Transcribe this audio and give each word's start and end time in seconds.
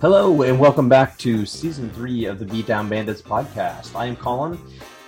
Hello, 0.00 0.40
and 0.40 0.58
welcome 0.58 0.88
back 0.88 1.18
to 1.18 1.44
season 1.44 1.90
three 1.90 2.24
of 2.24 2.38
the 2.38 2.46
Beatdown 2.46 2.88
Bandits 2.88 3.20
podcast. 3.20 3.94
I 3.94 4.06
am 4.06 4.16
Colin, 4.16 4.58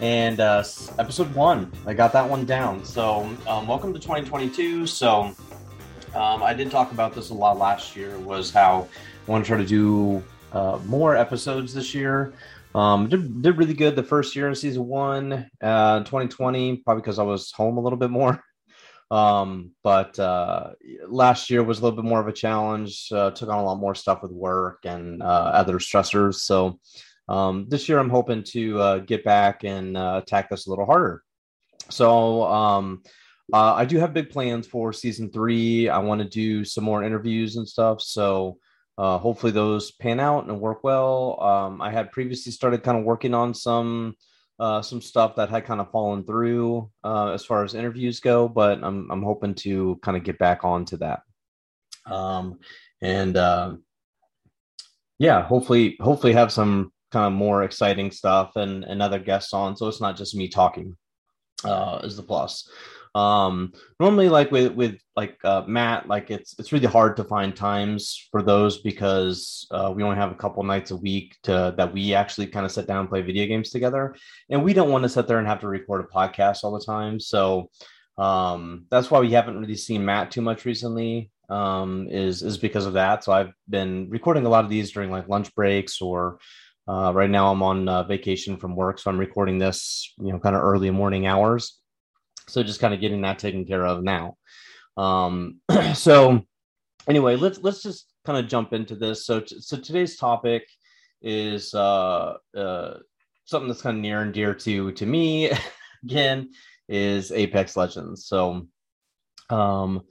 and 0.00 0.38
uh, 0.38 0.62
episode 0.98 1.34
one, 1.34 1.72
I 1.86 1.94
got 1.94 2.12
that 2.12 2.28
one 2.28 2.44
down. 2.44 2.84
So, 2.84 3.20
um, 3.46 3.66
welcome 3.66 3.94
to 3.94 3.98
2022. 3.98 4.86
So, 4.86 5.34
um, 6.14 6.42
I 6.42 6.52
did 6.52 6.70
talk 6.70 6.92
about 6.92 7.14
this 7.14 7.30
a 7.30 7.34
lot 7.34 7.56
last 7.56 7.96
year. 7.96 8.18
Was 8.18 8.50
how 8.50 8.86
I 9.26 9.30
want 9.30 9.46
to 9.46 9.48
try 9.48 9.56
to 9.56 9.66
do 9.66 10.22
uh, 10.52 10.78
more 10.84 11.16
episodes 11.16 11.72
this 11.72 11.94
year. 11.94 12.34
Um, 12.74 13.08
did, 13.08 13.42
did 13.42 13.58
really 13.58 13.74
good 13.74 13.96
the 13.96 14.02
first 14.02 14.36
year 14.36 14.48
in 14.48 14.54
season 14.54 14.86
one, 14.86 15.50
uh, 15.60 16.00
2020, 16.00 16.76
probably 16.78 17.02
because 17.02 17.18
I 17.18 17.24
was 17.24 17.50
home 17.50 17.78
a 17.78 17.80
little 17.80 17.98
bit 17.98 18.10
more. 18.10 18.42
Um, 19.12 19.72
but 19.82 20.16
uh, 20.20 20.70
last 21.08 21.50
year 21.50 21.64
was 21.64 21.80
a 21.80 21.82
little 21.82 22.00
bit 22.00 22.08
more 22.08 22.20
of 22.20 22.28
a 22.28 22.32
challenge. 22.32 23.08
Uh, 23.10 23.32
took 23.32 23.48
on 23.48 23.58
a 23.58 23.64
lot 23.64 23.80
more 23.80 23.96
stuff 23.96 24.22
with 24.22 24.30
work 24.30 24.84
and 24.84 25.20
uh, 25.20 25.50
other 25.52 25.80
stressors. 25.80 26.36
So 26.36 26.78
um, 27.28 27.66
this 27.68 27.88
year, 27.88 27.98
I'm 27.98 28.08
hoping 28.08 28.44
to 28.52 28.80
uh, 28.80 28.98
get 28.98 29.24
back 29.24 29.64
and 29.64 29.96
uh, 29.96 30.20
attack 30.22 30.48
this 30.48 30.68
a 30.68 30.70
little 30.70 30.86
harder. 30.86 31.24
So 31.88 32.44
um, 32.44 33.02
I 33.52 33.84
do 33.84 33.98
have 33.98 34.14
big 34.14 34.30
plans 34.30 34.68
for 34.68 34.92
season 34.92 35.32
three. 35.32 35.88
I 35.88 35.98
want 35.98 36.20
to 36.22 36.28
do 36.28 36.64
some 36.64 36.84
more 36.84 37.02
interviews 37.02 37.56
and 37.56 37.68
stuff. 37.68 38.00
So 38.00 38.58
hopefully 39.18 39.52
those 39.52 39.92
pan 39.92 40.20
out 40.20 40.46
and 40.46 40.60
work 40.60 40.84
well. 40.84 41.40
Um, 41.42 41.80
I 41.80 41.90
had 41.90 42.12
previously 42.12 42.52
started 42.52 42.82
kind 42.82 42.98
of 42.98 43.04
working 43.04 43.34
on 43.34 43.54
some 43.54 44.14
uh, 44.58 44.82
some 44.82 45.00
stuff 45.00 45.36
that 45.36 45.48
had 45.48 45.64
kind 45.64 45.80
of 45.80 45.90
fallen 45.90 46.22
through 46.22 46.90
uh, 47.02 47.30
as 47.30 47.42
far 47.44 47.64
as 47.64 47.74
interviews 47.74 48.20
go, 48.20 48.46
but 48.46 48.84
I'm 48.84 49.10
I'm 49.10 49.22
hoping 49.22 49.54
to 49.56 49.98
kind 50.02 50.18
of 50.18 50.24
get 50.24 50.38
back 50.38 50.64
onto 50.64 50.98
that. 50.98 51.22
Um, 52.04 52.58
and 53.00 53.36
uh, 53.36 53.76
yeah, 55.18 55.42
hopefully 55.42 55.96
hopefully 56.00 56.34
have 56.34 56.52
some 56.52 56.92
kind 57.10 57.26
of 57.26 57.32
more 57.32 57.62
exciting 57.62 58.10
stuff 58.10 58.56
and 58.56 58.84
and 58.84 59.00
other 59.00 59.18
guests 59.18 59.54
on, 59.54 59.76
so 59.76 59.88
it's 59.88 60.00
not 60.00 60.16
just 60.16 60.36
me 60.36 60.48
talking. 60.48 60.96
Uh, 61.64 62.00
is 62.04 62.16
the 62.16 62.22
plus 62.22 62.68
um 63.16 63.72
normally 63.98 64.28
like 64.28 64.52
with 64.52 64.72
with 64.74 64.96
like 65.16 65.36
uh, 65.44 65.62
matt 65.66 66.06
like 66.06 66.30
it's 66.30 66.56
it's 66.60 66.70
really 66.70 66.86
hard 66.86 67.16
to 67.16 67.24
find 67.24 67.56
times 67.56 68.28
for 68.30 68.40
those 68.40 68.78
because 68.82 69.66
uh, 69.72 69.92
we 69.94 70.04
only 70.04 70.16
have 70.16 70.30
a 70.30 70.36
couple 70.36 70.62
nights 70.62 70.92
a 70.92 70.96
week 70.96 71.36
to 71.42 71.74
that 71.76 71.92
we 71.92 72.14
actually 72.14 72.46
kind 72.46 72.64
of 72.64 72.70
sit 72.70 72.86
down 72.86 73.00
and 73.00 73.08
play 73.08 73.20
video 73.20 73.46
games 73.46 73.70
together. 73.70 74.14
And 74.48 74.62
we 74.62 74.72
don't 74.72 74.90
want 74.90 75.02
to 75.02 75.08
sit 75.08 75.26
there 75.26 75.38
and 75.38 75.46
have 75.48 75.60
to 75.60 75.68
record 75.68 76.04
a 76.04 76.14
podcast 76.14 76.62
all 76.62 76.72
the 76.72 76.84
time. 76.84 77.18
So 77.18 77.70
um 78.16 78.86
that's 78.90 79.10
why 79.10 79.18
we 79.18 79.32
haven't 79.32 79.58
really 79.58 79.76
seen 79.76 80.04
matt 80.04 80.30
too 80.30 80.42
much 80.42 80.64
recently 80.64 81.30
um 81.48 82.06
is 82.10 82.42
is 82.42 82.58
because 82.58 82.86
of 82.86 82.92
that. 82.92 83.24
So 83.24 83.32
i've 83.32 83.52
been 83.68 84.08
recording 84.08 84.46
a 84.46 84.48
lot 84.48 84.64
of 84.64 84.70
these 84.70 84.92
during 84.92 85.10
like 85.10 85.28
lunch 85.28 85.52
breaks 85.56 86.00
or 86.00 86.38
uh, 86.86 87.12
right 87.14 87.30
now 87.30 87.50
i'm 87.50 87.62
on 87.62 87.88
uh, 87.88 88.04
vacation 88.04 88.56
from 88.56 88.76
work. 88.76 89.00
So 89.00 89.10
i'm 89.10 89.18
recording 89.18 89.58
this 89.58 90.14
you 90.18 90.32
know 90.32 90.38
kind 90.38 90.54
of 90.54 90.62
early 90.62 90.90
morning 90.90 91.26
hours 91.26 91.79
so 92.50 92.62
just 92.62 92.80
kind 92.80 92.94
of 92.94 93.00
getting 93.00 93.22
that 93.22 93.38
taken 93.38 93.64
care 93.64 93.86
of 93.86 94.02
now. 94.02 94.36
Um, 94.96 95.60
so 95.94 96.42
anyway, 97.08 97.36
let's 97.36 97.60
let's 97.60 97.82
just 97.82 98.12
kind 98.24 98.38
of 98.38 98.50
jump 98.50 98.72
into 98.72 98.94
this. 98.96 99.24
So 99.24 99.40
t- 99.40 99.60
so 99.60 99.76
today's 99.76 100.16
topic 100.16 100.66
is 101.22 101.74
uh, 101.74 102.34
uh, 102.56 102.94
something 103.44 103.68
that's 103.68 103.82
kind 103.82 103.96
of 103.96 104.02
near 104.02 104.22
and 104.22 104.32
dear 104.32 104.54
to 104.54 104.92
to 104.92 105.06
me. 105.06 105.50
Again, 106.04 106.50
is 106.88 107.30
Apex 107.30 107.76
Legends. 107.76 108.26
So 108.26 108.66
um, 109.50 110.02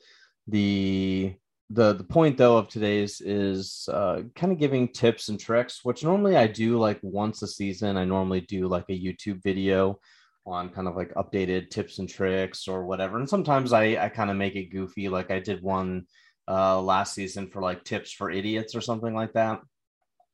the 0.48 1.34
the 1.72 1.94
the 1.94 2.03
point 2.03 2.38
though 2.38 2.58
of 2.58 2.68
today's 2.68 3.22
is 3.22 3.88
uh, 3.92 4.22
kind 4.36 4.52
of 4.53 4.59
giving 4.59 4.88
tips 4.88 5.30
and 5.30 5.40
tricks, 5.40 5.81
which 5.84 6.03
normally 6.03 6.38
I 6.38 6.47
do 6.47 6.80
like 6.80 7.00
once 7.02 7.42
a 7.42 7.47
season. 7.47 7.97
I 7.97 8.06
normally 8.06 8.42
do 8.42 8.68
like 8.68 8.86
a 8.90 9.00
YouTube 9.00 9.42
video 9.44 10.00
on 10.45 10.69
kind 10.69 10.88
of 10.88 10.95
like 10.95 11.13
updated 11.13 11.69
tips 11.69 12.00
and 12.00 12.09
tricks 12.09 12.67
or 12.67 12.85
whatever. 12.85 13.17
And 13.17 13.29
sometimes 13.29 13.73
I, 13.73 13.97
I 13.97 14.09
kind 14.09 14.31
of 14.31 14.38
make 14.38 14.55
it 14.55 14.72
goofy. 14.72 15.09
Like 15.09 15.31
I 15.31 15.39
did 15.39 15.61
one 15.61 16.05
uh, 16.47 16.81
last 16.81 17.13
season 17.13 17.47
for 17.47 17.61
like 17.61 17.83
tips 17.83 18.11
for 18.11 18.31
idiots 18.31 18.75
or 18.75 18.81
something 18.81 19.13
like 19.13 19.33
that. 19.33 19.61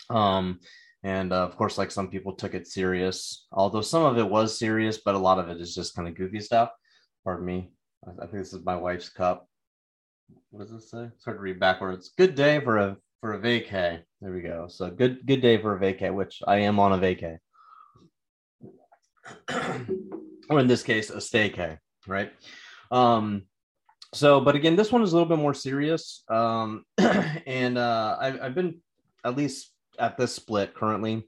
Um, 0.09 0.59
and 1.03 1.31
uh, 1.31 1.43
of 1.43 1.55
course, 1.55 1.77
like 1.77 1.91
some 1.91 2.09
people 2.09 2.33
took 2.33 2.53
it 2.55 2.67
serious, 2.67 3.45
although 3.51 3.81
some 3.81 4.03
of 4.03 4.17
it 4.17 4.27
was 4.27 4.57
serious, 4.57 4.99
but 5.03 5.15
a 5.15 5.19
lot 5.19 5.39
of 5.39 5.49
it 5.49 5.61
is 5.61 5.75
just 5.75 5.95
kind 5.95 6.07
of 6.07 6.15
goofy 6.15 6.39
stuff. 6.39 6.71
Pardon 7.23 7.45
me. 7.45 7.69
I, 8.07 8.25
think 8.25 8.33
this 8.33 8.53
is 8.53 8.65
my 8.65 8.75
wife's 8.75 9.09
cup. 9.09 9.47
What 10.49 10.67
does 10.67 10.71
it 10.71 10.87
say? 10.87 11.09
It's 11.13 11.25
hard 11.25 11.37
to 11.37 11.41
read 11.41 11.59
backwards. 11.59 12.11
Good 12.17 12.35
day 12.35 12.59
for 12.59 12.77
a 12.77 12.97
for 13.21 13.33
a 13.33 13.39
vacay. 13.39 14.01
There 14.21 14.33
we 14.33 14.41
go. 14.41 14.67
So 14.67 14.89
good 14.89 15.25
good 15.25 15.41
day 15.41 15.57
for 15.57 15.75
a 15.75 15.79
vacay, 15.79 16.13
which 16.13 16.41
I 16.47 16.57
am 16.57 16.79
on 16.79 16.93
a 16.93 16.97
vacay. 16.97 17.37
or 20.49 20.59
in 20.59 20.67
this 20.67 20.83
case, 20.83 21.09
a 21.09 21.17
staycay, 21.17 21.77
right? 22.07 22.31
Um, 22.91 23.43
so, 24.13 24.39
but 24.39 24.55
again, 24.55 24.75
this 24.75 24.91
one 24.91 25.01
is 25.03 25.11
a 25.11 25.15
little 25.15 25.29
bit 25.29 25.41
more 25.41 25.53
serious. 25.53 26.23
Um, 26.29 26.85
and 26.97 27.77
uh, 27.77 28.17
I've, 28.19 28.41
I've 28.41 28.55
been 28.55 28.79
at 29.23 29.35
least 29.35 29.71
at 29.99 30.17
this 30.17 30.33
split 30.33 30.73
currently. 30.73 31.27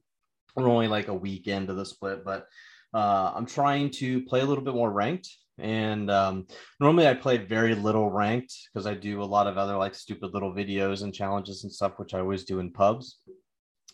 We're 0.56 0.70
only 0.70 0.88
like 0.88 1.08
a 1.08 1.14
week 1.14 1.48
into 1.48 1.74
the 1.74 1.86
split, 1.86 2.24
but 2.24 2.48
uh, 2.94 3.34
I'm 3.36 3.46
trying 3.46 3.92
to 3.92 4.22
play 4.24 4.42
a 4.42 4.46
little 4.46 4.64
bit 4.64 4.74
more 4.74 4.92
ranked. 4.92 5.30
And 5.60 6.10
um, 6.12 6.48
normally 6.80 7.08
I 7.08 7.16
play 7.16 7.38
very 7.38 7.76
little 7.76 8.10
ranked 8.12 8.54
because 8.72 8.86
I 8.86 8.94
do 8.94 9.22
a 9.22 9.26
lot 9.26 9.48
of 9.48 9.58
other 9.58 9.76
like 9.76 9.96
stupid 9.96 10.34
little 10.34 10.54
videos 10.54 11.04
and 11.04 11.14
challenges 11.14 11.64
and 11.64 11.74
stuff, 11.74 11.94
which 11.98 12.14
I 12.14 12.20
always 12.20 12.44
do 12.44 12.60
in 12.60 12.72
pubs. 12.72 13.20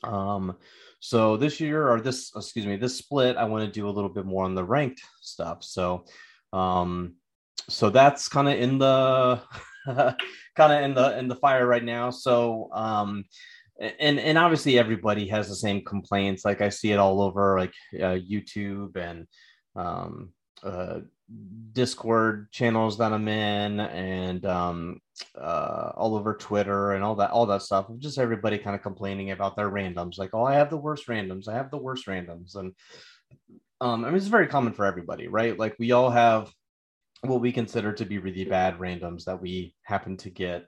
Um, 0.04 0.58
so 1.04 1.36
this 1.36 1.60
year, 1.60 1.90
or 1.92 2.00
this, 2.00 2.32
excuse 2.34 2.66
me, 2.66 2.78
this 2.78 2.98
split, 2.98 3.36
I 3.36 3.44
want 3.44 3.66
to 3.66 3.70
do 3.70 3.90
a 3.90 3.92
little 3.92 4.10
bit 4.10 4.26
more 4.26 4.46
on 4.46 4.56
the 4.56 4.64
ranked 4.64 5.02
stuff. 5.20 5.62
So, 5.62 6.06
um, 6.54 7.16
so 7.68 7.90
that's 7.90 8.30
kind 8.30 8.48
of 8.48 8.58
in 8.58 8.78
the 8.78 9.42
kind 10.56 10.72
of 10.72 10.82
in 10.82 10.94
the 10.94 11.18
in 11.20 11.28
the 11.28 11.36
fire 11.36 11.68
right 11.68 11.84
now. 11.84 12.10
So, 12.10 12.70
um, 12.72 13.26
and 13.82 14.18
and 14.18 14.38
obviously 14.38 14.80
everybody 14.80 15.28
has 15.28 15.50
the 15.50 15.58
same 15.58 15.84
complaints. 15.84 16.46
Like 16.46 16.62
I 16.62 16.70
see 16.70 16.94
it 16.94 17.00
all 17.00 17.22
over, 17.22 17.60
like 17.60 17.74
uh, 17.96 18.16
YouTube 18.16 18.96
and 18.96 19.28
um, 19.76 20.30
uh, 20.64 21.00
Discord 21.74 22.52
channels 22.52 22.98
that 23.00 23.12
I'm 23.12 23.28
in, 23.28 23.80
and 23.80 24.46
um, 24.46 25.00
uh, 25.40 25.92
all 25.96 26.16
over 26.16 26.36
Twitter 26.36 26.94
and 26.94 27.04
all 27.04 27.16
that, 27.16 27.32
all 27.32 27.46
that 27.48 27.64
stuff. 27.64 27.88
Just 27.98 28.20
everybody 28.20 28.58
kind 28.58 28.76
of 28.76 28.84
complaining 28.84 29.32
about 29.32 29.56
their 29.56 29.70
randoms, 29.70 30.18
like, 30.18 30.32
"Oh, 30.34 30.44
I 30.44 30.54
have 30.54 30.70
the 30.70 30.78
worst 30.78 31.08
randoms. 31.08 31.48
I 31.48 31.54
have 31.54 31.72
the 31.72 31.78
worst 31.78 32.06
randoms," 32.08 32.56
and 32.56 32.74
um, 33.82 34.06
I 34.06 34.08
mean, 34.08 34.18
it's 34.18 34.28
very 34.28 34.48
common 34.48 34.74
for 34.74 34.86
everybody, 34.86 35.28
right? 35.28 35.58
Like, 35.58 35.76
we 35.80 35.92
all 35.92 36.10
have 36.10 36.52
what 37.22 37.42
we 37.42 37.52
consider 37.52 37.94
to 37.94 38.06
be 38.06 38.18
really 38.18 38.46
bad 38.46 38.80
randoms 38.80 39.26
that 39.26 39.42
we 39.42 39.76
happen 39.84 40.18
to 40.18 40.30
get. 40.30 40.68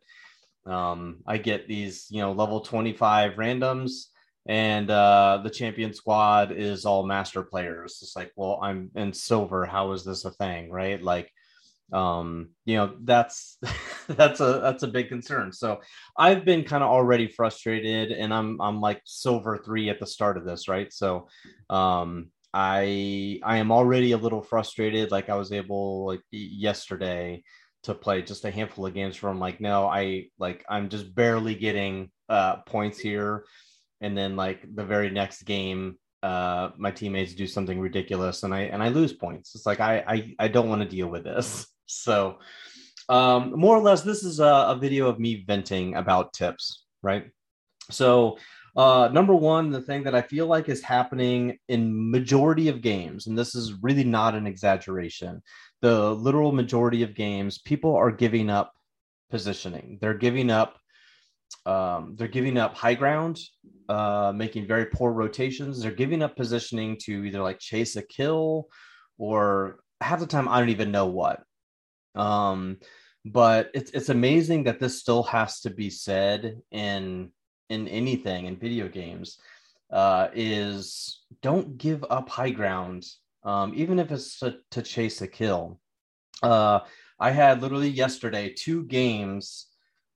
Um, 0.65 1.17
I 1.27 1.37
get 1.37 1.67
these, 1.67 2.07
you 2.09 2.21
know, 2.21 2.31
level 2.31 2.61
25 2.61 3.33
randoms 3.33 4.07
and 4.47 4.89
uh, 4.91 5.41
the 5.43 5.49
champion 5.49 5.93
squad 5.93 6.51
is 6.51 6.85
all 6.85 7.05
master 7.05 7.41
players. 7.43 7.99
It's 8.01 8.15
like, 8.15 8.31
well, 8.35 8.59
I'm 8.61 8.91
in 8.95 9.11
silver. 9.13 9.65
How 9.65 9.91
is 9.93 10.03
this 10.03 10.25
a 10.25 10.31
thing, 10.31 10.69
right? 10.69 11.01
Like, 11.01 11.31
um, 11.91 12.49
you 12.65 12.75
know, 12.77 12.95
that's 13.03 13.57
that's 14.07 14.39
a 14.39 14.59
that's 14.61 14.83
a 14.83 14.87
big 14.87 15.09
concern. 15.09 15.51
So 15.51 15.81
I've 16.17 16.45
been 16.45 16.63
kind 16.63 16.83
of 16.83 16.89
already 16.89 17.27
frustrated, 17.27 18.11
and 18.11 18.33
I'm 18.33 18.61
I'm 18.61 18.81
like 18.81 19.01
silver 19.05 19.57
three 19.57 19.89
at 19.89 19.99
the 19.99 20.07
start 20.07 20.37
of 20.37 20.45
this, 20.45 20.67
right? 20.67 20.93
So, 20.93 21.27
um, 21.69 22.29
I 22.53 23.39
I 23.43 23.57
am 23.57 23.71
already 23.71 24.11
a 24.11 24.17
little 24.17 24.41
frustrated. 24.43 25.11
Like 25.11 25.29
I 25.29 25.35
was 25.35 25.51
able 25.51 26.05
like 26.05 26.21
yesterday 26.31 27.43
to 27.85 27.93
play 27.93 28.21
just 28.21 28.45
a 28.45 28.51
handful 28.51 28.87
of 28.87 28.95
games 28.95 29.15
from 29.15 29.39
like 29.39 29.61
no 29.61 29.85
i 29.85 30.25
like 30.39 30.65
i'm 30.67 30.89
just 30.89 31.13
barely 31.13 31.53
getting 31.53 32.09
uh 32.29 32.55
points 32.63 32.97
here 32.97 33.45
and 34.01 34.17
then 34.17 34.35
like 34.35 34.65
the 34.75 34.85
very 34.85 35.09
next 35.09 35.43
game 35.43 35.97
uh 36.23 36.69
my 36.77 36.91
teammates 36.91 37.33
do 37.33 37.45
something 37.45 37.79
ridiculous 37.79 38.43
and 38.43 38.53
i 38.53 38.61
and 38.61 38.81
i 38.81 38.89
lose 38.89 39.13
points. 39.13 39.55
It's 39.55 39.65
like 39.65 39.79
i 39.79 40.03
i, 40.07 40.35
I 40.39 40.47
don't 40.47 40.69
want 40.69 40.81
to 40.81 40.87
deal 40.87 41.07
with 41.07 41.23
this. 41.23 41.67
So 41.87 42.39
um 43.09 43.53
more 43.55 43.77
or 43.77 43.79
less 43.79 44.01
this 44.01 44.23
is 44.23 44.39
a, 44.39 44.65
a 44.69 44.75
video 44.81 45.07
of 45.07 45.19
me 45.19 45.43
venting 45.45 45.93
about 45.93 46.33
tips 46.33 46.85
right? 47.05 47.29
So 47.91 48.37
uh, 48.75 49.09
number 49.13 49.33
one, 49.33 49.69
the 49.69 49.81
thing 49.81 50.03
that 50.03 50.15
I 50.15 50.21
feel 50.21 50.47
like 50.47 50.67
is 50.67 50.81
happening 50.81 51.57
in 51.69 52.11
majority 52.11 52.67
of 52.67 52.81
games, 52.81 53.27
and 53.27 53.37
this 53.37 53.55
is 53.55 53.81
really 53.81 54.03
not 54.03 54.35
an 54.35 54.47
exaggeration, 54.47 55.41
the 55.81 56.13
literal 56.13 56.51
majority 56.51 57.03
of 57.03 57.15
games, 57.15 57.59
people 57.59 57.95
are 57.95 58.11
giving 58.11 58.49
up 58.49 58.73
positioning. 59.29 59.97
They're 60.01 60.13
giving 60.13 60.49
up 60.49 60.77
um, 61.65 62.15
they're 62.15 62.27
giving 62.27 62.57
up 62.57 62.75
high 62.75 62.93
ground, 62.93 63.39
uh, 63.89 64.31
making 64.35 64.67
very 64.67 64.85
poor 64.87 65.11
rotations. 65.11 65.81
They're 65.81 65.91
giving 65.91 66.21
up 66.21 66.35
positioning 66.35 66.97
to 67.03 67.23
either 67.25 67.41
like 67.41 67.59
chase 67.59 67.95
a 67.95 68.03
kill 68.03 68.67
or 69.17 69.79
half 70.01 70.19
the 70.19 70.27
time 70.27 70.47
I 70.47 70.59
don't 70.59 70.69
even 70.69 70.91
know 70.91 71.07
what. 71.07 71.43
Um, 72.15 72.77
but 73.25 73.71
it's 73.73 73.91
it's 73.91 74.09
amazing 74.09 74.65
that 74.65 74.79
this 74.79 74.99
still 74.99 75.23
has 75.23 75.61
to 75.61 75.69
be 75.69 75.89
said 75.89 76.59
in 76.71 77.31
in 77.69 77.87
anything 77.87 78.45
in 78.45 78.57
video 78.57 78.87
games. 78.87 79.37
Uh, 79.91 80.29
is 80.33 81.23
don't 81.41 81.77
give 81.77 82.03
up 82.09 82.29
high 82.29 82.49
ground, 82.49 83.05
um, 83.43 83.71
even 83.75 83.99
if 83.99 84.11
it's 84.11 84.39
to, 84.39 84.57
to 84.71 84.81
chase 84.81 85.21
a 85.21 85.27
kill. 85.27 85.79
Uh, 86.43 86.79
I 87.19 87.31
had 87.31 87.61
literally 87.61 87.89
yesterday 87.89 88.53
two 88.53 88.83
games 88.83 89.67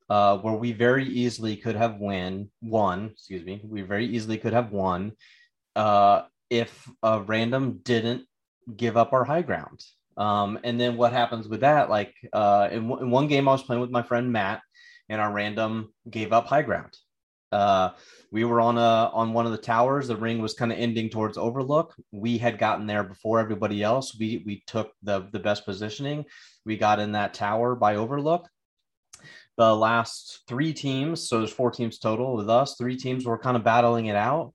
uh, 0.10 0.38
where 0.38 0.56
we 0.56 0.72
very 0.72 1.06
easily 1.06 1.56
could 1.56 1.76
have 1.76 2.00
win 2.00 2.50
won. 2.62 3.12
Excuse 3.14 3.46
me, 3.46 3.62
we 3.64 3.82
very 3.82 4.06
easily 4.08 4.38
could 4.38 4.54
have 4.54 4.72
won 4.72 5.14
uh, 5.76 6.24
if 6.50 6.90
a 7.04 7.22
random 7.22 7.80
didn't 7.84 8.26
give 8.76 8.98
up 8.98 9.14
our 9.14 9.24
high 9.24 9.42
ground. 9.42 9.84
Um, 10.18 10.60
and 10.64 10.80
then 10.80 10.98
what 10.98 11.14
happens 11.14 11.48
with 11.48 11.62
that? 11.62 11.90
Like 11.90 12.14
uh, 12.34 12.68
in, 12.72 12.88
w- 12.88 13.04
in 13.04 13.12
one 13.12 13.28
game, 13.28 13.48
I 13.48 13.54
was 13.54 13.64
playing 13.64 13.82
with 13.82 13.92
my 13.92 14.02
friend 14.02 14.32
Matt, 14.32 14.62
and 15.08 15.22
our 15.22 15.32
random 15.32 15.94
gave 16.10 16.34
up 16.34 16.48
high 16.48 16.62
ground. 16.62 16.98
Uh, 17.52 17.92
we 18.32 18.46
were 18.46 18.62
on 18.62 18.78
a 18.78 19.10
on 19.14 19.34
one 19.34 19.46
of 19.46 19.52
the 19.52 19.58
towers. 19.58 20.08
The 20.08 20.16
ring 20.16 20.40
was 20.42 20.54
kind 20.54 20.72
of 20.72 20.78
ending 20.78 21.10
towards 21.10 21.38
Overlook. 21.38 21.96
We 22.12 22.38
had 22.38 22.60
gotten 22.60 22.86
there 22.86 23.04
before 23.04 23.40
everybody 23.40 23.82
else. 23.82 24.16
We 24.20 24.44
we 24.46 24.64
took 24.68 24.92
the 25.02 25.28
the 25.32 25.40
best 25.40 25.66
positioning. 25.66 26.26
We 26.66 26.78
got 26.78 27.00
in 27.00 27.14
that 27.14 27.34
tower 27.34 27.76
by 27.76 27.96
Overlook. 27.96 28.48
The 29.60 29.76
last 29.76 30.44
three 30.48 30.72
teams, 30.72 31.28
so 31.28 31.40
there's 31.40 31.52
four 31.52 31.70
teams 31.70 32.00
total 32.00 32.36
with 32.38 32.50
us. 32.50 32.76
Three 32.78 32.96
teams 32.96 33.26
were 33.26 33.38
kind 33.38 33.58
of 33.58 33.64
battling 33.64 34.06
it 34.06 34.16
out, 34.16 34.54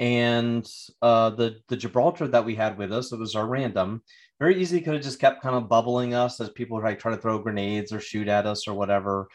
and 0.00 0.68
uh, 1.00 1.30
the 1.30 1.60
the 1.68 1.76
Gibraltar 1.76 2.26
that 2.26 2.44
we 2.44 2.56
had 2.56 2.76
with 2.76 2.92
us, 2.92 3.12
it 3.12 3.18
was 3.20 3.36
our 3.36 3.46
random. 3.46 4.02
Very 4.40 4.60
easily 4.60 4.80
could 4.80 4.94
have 4.94 5.02
just 5.04 5.20
kept 5.20 5.40
kind 5.40 5.54
of 5.54 5.68
bubbling 5.68 6.14
us 6.14 6.40
as 6.40 6.48
people 6.50 6.82
like 6.82 6.98
try 6.98 7.14
to 7.14 7.20
throw 7.20 7.38
grenades 7.38 7.92
or 7.92 8.00
shoot 8.00 8.26
at 8.26 8.46
us 8.46 8.66
or 8.66 8.74
whatever. 8.74 9.28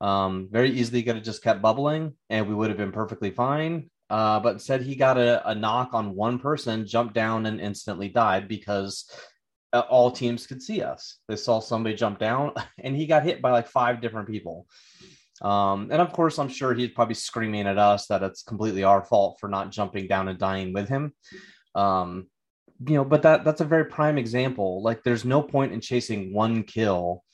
Um, 0.00 0.48
very 0.50 0.70
easily 0.70 1.02
could 1.02 1.16
have 1.16 1.24
just 1.24 1.42
kept 1.42 1.62
bubbling 1.62 2.14
and 2.30 2.48
we 2.48 2.54
would 2.54 2.70
have 2.70 2.78
been 2.78 2.92
perfectly 2.92 3.30
fine. 3.30 3.90
Uh, 4.08 4.40
but 4.40 4.54
instead, 4.54 4.82
he 4.82 4.94
got 4.94 5.16
a, 5.16 5.48
a, 5.48 5.54
knock 5.54 5.94
on 5.94 6.14
one 6.14 6.38
person, 6.38 6.86
jumped 6.86 7.14
down, 7.14 7.46
and 7.46 7.58
instantly 7.58 8.10
died 8.10 8.46
because 8.46 9.10
all 9.72 10.10
teams 10.10 10.46
could 10.46 10.62
see 10.62 10.82
us. 10.82 11.18
They 11.28 11.36
saw 11.36 11.60
somebody 11.60 11.94
jump 11.94 12.18
down, 12.18 12.52
and 12.78 12.96
he 12.96 13.06
got 13.06 13.24
hit 13.24 13.42
by 13.42 13.50
like 13.50 13.68
five 13.68 14.00
different 14.00 14.28
people. 14.28 14.66
Um, 15.40 15.88
and 15.90 16.00
of 16.00 16.12
course, 16.12 16.38
I'm 16.38 16.48
sure 16.48 16.72
he's 16.74 16.90
probably 16.90 17.14
screaming 17.14 17.66
at 17.66 17.78
us 17.78 18.06
that 18.06 18.22
it's 18.22 18.42
completely 18.42 18.84
our 18.84 19.02
fault 19.02 19.38
for 19.40 19.48
not 19.48 19.72
jumping 19.72 20.06
down 20.06 20.28
and 20.28 20.38
dying 20.38 20.72
with 20.72 20.88
him. 20.88 21.12
Um, 21.74 22.28
you 22.86 22.94
know, 22.94 23.04
but 23.04 23.22
that 23.22 23.44
that's 23.44 23.60
a 23.60 23.66
very 23.66 23.86
prime 23.86 24.18
example. 24.18 24.82
Like, 24.82 25.02
there's 25.02 25.24
no 25.24 25.42
point 25.42 25.72
in 25.72 25.80
chasing 25.80 26.34
one 26.34 26.62
kill. 26.62 27.24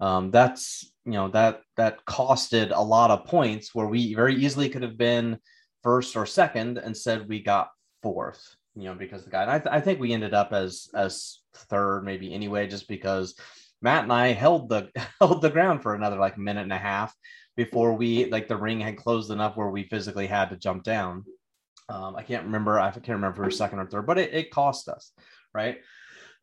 Um, 0.00 0.30
that's 0.30 0.92
you 1.04 1.12
know 1.12 1.28
that 1.28 1.62
that 1.76 2.04
costed 2.04 2.72
a 2.74 2.82
lot 2.82 3.10
of 3.10 3.26
points 3.26 3.74
where 3.74 3.86
we 3.86 4.14
very 4.14 4.34
easily 4.34 4.68
could 4.68 4.82
have 4.82 4.98
been 4.98 5.38
first 5.82 6.16
or 6.16 6.26
second 6.26 6.78
and 6.78 6.96
said 6.96 7.28
we 7.28 7.42
got 7.42 7.70
fourth 8.02 8.56
you 8.76 8.84
know 8.84 8.94
because 8.94 9.24
the 9.24 9.30
guy 9.30 9.42
and 9.42 9.50
I, 9.50 9.58
th- 9.58 9.72
I 9.72 9.80
think 9.80 9.98
we 9.98 10.12
ended 10.12 10.34
up 10.34 10.52
as 10.52 10.88
as 10.94 11.40
third 11.54 12.02
maybe 12.04 12.32
anyway 12.32 12.66
just 12.66 12.88
because 12.88 13.34
matt 13.82 14.04
and 14.04 14.12
i 14.12 14.28
held 14.28 14.68
the 14.68 14.90
held 15.20 15.42
the 15.42 15.50
ground 15.50 15.82
for 15.82 15.94
another 15.94 16.16
like 16.16 16.38
minute 16.38 16.62
and 16.62 16.72
a 16.72 16.78
half 16.78 17.14
before 17.56 17.94
we 17.94 18.26
like 18.26 18.48
the 18.48 18.56
ring 18.56 18.80
had 18.80 18.96
closed 18.96 19.30
enough 19.30 19.56
where 19.56 19.70
we 19.70 19.84
physically 19.84 20.26
had 20.26 20.50
to 20.50 20.56
jump 20.56 20.82
down 20.82 21.24
um, 21.88 22.14
i 22.16 22.22
can't 22.22 22.44
remember 22.44 22.78
i 22.78 22.90
can't 22.90 23.08
remember 23.08 23.46
if 23.46 23.54
second 23.54 23.78
or 23.78 23.86
third 23.86 24.06
but 24.06 24.18
it, 24.18 24.34
it 24.34 24.50
cost 24.50 24.88
us 24.88 25.12
right 25.54 25.78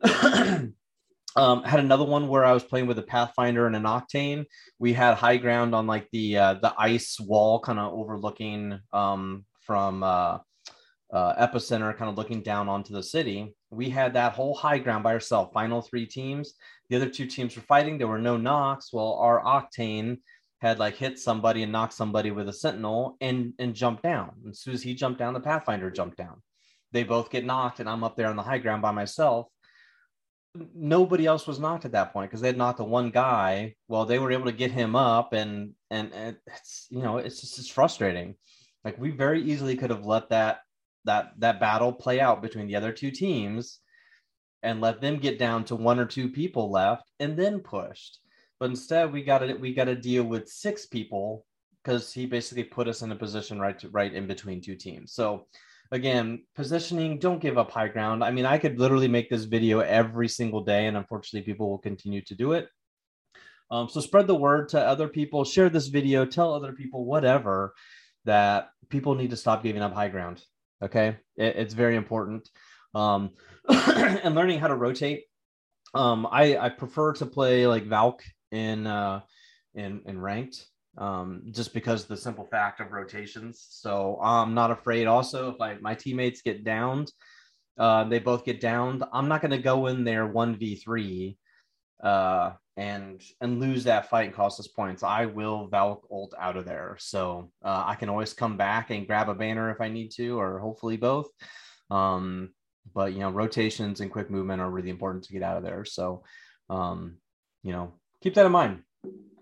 Um, 1.35 1.63
had 1.63 1.79
another 1.79 2.03
one 2.03 2.27
where 2.27 2.45
I 2.45 2.51
was 2.51 2.63
playing 2.63 2.85
with 2.85 2.99
a 2.99 3.03
Pathfinder 3.03 3.65
and 3.65 3.75
an 3.75 3.83
Octane. 3.83 4.45
We 4.77 4.93
had 4.93 5.15
high 5.15 5.37
ground 5.37 5.73
on 5.73 5.87
like 5.87 6.07
the 6.11 6.37
uh, 6.37 6.53
the 6.55 6.73
ice 6.77 7.19
wall, 7.19 7.59
kind 7.59 7.79
of 7.79 7.91
overlooking 7.91 8.79
um, 8.91 9.45
from 9.61 10.03
uh, 10.03 10.39
uh, 11.13 11.47
epicenter, 11.47 11.95
kind 11.95 12.09
of 12.09 12.17
looking 12.17 12.41
down 12.41 12.67
onto 12.67 12.93
the 12.93 13.03
city. 13.03 13.55
We 13.69 13.89
had 13.89 14.13
that 14.13 14.33
whole 14.33 14.53
high 14.53 14.79
ground 14.79 15.03
by 15.03 15.13
ourselves. 15.13 15.51
Final 15.53 15.81
three 15.81 16.05
teams. 16.05 16.55
The 16.89 16.95
other 16.97 17.09
two 17.09 17.25
teams 17.25 17.55
were 17.55 17.61
fighting. 17.61 17.97
There 17.97 18.07
were 18.07 18.19
no 18.19 18.35
knocks. 18.35 18.91
Well, 18.91 19.13
our 19.13 19.41
Octane 19.41 20.17
had 20.59 20.79
like 20.79 20.95
hit 20.95 21.19
somebody 21.19 21.63
and 21.63 21.71
knocked 21.71 21.93
somebody 21.93 22.31
with 22.31 22.49
a 22.49 22.53
Sentinel 22.53 23.15
and 23.21 23.53
and 23.59 23.75
jumped 23.75 24.03
down. 24.03 24.31
As 24.49 24.59
soon 24.59 24.73
as 24.73 24.83
he 24.83 24.95
jumped 24.95 25.19
down, 25.19 25.33
the 25.33 25.39
Pathfinder 25.39 25.91
jumped 25.91 26.17
down. 26.17 26.41
They 26.91 27.03
both 27.03 27.29
get 27.29 27.45
knocked, 27.45 27.79
and 27.79 27.89
I'm 27.89 28.03
up 28.03 28.15
there 28.15 28.27
on 28.27 28.35
the 28.35 28.43
high 28.43 28.59
ground 28.59 28.81
by 28.81 28.91
myself 28.91 29.47
nobody 30.75 31.25
else 31.25 31.47
was 31.47 31.59
knocked 31.59 31.85
at 31.85 31.93
that 31.93 32.13
point 32.13 32.29
because 32.29 32.41
they 32.41 32.47
had 32.47 32.57
knocked 32.57 32.77
the 32.77 32.83
one 32.83 33.09
guy. 33.09 33.75
Well, 33.87 34.05
they 34.05 34.19
were 34.19 34.31
able 34.31 34.45
to 34.45 34.51
get 34.51 34.71
him 34.71 34.95
up, 34.95 35.33
and 35.33 35.73
and, 35.89 36.11
and 36.13 36.37
it's 36.47 36.87
you 36.89 37.01
know 37.01 37.17
it's 37.17 37.41
just 37.41 37.57
it's 37.59 37.69
frustrating. 37.69 38.35
Like 38.83 38.97
we 38.99 39.11
very 39.11 39.41
easily 39.41 39.75
could 39.75 39.89
have 39.89 40.05
let 40.05 40.29
that 40.29 40.59
that 41.05 41.31
that 41.39 41.59
battle 41.59 41.91
play 41.91 42.19
out 42.19 42.41
between 42.41 42.67
the 42.67 42.75
other 42.75 42.91
two 42.91 43.11
teams 43.11 43.79
and 44.61 44.79
let 44.79 45.01
them 45.01 45.17
get 45.17 45.37
down 45.37 45.65
to 45.65 45.75
one 45.75 45.99
or 45.99 46.05
two 46.05 46.29
people 46.29 46.71
left 46.71 47.11
and 47.19 47.37
then 47.37 47.59
pushed. 47.59 48.19
But 48.59 48.69
instead, 48.69 49.11
we 49.11 49.23
got 49.23 49.39
to 49.39 49.53
we 49.55 49.73
got 49.73 49.85
to 49.85 49.95
deal 49.95 50.23
with 50.23 50.47
six 50.47 50.85
people 50.85 51.45
because 51.83 52.13
he 52.13 52.25
basically 52.25 52.63
put 52.63 52.87
us 52.87 53.01
in 53.01 53.11
a 53.11 53.15
position 53.15 53.59
right 53.59 53.77
to, 53.79 53.89
right 53.89 54.13
in 54.13 54.25
between 54.25 54.61
two 54.61 54.75
teams. 54.75 55.13
So 55.13 55.47
again, 55.91 56.43
positioning, 56.55 57.19
don't 57.19 57.41
give 57.41 57.57
up 57.57 57.71
high 57.71 57.89
ground. 57.89 58.23
I 58.23 58.31
mean, 58.31 58.45
I 58.45 58.57
could 58.57 58.79
literally 58.79 59.09
make 59.09 59.29
this 59.29 59.43
video 59.43 59.79
every 59.79 60.29
single 60.29 60.63
day, 60.63 60.87
and 60.87 60.95
unfortunately, 60.95 61.45
people 61.45 61.69
will 61.69 61.77
continue 61.77 62.21
to 62.21 62.35
do 62.35 62.53
it. 62.53 62.69
Um, 63.69 63.89
so 63.89 63.99
spread 63.99 64.27
the 64.27 64.35
word 64.35 64.69
to 64.69 64.79
other 64.79 65.07
people, 65.07 65.43
share 65.43 65.69
this 65.69 65.87
video, 65.87 66.25
tell 66.25 66.53
other 66.53 66.73
people, 66.73 67.05
whatever, 67.05 67.73
that 68.25 68.69
people 68.89 69.15
need 69.15 69.31
to 69.31 69.37
stop 69.37 69.63
giving 69.63 69.81
up 69.81 69.93
high 69.93 70.09
ground. 70.09 70.41
Okay. 70.83 71.17
It, 71.37 71.55
it's 71.55 71.73
very 71.73 71.95
important. 71.95 72.49
Um, 72.93 73.31
and 73.69 74.35
learning 74.35 74.59
how 74.59 74.67
to 74.67 74.75
rotate. 74.75 75.23
Um, 75.93 76.27
I, 76.31 76.57
I 76.57 76.69
prefer 76.69 77.13
to 77.13 77.25
play 77.25 77.67
like 77.67 77.85
Valk 77.85 78.23
in, 78.51 78.87
uh, 78.87 79.21
in, 79.75 80.01
in 80.05 80.19
ranked 80.19 80.65
um, 80.97 81.43
just 81.51 81.73
because 81.73 82.05
the 82.05 82.17
simple 82.17 82.45
fact 82.45 82.79
of 82.79 82.91
rotations. 82.91 83.65
So 83.69 84.19
I'm 84.21 84.53
not 84.53 84.71
afraid. 84.71 85.07
Also, 85.07 85.51
if 85.51 85.61
I, 85.61 85.75
my 85.75 85.95
teammates 85.95 86.41
get 86.41 86.63
downed, 86.63 87.11
uh, 87.77 88.03
they 88.03 88.19
both 88.19 88.45
get 88.45 88.61
downed. 88.61 89.03
I'm 89.11 89.27
not 89.27 89.41
going 89.41 89.51
to 89.51 89.57
go 89.57 89.87
in 89.87 90.03
there 90.03 90.27
one 90.27 90.57
v 90.57 90.75
three 90.75 91.37
uh, 92.03 92.51
and 92.75 93.21
and 93.39 93.59
lose 93.59 93.83
that 93.83 94.09
fight 94.09 94.25
and 94.25 94.33
cost 94.33 94.59
us 94.59 94.67
points. 94.67 95.03
I 95.03 95.25
will 95.25 95.67
Valk 95.67 96.07
ult 96.11 96.33
out 96.39 96.57
of 96.57 96.65
there, 96.65 96.97
so 96.99 97.51
uh, 97.63 97.83
I 97.85 97.95
can 97.95 98.09
always 98.09 98.33
come 98.33 98.57
back 98.57 98.89
and 98.89 99.07
grab 99.07 99.29
a 99.29 99.35
banner 99.35 99.69
if 99.69 99.79
I 99.79 99.89
need 99.89 100.11
to, 100.11 100.39
or 100.39 100.59
hopefully 100.59 100.97
both. 100.97 101.27
Um, 101.91 102.49
but 102.93 103.13
you 103.13 103.19
know, 103.19 103.29
rotations 103.29 104.01
and 104.01 104.11
quick 104.11 104.29
movement 104.29 104.61
are 104.61 104.69
really 104.69 104.89
important 104.89 105.23
to 105.25 105.33
get 105.33 105.43
out 105.43 105.57
of 105.57 105.63
there. 105.63 105.85
So, 105.85 106.23
um, 106.69 107.17
you 107.63 107.71
know, 107.71 107.93
keep 108.21 108.33
that 108.35 108.45
in 108.45 108.51
mind. 108.51 108.81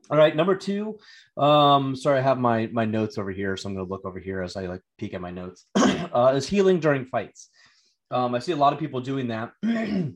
All 0.09 0.17
right, 0.17 0.35
number 0.35 0.55
two. 0.55 0.99
Um, 1.37 1.95
sorry, 1.95 2.19
I 2.19 2.21
have 2.21 2.37
my 2.37 2.67
my 2.67 2.83
notes 2.83 3.17
over 3.17 3.31
here, 3.31 3.55
so 3.55 3.69
I'm 3.69 3.75
going 3.75 3.85
to 3.85 3.91
look 3.91 4.05
over 4.05 4.19
here 4.19 4.41
as 4.41 4.57
I 4.57 4.65
like 4.65 4.81
peek 4.97 5.13
at 5.13 5.21
my 5.21 5.31
notes. 5.31 5.65
uh, 5.77 6.33
is 6.35 6.47
healing 6.47 6.81
during 6.81 7.05
fights. 7.05 7.49
Um, 8.09 8.35
I 8.35 8.39
see 8.39 8.51
a 8.51 8.57
lot 8.57 8.73
of 8.73 8.79
people 8.79 8.99
doing 8.99 9.29
that. 9.29 9.53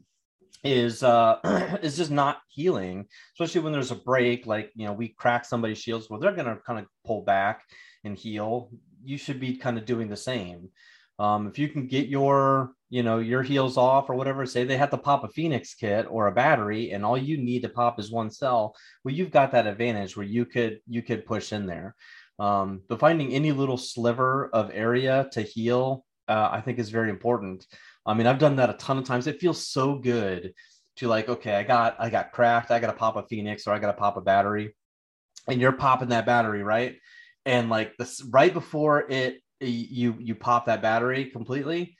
is 0.63 1.03
uh 1.03 1.37
is 1.81 1.97
just 1.97 2.11
not 2.11 2.39
healing, 2.49 3.05
especially 3.33 3.61
when 3.61 3.73
there's 3.73 3.91
a 3.91 3.95
break. 3.95 4.45
Like 4.45 4.71
you 4.75 4.85
know, 4.85 4.93
we 4.93 5.09
crack 5.09 5.45
somebody's 5.45 5.79
shields. 5.79 6.09
Well, 6.09 6.19
they're 6.19 6.35
going 6.35 6.47
to 6.47 6.61
kind 6.65 6.79
of 6.79 6.85
pull 7.05 7.23
back 7.23 7.63
and 8.03 8.17
heal. 8.17 8.69
You 9.03 9.17
should 9.17 9.39
be 9.39 9.57
kind 9.57 9.77
of 9.77 9.85
doing 9.85 10.09
the 10.09 10.17
same. 10.17 10.69
Um, 11.19 11.47
if 11.47 11.57
you 11.57 11.69
can 11.69 11.87
get 11.87 12.07
your 12.07 12.71
you 12.89 13.03
know 13.03 13.19
your 13.19 13.41
heals 13.41 13.77
off 13.77 14.09
or 14.09 14.15
whatever 14.15 14.45
say 14.45 14.63
they 14.63 14.77
have 14.77 14.91
to 14.91 14.97
pop 14.97 15.23
a 15.23 15.29
phoenix 15.29 15.73
kit 15.73 16.05
or 16.09 16.27
a 16.27 16.31
battery 16.31 16.91
and 16.91 17.03
all 17.03 17.17
you 17.17 17.37
need 17.37 17.61
to 17.61 17.69
pop 17.69 17.99
is 17.99 18.11
one 18.11 18.29
cell 18.29 18.75
well 19.03 19.13
you've 19.13 19.31
got 19.31 19.51
that 19.51 19.67
advantage 19.67 20.15
where 20.15 20.25
you 20.25 20.45
could 20.45 20.79
you 20.87 21.01
could 21.01 21.25
push 21.25 21.51
in 21.51 21.65
there 21.65 21.95
um, 22.37 22.81
but 22.87 22.99
finding 22.99 23.33
any 23.33 23.51
little 23.51 23.77
sliver 23.77 24.49
of 24.53 24.69
area 24.73 25.27
to 25.31 25.41
heal 25.41 26.05
uh, 26.27 26.49
i 26.51 26.61
think 26.61 26.77
is 26.77 26.89
very 26.89 27.09
important 27.09 27.65
i 28.05 28.13
mean 28.13 28.27
i've 28.27 28.39
done 28.39 28.55
that 28.57 28.69
a 28.69 28.73
ton 28.73 28.97
of 28.97 29.05
times. 29.05 29.27
It 29.27 29.39
feels 29.39 29.67
so 29.67 29.95
good 29.95 30.53
to 30.97 31.07
like 31.07 31.27
okay 31.27 31.55
i 31.55 31.63
got 31.63 31.95
i 31.99 32.09
got 32.09 32.31
cracked. 32.31 32.71
I 32.71 32.79
got 32.79 32.87
to 32.87 32.93
pop 32.97 33.15
a 33.15 33.23
phoenix 33.23 33.67
or 33.67 33.73
i 33.73 33.79
got 33.79 33.87
to 33.87 33.93
pop 33.93 34.17
a 34.17 34.21
battery. 34.21 34.75
And 35.47 35.61
you're 35.61 35.73
popping 35.73 36.09
that 36.09 36.25
battery 36.25 36.63
right? 36.63 36.95
And 37.45 37.69
like 37.69 37.95
this 37.97 38.23
right 38.31 38.53
before 38.53 39.09
it 39.11 39.41
you 39.59 40.15
you 40.19 40.35
pop 40.35 40.65
that 40.65 40.81
battery 40.81 41.25
completely 41.25 41.95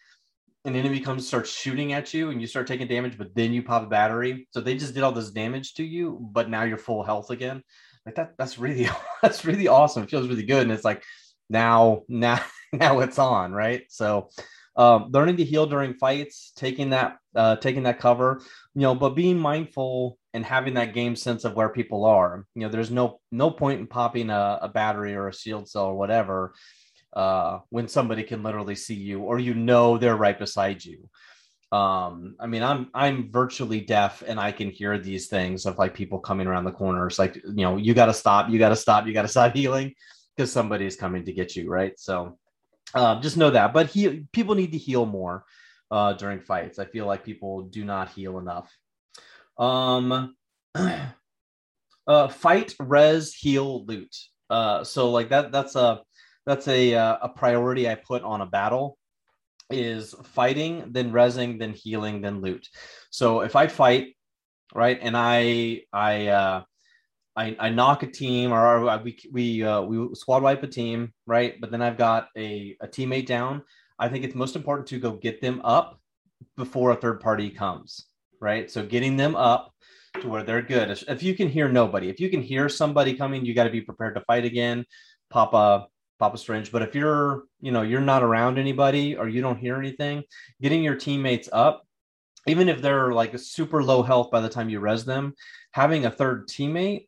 an 0.66 0.76
enemy 0.76 1.00
comes 1.00 1.28
starts 1.28 1.52
shooting 1.52 1.94
at 1.94 2.12
you 2.14 2.32
and 2.32 2.42
you 2.42 2.48
start 2.48 2.66
taking 2.66 2.88
damage 2.88 3.18
but 3.18 3.34
then 3.36 3.54
you 3.54 3.62
pop 3.62 3.84
a 3.84 3.88
battery. 3.88 4.48
So 4.52 4.62
they 4.62 4.76
just 4.76 4.94
did 4.94 5.04
all 5.04 5.12
this 5.12 5.32
damage 5.32 5.76
to 5.76 5.84
you 5.84 6.20
but 6.32 6.50
now 6.50 6.64
you're 6.64 6.78
full 6.78 7.04
health 7.04 7.30
again. 7.30 7.62
Like 8.06 8.16
that 8.16 8.34
that's 8.38 8.58
really 8.58 8.90
that's 9.22 9.46
really 9.46 9.68
awesome. 9.68 10.04
It 10.04 10.10
feels 10.10 10.28
really 10.28 10.46
good. 10.46 10.64
And 10.64 10.72
it's 10.72 10.86
like 10.86 11.04
now 11.50 12.04
now 12.08 12.42
now 12.74 13.00
it's 13.02 13.20
on 13.20 13.52
right? 13.52 13.84
So 13.90 14.30
um, 14.78 15.10
learning 15.12 15.38
to 15.38 15.46
heal 15.46 15.66
during 15.66 15.94
fights 15.94 16.52
taking 16.56 16.90
that 16.90 17.18
uh, 17.36 17.56
taking 17.58 17.84
that 17.84 18.00
cover 18.00 18.42
you 18.74 18.82
know 18.82 18.96
but 18.96 19.16
being 19.16 19.38
mindful 19.38 20.18
and 20.36 20.46
having 20.46 20.74
that 20.74 20.94
game 20.94 21.16
sense 21.16 21.46
of 21.46 21.56
where 21.56 21.70
people 21.70 22.04
are. 22.04 22.46
You 22.56 22.64
know 22.64 22.70
there's 22.70 22.92
no 22.92 23.22
no 23.32 23.50
point 23.50 23.80
in 23.80 23.88
popping 23.88 24.30
a, 24.30 24.60
a 24.64 24.68
battery 24.68 25.16
or 25.16 25.30
a 25.30 25.34
shield 25.34 25.70
cell 25.70 25.86
or 25.86 25.96
whatever 25.96 26.54
uh, 27.14 27.60
when 27.70 27.88
somebody 27.88 28.22
can 28.22 28.44
literally 28.44 28.76
see 28.76 28.96
you 28.96 29.22
or 29.22 29.40
you 29.40 29.54
know 29.54 29.98
they're 29.98 30.18
right 30.18 30.38
beside 30.38 30.84
you. 30.84 31.10
Um 31.72 32.36
i 32.40 32.46
mean 32.46 32.62
i'm 32.62 32.90
i'm 32.94 33.32
virtually 33.32 33.82
deaf 33.82 34.24
and 34.28 34.40
i 34.40 34.52
can 34.52 34.70
hear 34.70 35.00
these 35.00 35.28
things 35.28 35.66
of 35.66 35.80
like 35.80 35.96
people 35.96 36.20
coming 36.20 36.48
around 36.48 36.66
the 36.66 36.72
corners 36.72 37.18
like 37.18 37.36
you 37.38 37.66
know 37.66 37.78
you 37.78 37.96
got 37.96 38.06
to 38.06 38.14
stop 38.14 38.50
you 38.52 38.60
got 38.60 38.70
to 38.70 38.76
stop 38.76 39.08
you 39.08 39.14
got 39.14 39.24
to 39.24 39.28
stop 39.36 39.52
healing 39.60 39.94
because 40.36 40.52
somebody's 40.52 40.96
coming 40.96 41.26
to 41.26 41.34
get 41.34 41.56
you 41.56 41.68
right? 41.70 42.00
So 42.00 42.38
um, 42.96 43.22
just 43.22 43.38
know 43.38 43.52
that 43.52 43.74
but 43.74 43.88
he 43.88 44.26
people 44.32 44.56
need 44.56 44.72
to 44.72 44.78
heal 44.78 45.06
more 45.06 45.46
uh 45.92 46.14
during 46.14 46.40
fights. 46.40 46.80
I 46.80 46.86
feel 46.86 47.06
like 47.06 47.24
people 47.24 47.64
do 47.64 47.86
not 47.86 48.10
heal 48.10 48.40
enough. 48.40 48.72
Um 49.58 50.36
uh 52.08 52.28
fight 52.30 52.74
res 52.80 53.34
heal 53.34 53.86
loot. 53.86 54.16
Uh 54.50 54.84
so 54.84 55.12
like 55.12 55.30
that 55.30 55.52
that's 55.52 55.76
a 55.76 56.02
that's 56.46 56.68
a 56.68 56.94
uh, 56.94 57.18
a 57.22 57.30
priority 57.30 57.90
i 57.90 57.96
put 57.96 58.22
on 58.22 58.42
a 58.42 58.46
battle 58.46 58.98
is 59.70 60.14
fighting, 60.24 60.92
then 60.92 61.12
resing, 61.12 61.60
then 61.60 61.74
healing, 61.74 62.22
then 62.22 62.42
loot. 62.42 62.68
So 63.10 63.42
if 63.42 63.56
I 63.56 63.68
fight, 63.68 64.16
right, 64.74 65.00
and 65.02 65.16
I 65.18 65.82
I 65.92 66.28
uh, 66.28 66.64
I, 67.36 67.56
I 67.60 67.70
knock 67.70 68.04
a 68.04 68.08
team 68.08 68.54
or 68.54 69.02
we 69.04 69.18
we 69.32 69.64
uh, 69.64 69.82
we 69.82 70.16
squad 70.16 70.44
wipe 70.44 70.64
a 70.64 70.68
team, 70.68 71.14
right? 71.26 71.60
But 71.60 71.72
then 71.72 71.82
I've 71.82 71.98
got 71.98 72.30
a, 72.38 72.78
a 72.82 72.88
teammate 72.88 73.26
down. 73.26 73.64
I 74.00 74.10
think 74.10 74.24
it's 74.24 74.36
most 74.36 74.56
important 74.56 74.88
to 74.90 75.00
go 75.00 75.12
get 75.12 75.42
them 75.42 75.62
up 75.64 76.00
before 76.58 76.92
a 76.92 76.96
third 76.96 77.20
party 77.20 77.50
comes, 77.50 78.08
right? 78.40 78.70
So 78.70 78.86
getting 78.86 79.18
them 79.18 79.36
up 79.36 79.74
to 80.22 80.28
where 80.28 80.44
they're 80.44 80.62
good. 80.62 80.98
If 81.08 81.24
you 81.24 81.36
can 81.36 81.50
hear 81.50 81.68
nobody, 81.68 82.10
if 82.10 82.20
you 82.20 82.30
can 82.30 82.42
hear 82.42 82.70
somebody 82.70 83.14
coming, 83.16 83.46
you 83.46 83.54
got 83.54 83.66
to 83.66 83.70
be 83.70 83.82
prepared 83.82 84.16
to 84.16 84.22
fight 84.22 84.46
again. 84.46 84.86
Pop 85.30 85.54
a 85.54 85.88
Papa 86.20 86.38
Strange. 86.38 86.72
But 86.72 86.82
if 86.82 86.96
you're, 86.96 87.44
you 87.60 87.72
know, 87.72 87.82
you're 87.82 88.02
not 88.02 88.24
around 88.24 88.58
anybody 88.58 89.16
or 89.18 89.28
you 89.28 89.42
don't 89.42 89.58
hear 89.58 89.78
anything, 89.78 90.24
getting 90.62 90.84
your 90.84 90.96
teammates 90.96 91.50
up, 91.52 91.86
even 92.48 92.70
if 92.70 92.82
they're 92.82 93.12
like 93.12 93.34
a 93.34 93.40
super 93.40 93.84
low 93.84 94.04
health 94.04 94.32
by 94.32 94.40
the 94.40 94.50
time 94.50 94.70
you 94.70 94.80
res 94.80 95.04
them, 95.04 95.34
having 95.72 96.06
a 96.06 96.12
third 96.12 96.48
teammate 96.48 97.08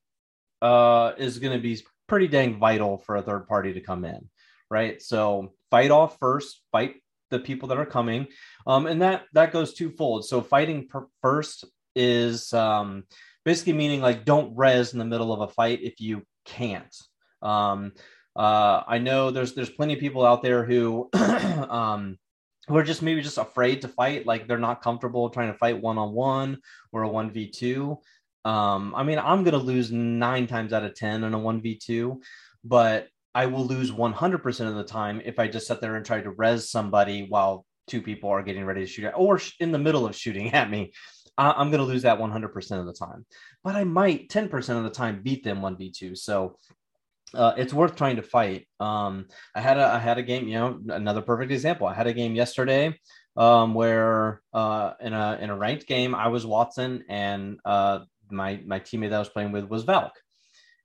uh, 0.62 1.14
is 1.18 1.40
going 1.40 1.54
to 1.54 1.62
be 1.62 1.82
pretty 2.08 2.28
dang 2.28 2.58
vital 2.58 2.98
for 2.98 3.18
a 3.18 3.22
third 3.22 3.48
party 3.48 3.74
to 3.74 3.82
come 3.82 4.06
in, 4.06 4.30
right? 4.70 5.02
So 5.02 5.54
fight 5.70 5.92
off 5.92 6.18
first, 6.20 6.62
fight 6.72 6.96
the 7.30 7.40
people 7.40 7.70
that 7.70 7.78
are 7.78 7.86
coming, 7.86 8.28
um, 8.66 8.88
and 8.88 9.02
that 9.02 9.26
that 9.34 9.52
goes 9.52 9.74
twofold. 9.74 10.26
So 10.26 10.42
fighting 10.42 10.88
per- 10.88 11.08
first 11.22 11.66
is 11.96 12.54
um, 12.54 13.04
basically 13.44 13.74
meaning 13.74 14.02
like 14.02 14.26
don't 14.26 14.56
res 14.56 14.94
in 14.94 15.00
the 15.00 15.06
middle 15.06 15.34
of 15.34 15.42
a 15.42 15.54
fight 15.54 15.80
if 15.82 16.00
you 16.00 16.24
can't. 16.46 16.96
Um, 17.42 17.94
uh, 18.36 18.84
I 18.88 19.00
know 19.00 19.32
there's 19.32 19.54
there's 19.54 19.70
plenty 19.70 19.94
of 19.94 20.00
people 20.00 20.26
out 20.26 20.44
there 20.44 20.64
who 20.64 21.10
um, 21.14 22.18
who 22.68 22.78
are 22.78 22.84
just 22.84 23.02
maybe 23.02 23.22
just 23.22 23.38
afraid 23.38 23.82
to 23.82 23.88
fight, 23.88 24.26
like 24.26 24.48
they're 24.48 24.58
not 24.58 24.82
comfortable 24.82 25.30
trying 25.30 25.52
to 25.52 25.58
fight 25.58 25.82
one 25.82 25.98
on 25.98 26.14
one 26.14 26.58
or 26.92 27.04
a 27.04 27.10
one 27.10 27.32
v 27.32 27.50
two. 27.50 27.98
Um, 28.48 28.94
I 28.96 29.04
mean, 29.04 29.20
I'm 29.20 29.44
gonna 29.44 29.58
lose 29.58 29.92
nine 29.92 30.48
times 30.48 30.72
out 30.72 30.86
of 30.86 30.96
ten 30.96 31.24
in 31.24 31.34
a 31.34 31.40
one 31.40 31.62
v 31.62 31.76
two, 31.76 32.22
but 32.64 33.08
I 33.36 33.46
will 33.46 33.66
lose 33.68 33.92
100% 33.92 34.68
of 34.68 34.76
the 34.76 34.84
time 34.84 35.22
if 35.24 35.38
I 35.38 35.48
just 35.48 35.68
sit 35.68 35.80
there 35.80 35.96
and 35.96 36.04
try 36.04 36.22
to 36.22 36.32
res 36.32 36.72
somebody 36.72 37.28
while 37.30 37.66
two 37.86 38.02
people 38.02 38.32
are 38.32 38.42
getting 38.42 38.66
ready 38.66 38.82
to 38.82 38.88
shoot 38.88 39.06
at, 39.06 39.14
or 39.16 39.40
in 39.60 39.72
the 39.72 39.78
middle 39.78 40.08
of 40.08 40.16
shooting 40.16 40.54
at 40.54 40.72
me. 40.72 40.92
I'm 41.38 41.70
going 41.70 41.82
to 41.82 41.86
lose 41.86 42.02
that 42.02 42.18
100% 42.18 42.80
of 42.80 42.88
the 42.88 42.94
time, 42.94 43.28
but 43.64 43.76
I 43.76 43.84
might 43.84 44.30
10% 44.30 44.78
of 44.78 44.84
the 44.84 44.90
time 44.90 45.22
beat 45.22 45.44
them 45.44 45.62
1v2. 45.62 46.18
So 46.18 46.58
uh, 47.36 47.54
it's 47.58 47.74
worth 47.74 47.96
trying 47.96 48.16
to 48.16 48.24
fight. 48.24 48.68
Um, 48.80 49.28
I 49.54 49.62
had 49.62 49.78
a 49.78 49.86
I 49.86 50.00
had 50.00 50.18
a 50.18 50.24
game, 50.24 50.48
you 50.48 50.56
know, 50.56 50.80
another 50.90 51.22
perfect 51.22 51.52
example. 51.52 51.86
I 51.86 51.94
had 51.94 52.08
a 52.08 52.14
game 52.14 52.34
yesterday 52.34 52.98
um, 53.36 53.76
where 53.76 54.42
uh, 54.52 54.94
in 55.00 55.14
a 55.14 55.38
in 55.40 55.52
a 55.52 55.56
ranked 55.56 55.86
game, 55.86 56.16
I 56.16 56.30
was 56.30 56.44
Wattson 56.44 57.04
and 57.08 57.60
uh, 57.66 58.00
my 58.32 58.62
my 58.66 58.80
teammate 58.80 59.10
that 59.10 59.18
I 59.18 59.20
was 59.20 59.30
playing 59.30 59.52
with 59.52 59.66
was 59.66 59.84
Valk, 59.84 60.14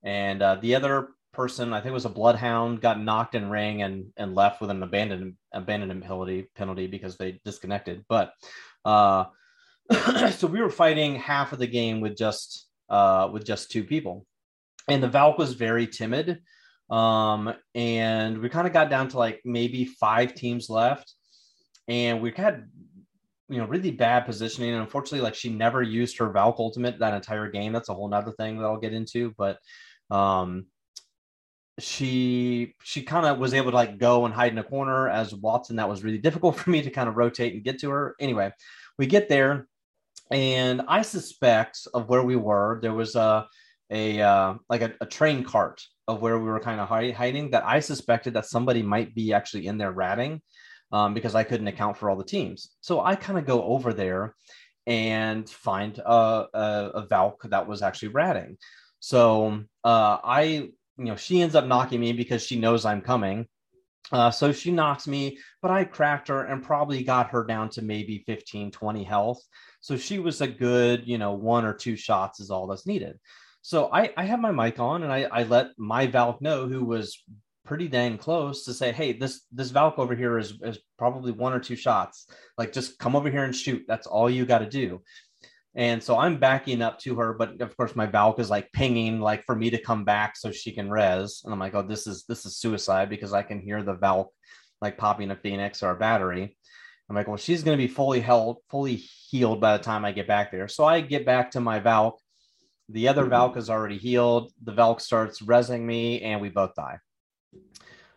and 0.02 0.42
uh, 0.42 0.56
the 0.56 0.75
other 0.75 1.08
person 1.32 1.72
I 1.72 1.80
think 1.80 1.94
was 1.94 2.04
a 2.04 2.11
Bloodhound 2.11 2.80
got 2.80 3.00
knocked 3.00 3.34
in 3.34 3.50
ring 3.50 3.82
and 3.82 4.06
and 4.16 4.34
left 4.34 4.61
with 4.61 4.70
an 4.70 4.82
abandoned 4.82 5.34
abandonment 5.52 6.02
penalty 6.02 6.49
penalty 6.54 6.87
because 6.87 7.16
they 7.16 7.40
disconnected. 7.44 8.04
But 8.08 8.32
uh, 8.84 9.26
so 10.32 10.46
we 10.46 10.61
were 10.61 10.70
fighting 10.70 11.16
half 11.16 11.52
of 11.52 11.58
the 11.58 11.66
game 11.66 12.00
with 12.00 12.16
just 12.16 12.68
uh, 12.88 13.28
with 13.32 13.44
just 13.44 13.70
two 13.70 13.84
people 13.84 14.26
and 14.88 15.02
the 15.02 15.08
Valk 15.08 15.38
was 15.38 15.54
very 15.54 15.87
timid. 15.87 16.40
Um, 16.90 17.54
and 17.75 18.38
we 18.38 18.49
kind 18.49 18.66
of 18.66 18.72
got 18.72 18.90
down 18.90 19.08
to 19.08 19.18
like 19.18 19.40
maybe 19.44 19.84
five 19.84 20.34
teams 20.34 20.68
left, 20.68 21.14
and 21.88 22.20
we 22.20 22.32
had 22.32 22.68
you 23.52 23.59
know 23.59 23.66
really 23.66 23.90
bad 23.90 24.25
positioning. 24.26 24.71
And 24.71 24.80
unfortunately, 24.80 25.21
like 25.21 25.35
she 25.35 25.50
never 25.50 25.82
used 25.82 26.18
her 26.18 26.30
Valk 26.30 26.56
ultimate 26.59 26.99
that 26.99 27.14
entire 27.14 27.50
game. 27.50 27.73
That's 27.73 27.88
a 27.88 27.94
whole 27.94 28.09
nother 28.09 28.32
thing 28.32 28.59
that 28.59 28.64
I'll 28.64 28.78
get 28.78 28.94
into, 28.94 29.35
but 29.37 29.59
um 30.11 30.66
she 31.78 32.75
she 32.82 33.02
kind 33.02 33.26
of 33.26 33.38
was 33.38 33.54
able 33.54 33.71
to 33.71 33.76
like 33.76 33.99
go 33.99 34.25
and 34.25 34.35
hide 34.35 34.52
in 34.52 34.59
a 34.59 34.64
corner 34.64 35.09
as 35.09 35.32
Wattson. 35.32 35.76
That 35.76 35.88
was 35.88 36.04
really 36.04 36.18
difficult 36.18 36.56
for 36.59 36.71
me 36.71 36.82
to 36.82 36.90
kind 36.90 37.09
of 37.09 37.16
rotate 37.16 37.54
and 37.54 37.64
get 37.64 37.78
to 37.80 37.90
her. 37.90 38.14
Anyway, 38.21 38.52
we 38.99 39.06
get 39.06 39.28
there, 39.28 39.68
and 40.30 40.82
I 40.88 41.02
suspect 41.02 41.87
of 41.94 42.09
where 42.09 42.23
we 42.23 42.37
were. 42.37 42.78
There 42.82 42.94
was 42.94 43.14
a 43.16 43.47
a 43.90 44.21
uh, 44.21 44.54
like 44.71 44.82
a, 44.82 44.94
a, 45.02 45.06
train 45.06 45.44
cart 45.44 45.82
of 46.09 46.23
where 46.23 46.38
we 46.38 46.47
were 46.47 46.61
kind 46.61 46.80
of 46.80 46.88
hiding 46.88 47.50
that 47.50 47.64
I 47.64 47.80
suspected 47.80 48.32
that 48.35 48.47
somebody 48.47 48.82
might 48.82 49.14
be 49.14 49.35
actually 49.35 49.66
in 49.66 49.76
there 49.76 49.92
ratting 49.92 50.40
um, 50.92 51.14
because 51.14 51.34
I 51.34 51.44
couldn't 51.44 51.68
account 51.68 51.96
for 51.96 52.11
all 52.11 52.16
the 52.16 52.25
teams. 52.25 52.70
So 52.80 53.00
I 53.00 53.16
kind 53.16 53.38
of 53.38 53.46
go 53.46 53.62
over 53.62 53.92
there 53.92 54.34
and 54.87 55.49
find 55.49 55.99
a, 55.99 56.46
a, 56.52 56.90
a 56.94 57.06
Valk 57.06 57.42
that 57.44 57.66
was 57.66 57.82
actually 57.82 58.08
ratting. 58.08 58.58
So 59.00 59.64
uh, 59.84 60.18
I, 60.22 60.42
you 60.42 60.72
know, 60.99 61.16
she 61.16 61.40
ends 61.40 61.54
up 61.54 61.66
knocking 61.66 62.00
me 62.00 62.12
because 62.12 62.44
she 62.44 62.58
knows 62.58 62.84
I'm 62.84 63.00
coming. 63.00 63.46
Uh, 64.11 64.30
so 64.30 64.52
she 64.52 64.70
knocks 64.70 65.06
me, 65.06 65.38
but 65.62 65.70
I 65.70 65.84
cracked 65.84 66.28
her 66.28 66.44
and 66.44 66.62
probably 66.62 67.02
got 67.02 67.30
her 67.30 67.44
down 67.44 67.70
to 67.70 67.82
maybe 67.82 68.25
15, 68.26 68.70
20 68.70 69.04
health. 69.04 69.42
So 69.80 69.96
she 69.96 70.18
was 70.18 70.40
a 70.40 70.46
good, 70.46 71.06
you 71.06 71.16
know, 71.16 71.32
one 71.32 71.64
or 71.64 71.72
two 71.72 71.96
shots 71.96 72.38
is 72.38 72.50
all 72.50 72.66
that's 72.66 72.87
needed. 72.87 73.18
So 73.62 73.88
I, 73.92 74.12
I 74.16 74.25
have 74.25 74.40
my 74.40 74.50
mic 74.50 74.78
on 74.80 75.02
and 75.02 75.12
I, 75.12 75.22
I 75.22 75.44
let 75.44 75.68
my 75.78 76.08
Valk 76.08 76.42
know 76.42 76.66
who 76.66 76.84
was 76.84 77.22
pretty 77.64 77.88
dang 77.88 78.19
close 78.19 78.64
to 78.64 78.75
say, 78.75 78.92
hey, 78.92 79.12
this 79.12 79.42
this 79.52 79.71
Valk 79.71 79.99
over 79.99 80.14
here 80.14 80.38
is, 80.38 80.59
is 80.62 80.78
probably 80.99 81.33
one 81.33 81.52
or 81.52 81.61
two 81.61 81.76
shots. 81.76 82.26
Like 82.59 82.73
just 82.73 82.99
come 82.99 83.16
over 83.16 83.31
here 83.31 83.45
and 83.45 83.54
shoot. 83.54 83.85
That's 83.87 84.07
all 84.07 84.28
you 84.28 84.45
got 84.45 84.59
to 84.59 84.69
do. 84.69 85.02
And 85.75 86.02
so 86.02 86.19
I'm 86.19 86.38
backing 86.38 86.83
up 86.83 86.99
to 87.00 87.14
her, 87.16 87.33
but 87.33 87.61
of 87.62 87.75
course 87.76 87.97
my 87.97 88.07
Valk 88.07 88.38
is 88.38 88.50
like 88.50 88.71
pinging, 88.73 89.21
like 89.21 89.45
for 89.45 89.57
me 89.57 89.71
to 89.71 89.81
come 89.81 90.04
back 90.04 90.37
so 90.37 90.52
she 90.52 90.73
can 90.73 90.90
res. 90.90 91.42
And 91.45 91.52
I'm 91.52 91.61
like, 91.61 91.75
oh, 91.75 91.83
this 91.83 92.07
is 92.07 92.25
this 92.25 92.45
is 92.45 92.59
suicide 92.59 93.09
because 93.09 93.33
I 93.33 93.42
can 93.42 93.61
hear 93.61 93.83
the 93.83 93.95
Valk 93.95 94.31
like 94.81 94.99
popping 94.99 95.31
a 95.31 95.37
Phoenix 95.37 95.83
or 95.83 95.90
a 95.90 95.97
battery. 95.97 96.57
I'm 97.09 97.16
like, 97.16 97.28
well, 97.28 97.37
she's 97.37 97.62
going 97.62 97.76
to 97.76 97.83
be 97.83 97.92
fully 97.92 98.21
held, 98.21 98.59
fully 98.71 98.97
healed 98.97 99.61
by 99.61 99.76
the 99.76 99.83
time 99.83 100.04
I 100.04 100.12
get 100.12 100.26
back 100.26 100.50
there. 100.50 100.69
So 100.69 100.85
I 100.85 101.00
get 101.00 101.26
back 101.26 101.50
to 101.52 101.61
my 101.61 101.78
Valk 101.78 102.19
the 102.92 103.09
other 103.09 103.23
mm-hmm. 103.23 103.31
Valk 103.31 103.57
is 103.57 103.71
already 103.71 103.99
healed. 103.99 104.52
The 104.62 104.73
Valk 104.73 105.00
starts 105.00 105.40
resing 105.40 105.81
me, 105.81 106.21
and 106.23 106.40
we 106.40 106.50
both 106.50 106.75
die. 106.75 106.99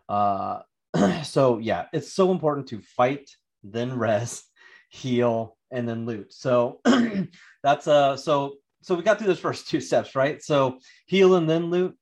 Uh, 0.08 0.60
so 1.24 1.60
yeah, 1.60 1.86
it's 1.94 2.14
so 2.14 2.32
important 2.32 2.68
to 2.68 2.82
fight, 2.82 3.30
then 3.64 3.98
res, 3.98 4.44
heal, 4.90 5.58
and 5.72 5.88
then 5.88 6.06
loot. 6.06 6.34
So 6.34 6.82
that's 7.64 7.88
uh 7.88 8.18
so 8.18 8.56
so 8.82 8.96
we 8.96 9.04
got 9.04 9.18
through 9.18 9.28
those 9.28 9.40
first 9.48 9.68
two 9.68 9.82
steps, 9.82 10.16
right? 10.16 10.42
So 10.42 10.80
heal 11.06 11.36
and 11.36 11.50
then 11.50 11.70
loot. 11.70 11.96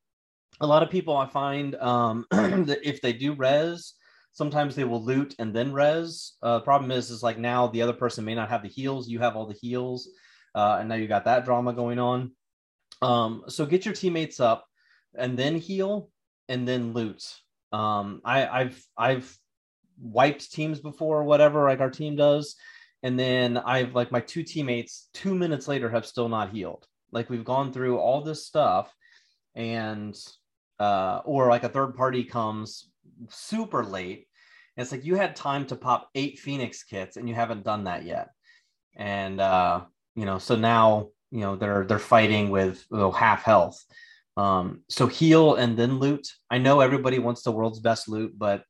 A 0.61 0.67
lot 0.67 0.83
of 0.83 0.89
people 0.89 1.15
I 1.15 1.27
find 1.27 1.75
um 1.75 2.25
that 2.31 2.79
if 2.83 3.01
they 3.01 3.13
do 3.13 3.33
res, 3.33 3.93
sometimes 4.33 4.75
they 4.75 4.83
will 4.83 5.03
loot 5.03 5.35
and 5.39 5.53
then 5.53 5.73
res. 5.73 6.33
Uh, 6.41 6.59
problem 6.59 6.91
is, 6.91 7.09
is 7.09 7.23
like 7.23 7.37
now 7.37 7.67
the 7.67 7.81
other 7.81 7.93
person 7.93 8.25
may 8.25 8.35
not 8.35 8.49
have 8.49 8.63
the 8.63 8.69
heals. 8.69 9.09
You 9.09 9.19
have 9.19 9.35
all 9.35 9.47
the 9.47 9.57
heals, 9.59 10.09
uh, 10.55 10.77
and 10.79 10.89
now 10.89 10.95
you 10.95 11.07
got 11.07 11.25
that 11.25 11.45
drama 11.45 11.73
going 11.73 11.99
on. 11.99 12.31
Um, 13.01 13.43
so 13.47 13.65
get 13.65 13.85
your 13.85 13.93
teammates 13.93 14.39
up 14.39 14.65
and 15.15 15.37
then 15.37 15.55
heal 15.55 16.09
and 16.47 16.67
then 16.67 16.93
loot. 16.93 17.23
Um, 17.73 18.21
I, 18.23 18.47
I've 18.47 18.85
I've 18.97 19.37
wiped 19.99 20.51
teams 20.51 20.79
before 20.79 21.19
or 21.19 21.23
whatever, 21.23 21.63
like 21.63 21.81
our 21.81 21.89
team 21.89 22.15
does, 22.15 22.55
and 23.01 23.19
then 23.19 23.57
I've 23.57 23.95
like 23.95 24.11
my 24.11 24.21
two 24.21 24.43
teammates 24.43 25.09
two 25.13 25.35
minutes 25.35 25.67
later 25.67 25.89
have 25.89 26.05
still 26.05 26.29
not 26.29 26.51
healed. 26.51 26.87
Like 27.11 27.29
we've 27.29 27.43
gone 27.43 27.73
through 27.73 27.97
all 27.97 28.21
this 28.21 28.45
stuff, 28.45 28.93
and 29.55 30.15
uh, 30.79 31.21
or 31.25 31.49
like 31.49 31.63
a 31.63 31.69
third 31.69 31.95
party 31.95 32.23
comes 32.23 32.89
super 33.29 33.83
late. 33.83 34.27
it's 34.77 34.91
like 34.91 35.05
you 35.05 35.15
had 35.15 35.35
time 35.35 35.65
to 35.67 35.75
pop 35.75 36.09
eight 36.15 36.39
Phoenix 36.39 36.83
kits 36.83 37.17
and 37.17 37.29
you 37.29 37.35
haven't 37.35 37.63
done 37.63 37.85
that 37.85 38.03
yet. 38.03 38.29
And 38.95 39.39
uh, 39.39 39.81
you 40.15 40.25
know, 40.25 40.37
so 40.39 40.55
now 40.55 41.09
you 41.31 41.41
know 41.41 41.55
they're 41.55 41.85
they're 41.85 41.99
fighting 41.99 42.49
with 42.49 42.85
you 42.91 42.97
know, 42.97 43.11
half 43.11 43.43
health. 43.43 43.83
Um, 44.35 44.81
so 44.89 45.07
heal 45.07 45.55
and 45.55 45.77
then 45.77 45.99
loot. 45.99 46.27
I 46.49 46.57
know 46.57 46.79
everybody 46.79 47.19
wants 47.19 47.43
the 47.43 47.51
world's 47.51 47.79
best 47.79 48.09
loot, 48.09 48.33
but 48.37 48.63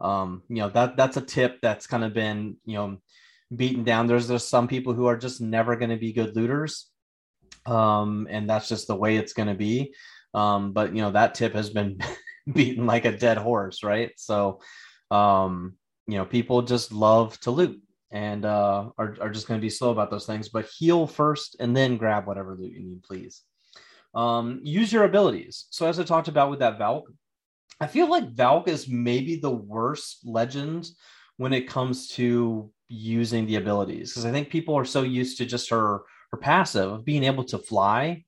um, 0.00 0.42
you 0.48 0.56
know 0.56 0.68
that 0.70 0.96
that's 0.96 1.16
a 1.16 1.22
tip 1.22 1.58
that's 1.60 1.86
kind 1.86 2.04
of 2.04 2.12
been 2.12 2.56
you 2.64 2.74
know 2.74 2.98
beaten 3.54 3.84
down. 3.84 4.06
There's 4.06 4.28
there's 4.28 4.46
some 4.46 4.68
people 4.68 4.92
who 4.92 5.06
are 5.06 5.16
just 5.16 5.40
never 5.40 5.76
going 5.76 5.90
to 5.90 5.96
be 5.96 6.12
good 6.12 6.36
looters, 6.36 6.88
um, 7.66 8.26
and 8.30 8.48
that's 8.48 8.68
just 8.68 8.86
the 8.86 8.96
way 8.96 9.16
it's 9.16 9.32
going 9.32 9.48
to 9.48 9.54
be. 9.54 9.94
Um, 10.34 10.72
but 10.72 10.94
you 10.94 11.02
know 11.02 11.12
that 11.12 11.34
tip 11.34 11.54
has 11.54 11.70
been 11.70 11.98
beaten 12.52 12.86
like 12.86 13.04
a 13.04 13.16
dead 13.16 13.38
horse, 13.38 13.82
right? 13.82 14.12
So, 14.16 14.60
um, 15.10 15.74
you 16.06 16.18
know, 16.18 16.24
people 16.24 16.62
just 16.62 16.92
love 16.92 17.38
to 17.40 17.50
loot 17.50 17.80
and 18.10 18.44
uh, 18.44 18.90
are 18.98 19.16
are 19.20 19.30
just 19.30 19.48
going 19.48 19.58
to 19.60 19.64
be 19.64 19.70
slow 19.70 19.90
about 19.90 20.10
those 20.10 20.26
things. 20.26 20.48
But 20.48 20.66
heal 20.66 21.06
first, 21.06 21.56
and 21.60 21.76
then 21.76 21.96
grab 21.96 22.26
whatever 22.26 22.56
loot 22.56 22.72
you 22.72 22.80
need, 22.80 23.02
please. 23.02 23.42
Um, 24.14 24.60
use 24.62 24.92
your 24.92 25.04
abilities. 25.04 25.66
So 25.70 25.86
as 25.86 26.00
I 26.00 26.04
talked 26.04 26.28
about 26.28 26.50
with 26.50 26.60
that 26.60 26.78
Valk, 26.78 27.10
I 27.80 27.86
feel 27.86 28.10
like 28.10 28.32
Valk 28.32 28.68
is 28.68 28.88
maybe 28.88 29.36
the 29.36 29.50
worst 29.50 30.20
legend 30.24 30.88
when 31.36 31.52
it 31.52 31.68
comes 31.68 32.08
to 32.08 32.70
using 32.88 33.46
the 33.46 33.56
abilities 33.56 34.10
because 34.10 34.24
I 34.24 34.32
think 34.32 34.48
people 34.48 34.74
are 34.74 34.84
so 34.84 35.02
used 35.02 35.38
to 35.38 35.46
just 35.46 35.70
her 35.70 36.02
her 36.32 36.38
passive 36.38 36.90
of 36.92 37.04
being 37.04 37.24
able 37.24 37.44
to 37.44 37.58
fly 37.58 38.24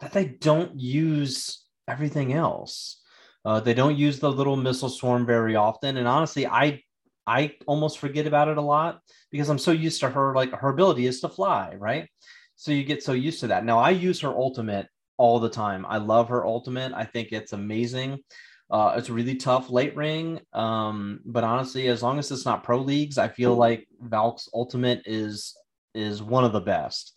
that 0.00 0.12
they 0.12 0.24
don't 0.24 0.78
use 0.78 1.64
everything 1.88 2.32
else. 2.32 3.02
Uh, 3.44 3.60
they 3.60 3.74
don't 3.74 3.96
use 3.96 4.18
the 4.18 4.30
little 4.30 4.56
missile 4.56 4.88
swarm 4.88 5.24
very 5.24 5.54
often, 5.54 5.96
and 5.96 6.08
honestly, 6.08 6.46
I 6.46 6.82
I 7.26 7.54
almost 7.66 7.98
forget 7.98 8.26
about 8.26 8.48
it 8.48 8.56
a 8.56 8.62
lot 8.62 9.00
because 9.30 9.48
I'm 9.48 9.58
so 9.58 9.72
used 9.72 10.00
to 10.00 10.10
her. 10.10 10.34
Like 10.34 10.52
her 10.52 10.70
ability 10.70 11.06
is 11.06 11.20
to 11.20 11.28
fly, 11.28 11.74
right? 11.78 12.08
So 12.56 12.72
you 12.72 12.84
get 12.84 13.02
so 13.02 13.12
used 13.12 13.40
to 13.40 13.48
that. 13.48 13.64
Now 13.64 13.78
I 13.78 13.90
use 13.90 14.20
her 14.20 14.30
ultimate 14.30 14.88
all 15.18 15.40
the 15.40 15.50
time. 15.50 15.86
I 15.88 15.98
love 15.98 16.28
her 16.28 16.44
ultimate. 16.44 16.92
I 16.92 17.04
think 17.04 17.32
it's 17.32 17.52
amazing. 17.52 18.18
Uh, 18.70 18.94
it's 18.96 19.10
really 19.10 19.36
tough 19.36 19.70
late 19.70 19.94
ring, 19.94 20.40
um, 20.52 21.20
but 21.24 21.44
honestly, 21.44 21.86
as 21.86 22.02
long 22.02 22.18
as 22.18 22.32
it's 22.32 22.44
not 22.44 22.64
pro 22.64 22.78
leagues, 22.80 23.16
I 23.16 23.28
feel 23.28 23.54
like 23.54 23.86
Valk's 24.00 24.48
ultimate 24.52 25.02
is 25.06 25.54
is 25.94 26.22
one 26.22 26.44
of 26.44 26.52
the 26.52 26.60
best 26.60 27.16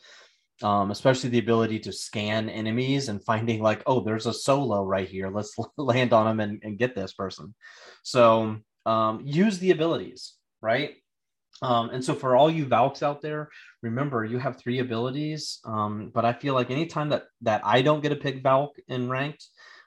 um, 0.62 0.92
especially 0.92 1.30
the 1.30 1.40
ability 1.40 1.80
to 1.80 1.94
scan 1.94 2.50
enemies 2.50 3.10
and 3.10 3.24
finding 3.24 3.62
like, 3.62 3.82
oh, 3.86 4.02
there's 4.02 4.26
a 4.26 4.34
solo 4.34 4.84
right 4.84 5.08
here. 5.08 5.30
Let's 5.30 5.56
land 5.78 6.14
on 6.14 6.26
them 6.26 6.40
and, 6.40 6.62
and 6.64 6.78
get 6.78 6.96
this 6.96 7.14
person. 7.14 7.54
So 8.04 8.58
um, 8.86 9.22
use 9.24 9.60
the 9.60 9.72
abilities, 9.72 10.34
right? 10.62 10.96
Um, 11.62 11.90
and 11.90 12.04
so 12.04 12.14
for 12.14 12.36
all 12.36 12.50
you 12.50 12.66
Valks 12.66 13.04
out 13.04 13.22
there, 13.22 13.50
remember 13.82 14.24
you 14.24 14.40
have 14.40 14.58
three 14.58 14.80
abilities. 14.80 15.60
Um, 15.66 16.12
but 16.14 16.26
I 16.26 16.34
feel 16.34 16.54
like 16.54 16.72
anytime 16.72 17.10
that 17.10 17.24
that 17.42 17.62
I 17.66 17.82
don't 17.82 18.02
get 18.02 18.12
a 18.12 18.16
pick 18.16 18.42
Valk 18.42 18.78
in 18.88 19.10
ranked, 19.10 19.46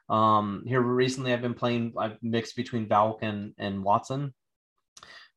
um, 0.08 0.64
here 0.66 0.80
recently 0.80 1.32
I've 1.32 1.42
been 1.42 1.54
playing. 1.54 1.94
I've 1.98 2.22
mixed 2.22 2.56
between 2.56 2.88
Valk 2.88 3.20
and 3.22 3.54
and 3.58 3.84
Wattson. 3.84 4.32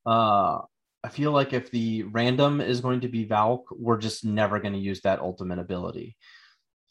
Uh, 0.05 0.59
I 1.03 1.09
feel 1.09 1.31
like 1.31 1.53
if 1.53 1.69
the 1.69 2.03
random 2.03 2.61
is 2.61 2.81
going 2.81 3.01
to 3.01 3.07
be 3.07 3.25
Valk, 3.25 3.67
we're 3.71 3.99
just 3.99 4.25
never 4.25 4.59
going 4.59 4.73
to 4.73 4.79
use 4.79 5.01
that 5.01 5.19
ultimate 5.19 5.59
ability. 5.59 6.17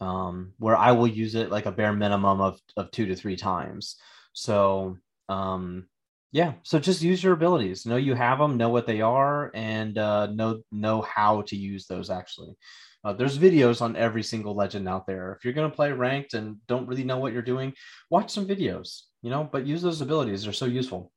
Um, 0.00 0.52
where 0.58 0.76
I 0.76 0.92
will 0.92 1.06
use 1.06 1.34
it 1.34 1.50
like 1.50 1.66
a 1.66 1.72
bare 1.72 1.92
minimum 1.92 2.40
of, 2.40 2.60
of 2.76 2.90
two 2.90 3.06
to 3.06 3.16
three 3.16 3.36
times. 3.36 3.96
So, 4.32 4.98
um, 5.28 5.88
yeah, 6.34 6.54
so 6.64 6.80
just 6.80 7.00
use 7.00 7.22
your 7.22 7.32
abilities. 7.32 7.86
Know 7.86 7.94
you 7.94 8.14
have 8.14 8.40
them, 8.40 8.56
know 8.56 8.68
what 8.68 8.88
they 8.88 9.00
are, 9.00 9.52
and 9.54 9.96
uh, 9.96 10.26
know 10.26 10.62
know 10.72 11.00
how 11.02 11.42
to 11.42 11.54
use 11.54 11.86
those. 11.86 12.10
Actually, 12.10 12.56
uh, 13.04 13.12
there's 13.12 13.38
videos 13.38 13.80
on 13.80 13.94
every 13.94 14.24
single 14.24 14.56
legend 14.56 14.88
out 14.88 15.06
there. 15.06 15.32
If 15.34 15.44
you're 15.44 15.54
going 15.54 15.70
to 15.70 15.76
play 15.76 15.92
ranked 15.92 16.34
and 16.34 16.56
don't 16.66 16.88
really 16.88 17.04
know 17.04 17.18
what 17.18 17.32
you're 17.32 17.40
doing, 17.40 17.72
watch 18.10 18.32
some 18.32 18.48
videos. 18.48 19.02
You 19.22 19.30
know, 19.30 19.48
but 19.50 19.64
use 19.64 19.80
those 19.80 20.00
abilities. 20.00 20.42
They're 20.42 20.52
so 20.52 20.66
useful. 20.66 21.12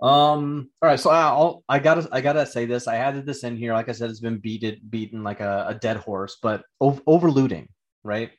Um. 0.00 0.70
All 0.80 0.88
right. 0.88 1.00
So 1.00 1.10
I'll. 1.10 1.64
I 1.68 1.80
gotta. 1.80 2.08
I 2.12 2.20
gotta 2.20 2.46
say 2.46 2.66
this. 2.66 2.86
I 2.86 2.98
added 2.98 3.26
this 3.26 3.42
in 3.42 3.56
here. 3.56 3.72
Like 3.72 3.88
I 3.88 3.92
said, 3.92 4.10
it's 4.10 4.20
been 4.20 4.38
beaten, 4.38 4.78
beaten 4.90 5.24
like 5.24 5.40
a, 5.40 5.66
a 5.70 5.74
dead 5.74 5.96
horse. 5.96 6.36
But 6.40 6.62
over, 6.80 7.02
over 7.08 7.32
looting, 7.32 7.68
right? 8.04 8.30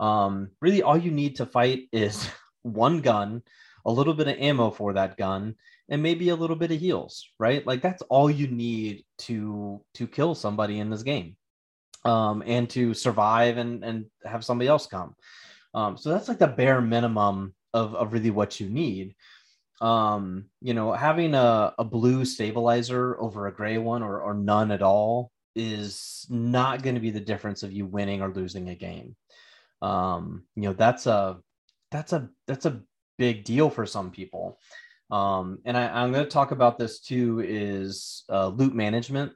Um. 0.00 0.50
Really, 0.60 0.82
all 0.82 0.98
you 0.98 1.10
need 1.10 1.36
to 1.36 1.46
fight 1.46 1.88
is 1.92 2.28
one 2.62 3.00
gun, 3.00 3.42
a 3.84 3.92
little 3.92 4.14
bit 4.14 4.28
of 4.28 4.38
ammo 4.38 4.70
for 4.70 4.92
that 4.94 5.16
gun, 5.16 5.54
and 5.88 6.02
maybe 6.02 6.28
a 6.30 6.36
little 6.36 6.56
bit 6.56 6.70
of 6.70 6.80
heals. 6.80 7.28
Right? 7.38 7.66
Like 7.66 7.82
that's 7.82 8.02
all 8.02 8.30
you 8.30 8.48
need 8.48 9.04
to 9.18 9.82
to 9.94 10.06
kill 10.06 10.34
somebody 10.34 10.78
in 10.80 10.90
this 10.90 11.02
game, 11.02 11.36
um, 12.04 12.42
and 12.46 12.68
to 12.70 12.94
survive 12.94 13.56
and 13.58 13.84
and 13.84 14.06
have 14.24 14.44
somebody 14.44 14.68
else 14.68 14.86
come. 14.86 15.14
Um. 15.74 15.96
So 15.96 16.10
that's 16.10 16.28
like 16.28 16.38
the 16.38 16.46
bare 16.46 16.80
minimum 16.80 17.54
of 17.72 17.94
of 17.94 18.12
really 18.12 18.30
what 18.30 18.60
you 18.60 18.68
need 18.68 19.14
um 19.80 20.44
you 20.60 20.72
know 20.72 20.92
having 20.92 21.34
a, 21.34 21.74
a 21.78 21.84
blue 21.84 22.24
stabilizer 22.24 23.20
over 23.20 23.46
a 23.46 23.54
gray 23.54 23.76
one 23.76 24.02
or, 24.02 24.20
or 24.20 24.34
none 24.34 24.70
at 24.70 24.82
all 24.82 25.32
is 25.56 26.26
not 26.30 26.82
going 26.82 26.94
to 26.94 27.00
be 27.00 27.10
the 27.10 27.20
difference 27.20 27.62
of 27.62 27.72
you 27.72 27.84
winning 27.84 28.22
or 28.22 28.32
losing 28.32 28.68
a 28.68 28.74
game 28.74 29.16
um 29.82 30.44
you 30.54 30.62
know 30.62 30.72
that's 30.72 31.06
a 31.06 31.38
that's 31.90 32.12
a 32.12 32.28
that's 32.46 32.66
a 32.66 32.80
big 33.18 33.44
deal 33.44 33.70
for 33.70 33.86
some 33.86 34.10
people 34.10 34.58
um 35.10 35.58
and 35.64 35.76
I, 35.76 36.02
i'm 36.02 36.12
going 36.12 36.24
to 36.24 36.30
talk 36.30 36.50
about 36.50 36.78
this 36.78 37.00
too 37.00 37.40
is 37.46 38.24
uh, 38.28 38.48
loot 38.48 38.74
management 38.74 39.32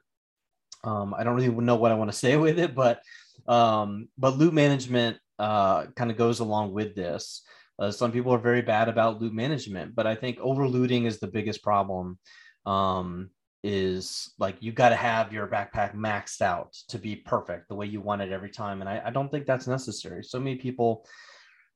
um 0.83 1.13
i 1.13 1.23
don't 1.23 1.35
really 1.35 1.49
know 1.49 1.75
what 1.75 1.91
i 1.91 1.95
want 1.95 2.11
to 2.11 2.17
say 2.17 2.37
with 2.45 2.59
it 2.59 2.75
but 2.75 3.01
um 3.47 4.09
but 4.17 4.37
loot 4.37 4.53
management 4.53 5.17
uh 5.37 5.85
kind 5.95 6.11
of 6.11 6.17
goes 6.17 6.39
along 6.39 6.73
with 6.73 6.95
this 6.95 7.43
uh, 7.79 7.89
some 7.89 8.11
people 8.11 8.33
are 8.33 8.39
very 8.39 8.61
bad 8.61 8.89
about 8.89 9.21
loot 9.21 9.33
management, 9.33 9.95
but 9.95 10.05
I 10.05 10.13
think 10.13 10.37
overlooting 10.39 11.05
is 11.05 11.19
the 11.19 11.27
biggest 11.27 11.63
problem. 11.63 12.19
Um, 12.65 13.29
is 13.61 14.31
like 14.39 14.55
you 14.61 14.71
got 14.71 14.89
to 14.89 14.95
have 14.95 15.33
your 15.33 15.45
backpack 15.45 15.93
maxed 15.93 16.41
out 16.41 16.71
to 16.87 16.97
be 16.97 17.17
perfect 17.17 17.67
the 17.67 17.75
way 17.75 17.85
you 17.85 17.99
want 17.99 18.21
it 18.21 18.31
every 18.31 18.49
time, 18.49 18.79
and 18.81 18.89
I, 18.89 19.01
I 19.05 19.09
don't 19.09 19.29
think 19.29 19.45
that's 19.45 19.67
necessary. 19.67 20.23
So 20.23 20.39
many 20.39 20.55
people, 20.55 21.05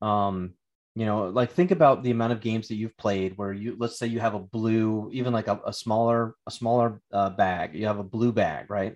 um, 0.01 0.53
you 0.95 1.05
know, 1.05 1.25
like 1.25 1.51
think 1.51 1.71
about 1.71 2.03
the 2.03 2.11
amount 2.11 2.33
of 2.33 2.41
games 2.41 2.67
that 2.67 2.75
you've 2.75 2.97
played 2.97 3.33
where 3.37 3.51
you 3.51 3.75
let's 3.79 3.97
say 3.97 4.07
you 4.07 4.19
have 4.19 4.35
a 4.35 4.39
blue, 4.39 5.09
even 5.11 5.33
like 5.33 5.47
a, 5.47 5.59
a 5.65 5.73
smaller 5.73 6.35
a 6.45 6.51
smaller 6.51 7.01
uh, 7.11 7.31
bag, 7.31 7.73
you 7.73 7.87
have 7.87 7.99
a 7.99 8.03
blue 8.03 8.31
bag, 8.31 8.69
right? 8.69 8.95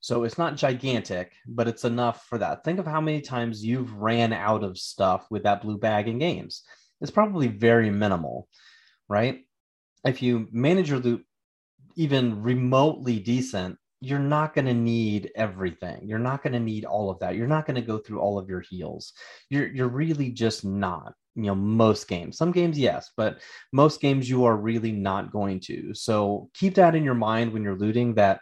So 0.00 0.24
it's 0.24 0.38
not 0.38 0.56
gigantic, 0.56 1.32
but 1.46 1.68
it's 1.68 1.84
enough 1.84 2.26
for 2.26 2.38
that. 2.38 2.62
Think 2.62 2.78
of 2.78 2.86
how 2.86 3.00
many 3.00 3.20
times 3.22 3.64
you've 3.64 3.92
ran 3.94 4.32
out 4.32 4.62
of 4.62 4.78
stuff 4.78 5.26
with 5.30 5.44
that 5.44 5.62
blue 5.62 5.78
bag 5.78 6.08
in 6.08 6.18
games. 6.18 6.62
It's 7.00 7.10
probably 7.10 7.48
very 7.48 7.90
minimal, 7.90 8.48
right? 9.08 9.40
If 10.04 10.22
you 10.22 10.48
manage 10.52 10.90
your 10.90 10.98
loot 10.98 11.24
even 11.96 12.42
remotely 12.42 13.18
decent, 13.18 13.78
you're 14.00 14.18
not 14.18 14.54
going 14.54 14.66
to 14.66 14.74
need 14.74 15.30
everything. 15.36 16.06
You're 16.06 16.18
not 16.18 16.42
going 16.42 16.52
to 16.52 16.60
need 16.60 16.84
all 16.84 17.10
of 17.10 17.18
that. 17.20 17.36
You're 17.36 17.46
not 17.46 17.66
going 17.66 17.76
to 17.76 17.80
go 17.80 17.98
through 17.98 18.20
all 18.20 18.38
of 18.38 18.48
your 18.48 18.60
heals. 18.60 19.12
You're 19.48 19.68
you're 19.68 19.88
really 19.88 20.30
just 20.30 20.64
not. 20.64 21.14
You 21.36 21.44
know, 21.44 21.54
most 21.54 22.08
games. 22.08 22.38
Some 22.38 22.52
games 22.52 22.78
yes, 22.78 23.10
but 23.16 23.40
most 23.72 24.00
games 24.00 24.28
you 24.28 24.44
are 24.44 24.56
really 24.56 24.92
not 24.92 25.32
going 25.32 25.60
to. 25.60 25.92
So 25.94 26.48
keep 26.54 26.74
that 26.76 26.94
in 26.94 27.04
your 27.04 27.14
mind 27.14 27.52
when 27.52 27.62
you're 27.62 27.78
looting 27.78 28.14
that 28.14 28.40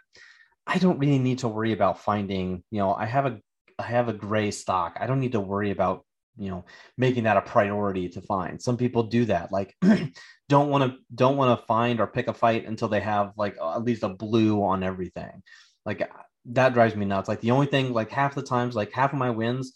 I 0.67 0.77
don't 0.77 0.99
really 0.99 1.19
need 1.19 1.39
to 1.39 1.47
worry 1.47 1.73
about 1.73 1.99
finding, 1.99 2.63
you 2.71 2.79
know, 2.79 2.93
I 2.93 3.05
have 3.05 3.25
a 3.25 3.39
I 3.79 3.83
have 3.83 4.07
a 4.07 4.13
gray 4.13 4.51
stock. 4.51 4.97
I 4.99 5.07
don't 5.07 5.19
need 5.19 5.31
to 5.33 5.39
worry 5.39 5.71
about, 5.71 6.05
you 6.37 6.49
know, 6.49 6.65
making 6.97 7.23
that 7.23 7.37
a 7.37 7.41
priority 7.41 8.09
to 8.09 8.21
find. 8.21 8.61
Some 8.61 8.77
people 8.77 9.03
do 9.03 9.25
that. 9.25 9.51
Like 9.51 9.75
don't 10.49 10.69
want 10.69 10.83
to 10.83 10.97
don't 11.13 11.37
want 11.37 11.59
to 11.59 11.65
find 11.65 11.99
or 11.99 12.07
pick 12.07 12.27
a 12.27 12.33
fight 12.33 12.65
until 12.65 12.87
they 12.87 13.01
have 13.01 13.33
like 13.37 13.57
at 13.61 13.83
least 13.83 14.03
a 14.03 14.09
blue 14.09 14.63
on 14.63 14.83
everything. 14.83 15.41
Like 15.85 16.09
that 16.45 16.73
drives 16.73 16.95
me 16.95 17.05
nuts. 17.05 17.27
Like 17.27 17.41
the 17.41 17.51
only 17.51 17.67
thing 17.67 17.93
like 17.93 18.11
half 18.11 18.35
the 18.35 18.43
times 18.43 18.75
like 18.75 18.91
half 18.91 19.13
of 19.13 19.19
my 19.19 19.31
wins 19.31 19.73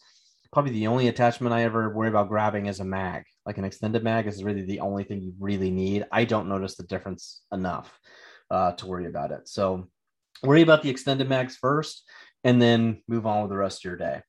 probably 0.51 0.71
the 0.71 0.87
only 0.87 1.07
attachment 1.07 1.53
I 1.53 1.63
ever 1.63 1.93
worry 1.93 2.09
about 2.09 2.29
grabbing 2.29 2.67
is 2.67 2.79
a 2.79 2.85
mag. 2.85 3.23
Like 3.45 3.57
an 3.57 3.65
extended 3.65 4.03
mag 4.03 4.27
is 4.27 4.43
really 4.43 4.63
the 4.63 4.79
only 4.79 5.03
thing 5.03 5.21
you 5.21 5.33
really 5.39 5.71
need. 5.71 6.05
I 6.11 6.25
don't 6.25 6.49
notice 6.49 6.75
the 6.75 6.83
difference 6.83 7.41
enough 7.51 7.99
uh, 8.49 8.73
to 8.73 8.85
worry 8.85 9.07
about 9.07 9.31
it. 9.31 9.47
So 9.47 9.89
worry 10.43 10.61
about 10.61 10.83
the 10.83 10.89
extended 10.89 11.27
mags 11.27 11.57
first 11.57 12.03
and 12.43 12.61
then 12.61 13.01
move 13.07 13.25
on 13.25 13.41
with 13.41 13.51
the 13.51 13.57
rest 13.57 13.79
of 13.79 13.83
your 13.85 13.97
day. 13.97 14.21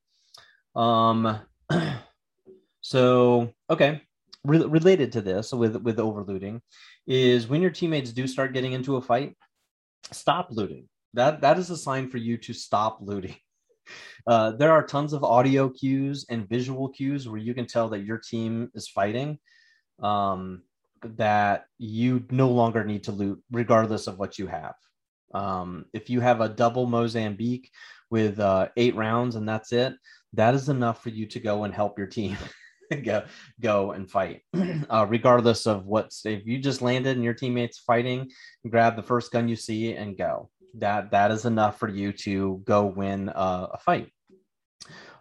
Um, 0.74 1.40
so, 2.80 3.52
okay. 3.70 4.02
Re- 4.44 4.64
related 4.64 5.12
to 5.12 5.20
this 5.20 5.52
with, 5.52 5.76
with 5.76 5.98
overlooting 5.98 6.62
is 7.06 7.48
when 7.48 7.60
your 7.60 7.70
teammates 7.70 8.12
do 8.12 8.26
start 8.26 8.54
getting 8.54 8.72
into 8.72 8.96
a 8.96 9.02
fight, 9.02 9.36
stop 10.12 10.48
looting. 10.50 10.88
That, 11.14 11.40
that 11.40 11.58
is 11.58 11.70
a 11.70 11.76
sign 11.76 12.08
for 12.08 12.18
you 12.18 12.38
to 12.38 12.52
stop 12.52 12.98
looting. 13.00 13.36
Uh, 14.26 14.52
there 14.52 14.72
are 14.72 14.82
tons 14.82 15.12
of 15.12 15.24
audio 15.24 15.68
cues 15.68 16.26
and 16.28 16.48
visual 16.48 16.88
cues 16.88 17.28
where 17.28 17.40
you 17.40 17.54
can 17.54 17.66
tell 17.66 17.88
that 17.88 18.04
your 18.04 18.18
team 18.18 18.70
is 18.74 18.88
fighting 18.88 19.38
um, 20.02 20.62
that 21.02 21.66
you 21.78 22.24
no 22.30 22.48
longer 22.48 22.84
need 22.84 23.04
to 23.04 23.12
loot 23.12 23.42
regardless 23.50 24.06
of 24.06 24.18
what 24.18 24.38
you 24.38 24.46
have. 24.46 24.74
Um, 25.34 25.84
if 25.92 26.08
you 26.08 26.20
have 26.20 26.40
a 26.40 26.48
double 26.48 26.86
mozambique 26.86 27.70
with 28.10 28.40
uh, 28.40 28.68
eight 28.76 28.94
rounds 28.94 29.36
and 29.36 29.48
that's 29.48 29.72
it 29.72 29.94
that 30.34 30.54
is 30.54 30.68
enough 30.68 31.02
for 31.02 31.08
you 31.10 31.26
to 31.26 31.40
go 31.40 31.64
and 31.64 31.74
help 31.74 31.98
your 31.98 32.06
team 32.06 32.36
go 33.04 33.24
go 33.60 33.92
and 33.92 34.10
fight. 34.10 34.42
Uh, 34.90 35.06
regardless 35.08 35.66
of 35.66 35.84
what 35.84 36.10
if 36.24 36.46
you 36.46 36.58
just 36.58 36.80
landed 36.80 37.16
and 37.16 37.24
your 37.24 37.34
teammates 37.34 37.78
fighting 37.78 38.30
grab 38.70 38.96
the 38.96 39.02
first 39.02 39.30
gun 39.32 39.48
you 39.48 39.56
see 39.56 39.94
and 39.94 40.16
go 40.16 40.48
that 40.74 41.10
that 41.10 41.30
is 41.30 41.44
enough 41.44 41.78
for 41.78 41.88
you 41.88 42.12
to 42.12 42.62
go 42.64 42.86
win 42.86 43.30
a 43.34 43.78
fight. 43.78 44.10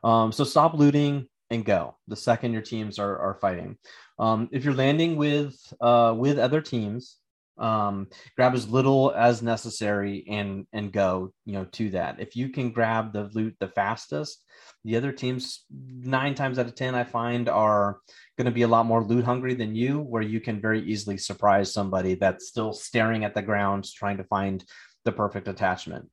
Um, 0.04 0.32
so 0.32 0.44
stop 0.44 0.74
looting 0.74 1.28
and 1.50 1.64
go 1.64 1.96
the 2.08 2.16
second 2.16 2.54
your 2.54 2.62
teams 2.62 3.00
are, 3.00 3.18
are 3.18 3.36
fighting. 3.36 3.78
Um, 4.20 4.50
if 4.52 4.66
you're 4.66 4.74
landing 4.74 5.16
with 5.16 5.56
uh, 5.82 6.14
with 6.18 6.40
other 6.40 6.62
teams 6.62 7.18
um, 7.58 8.08
grab 8.36 8.54
as 8.54 8.70
little 8.70 9.12
as 9.16 9.42
necessary 9.42 10.26
and 10.30 10.68
and 10.74 10.92
go 10.92 11.34
you 11.46 11.54
know 11.54 11.66
to 11.74 11.90
that. 11.92 12.20
If 12.20 12.36
you 12.36 12.50
can 12.50 12.72
grab 12.72 13.14
the 13.14 13.30
loot 13.34 13.56
the 13.60 13.68
fastest 13.68 14.44
the 14.84 14.96
other 14.96 15.12
teams 15.12 15.66
nine 15.72 16.36
times 16.36 16.58
out 16.58 16.66
of 16.66 16.76
ten 16.76 16.96
i 16.96 17.04
find 17.04 17.50
are 17.50 18.00
going 18.38 18.46
to 18.46 18.52
be 18.52 18.62
a 18.62 18.68
lot 18.68 18.86
more 18.86 19.04
loot 19.04 19.26
hungry 19.26 19.54
than 19.54 19.76
you 19.76 20.00
where 20.00 20.22
you 20.22 20.40
can 20.40 20.62
very 20.62 20.82
easily 20.82 21.18
surprise 21.18 21.74
somebody 21.74 22.16
that's 22.16 22.48
still 22.48 22.72
staring 22.74 23.26
at 23.26 23.34
the 23.34 23.42
ground 23.42 23.86
trying 23.96 24.18
to 24.18 24.24
find 24.24 24.64
the 25.08 25.12
perfect 25.12 25.48
attachment 25.48 26.08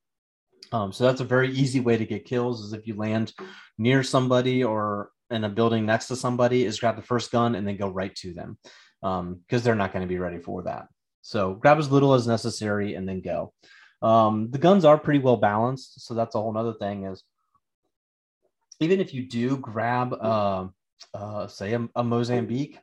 um, 0.71 0.91
so 0.91 1.03
that's 1.03 1.21
a 1.21 1.25
very 1.25 1.51
easy 1.51 1.79
way 1.79 1.95
to 1.95 2.05
get 2.05 2.25
kills 2.25 2.61
is 2.61 2.73
if 2.73 2.87
you 2.87 2.95
land 2.95 3.31
near 3.77 4.01
somebody 4.01 4.63
or 4.63 5.11
in 5.29 5.43
a 5.43 5.49
building 5.49 5.85
next 5.85 6.07
to 6.07 6.15
somebody 6.15 6.65
is 6.65 6.79
grab 6.79 6.95
the 6.95 7.01
first 7.03 7.31
gun 7.31 7.55
and 7.55 7.67
then 7.67 7.77
go 7.77 7.87
right 7.87 8.15
to 8.15 8.33
them 8.33 8.57
because 9.01 9.21
um, 9.21 9.41
they're 9.49 9.75
not 9.75 9.93
going 9.93 10.01
to 10.01 10.13
be 10.13 10.17
ready 10.17 10.39
for 10.39 10.63
that 10.63 10.87
so 11.25 11.55
grab 11.55 11.79
as 11.79 11.91
little 11.91 12.13
as 12.13 12.27
necessary 12.27 12.93
and 12.93 13.09
then 13.09 13.19
go. 13.19 13.51
Um, 14.03 14.51
the 14.51 14.59
guns 14.59 14.85
are 14.85 14.95
pretty 14.95 15.17
well 15.17 15.37
balanced, 15.37 16.05
so 16.05 16.13
that's 16.13 16.35
a 16.35 16.39
whole 16.39 16.55
other 16.55 16.75
thing. 16.75 17.05
Is 17.05 17.23
even 18.79 18.99
if 18.99 19.11
you 19.11 19.27
do 19.27 19.57
grab, 19.57 20.13
uh, 20.13 20.67
uh, 21.15 21.47
say, 21.47 21.73
a, 21.73 21.89
a 21.95 22.03
Mozambique 22.03 22.77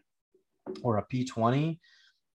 or 0.82 0.98
a 0.98 1.06
P20, 1.06 1.78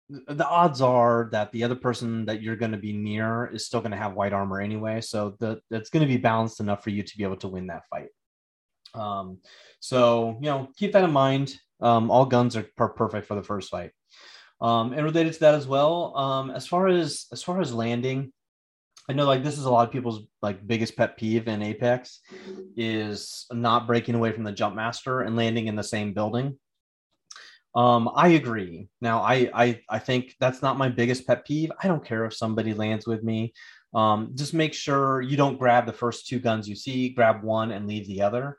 the 0.10 0.48
odds 0.48 0.82
are 0.82 1.30
that 1.32 1.52
the 1.52 1.64
other 1.64 1.76
person 1.76 2.26
that 2.26 2.42
you're 2.42 2.56
going 2.56 2.72
to 2.72 2.78
be 2.78 2.94
near 2.94 3.48
is 3.48 3.66
still 3.66 3.82
going 3.82 3.92
to 3.92 3.98
have 3.98 4.14
white 4.14 4.34
armor 4.34 4.62
anyway. 4.62 5.02
So 5.02 5.36
the, 5.40 5.60
it's 5.70 5.90
going 5.90 6.06
to 6.06 6.14
be 6.14 6.18
balanced 6.18 6.60
enough 6.60 6.84
for 6.84 6.92
you 6.92 7.04
to 7.04 7.18
be 7.18 7.24
able 7.24 7.38
to 7.38 7.48
win 7.48 7.68
that 7.68 7.84
fight. 7.90 8.10
Um, 8.94 9.40
so, 9.80 10.38
you 10.42 10.50
know, 10.50 10.70
keep 10.78 10.94
that 10.94 11.04
in 11.04 11.12
mind. 11.12 11.56
Um, 11.82 12.10
all 12.10 12.26
guns 12.26 12.56
are 12.56 12.66
per- 12.76 12.90
perfect 12.90 13.28
for 13.28 13.36
the 13.36 13.44
first 13.44 13.70
fight. 13.70 13.92
Um, 14.62 14.94
and 14.94 15.04
related 15.04 15.34
to 15.34 15.40
that 15.42 15.56
as 15.56 15.68
well, 15.68 16.18
um, 16.18 16.50
as 16.50 16.66
far 16.66 16.88
as 16.88 17.28
as 17.32 17.44
far 17.44 17.62
as 17.62 17.72
landing, 17.72 18.34
I 19.08 19.14
know 19.14 19.26
like 19.26 19.44
this 19.44 19.58
is 19.58 19.66
a 19.66 19.72
lot 19.72 19.88
of 19.88 19.94
people's 19.94 20.26
like 20.42 20.66
biggest 20.66 20.98
pet 20.98 21.16
peeve 21.16 21.48
in 21.48 21.62
Apex 21.62 22.22
is 22.76 23.46
not 23.52 23.86
breaking 23.86 24.16
away 24.16 24.32
from 24.32 24.44
the 24.44 24.52
jump 24.52 24.76
master 24.76 25.22
and 25.22 25.36
landing 25.36 25.68
in 25.68 25.76
the 25.76 25.84
same 25.84 26.14
building. 26.14 26.58
Um, 27.76 28.10
I 28.16 28.30
agree. 28.30 28.90
Now, 29.02 29.22
I, 29.22 29.50
I 29.54 29.82
I 29.90 30.00
think 30.00 30.36
that's 30.40 30.62
not 30.62 30.78
my 30.78 30.90
biggest 30.90 31.28
pet 31.28 31.46
peeve. 31.46 31.72
I 31.82 31.88
don't 31.88 32.04
care 32.04 32.26
if 32.26 32.34
somebody 32.34 32.74
lands 32.74 33.06
with 33.06 33.24
me. 33.24 33.54
Um, 33.94 34.32
just 34.36 34.54
make 34.54 34.74
sure 34.74 35.22
you 35.22 35.38
don't 35.38 35.60
grab 35.60 35.86
the 35.86 35.94
first 35.94 36.28
two 36.28 36.40
guns 36.40 36.68
you 36.68 36.76
see. 36.76 37.10
Grab 37.10 37.44
one 37.44 37.72
and 37.72 37.88
leave 37.88 38.08
the 38.08 38.22
other. 38.22 38.58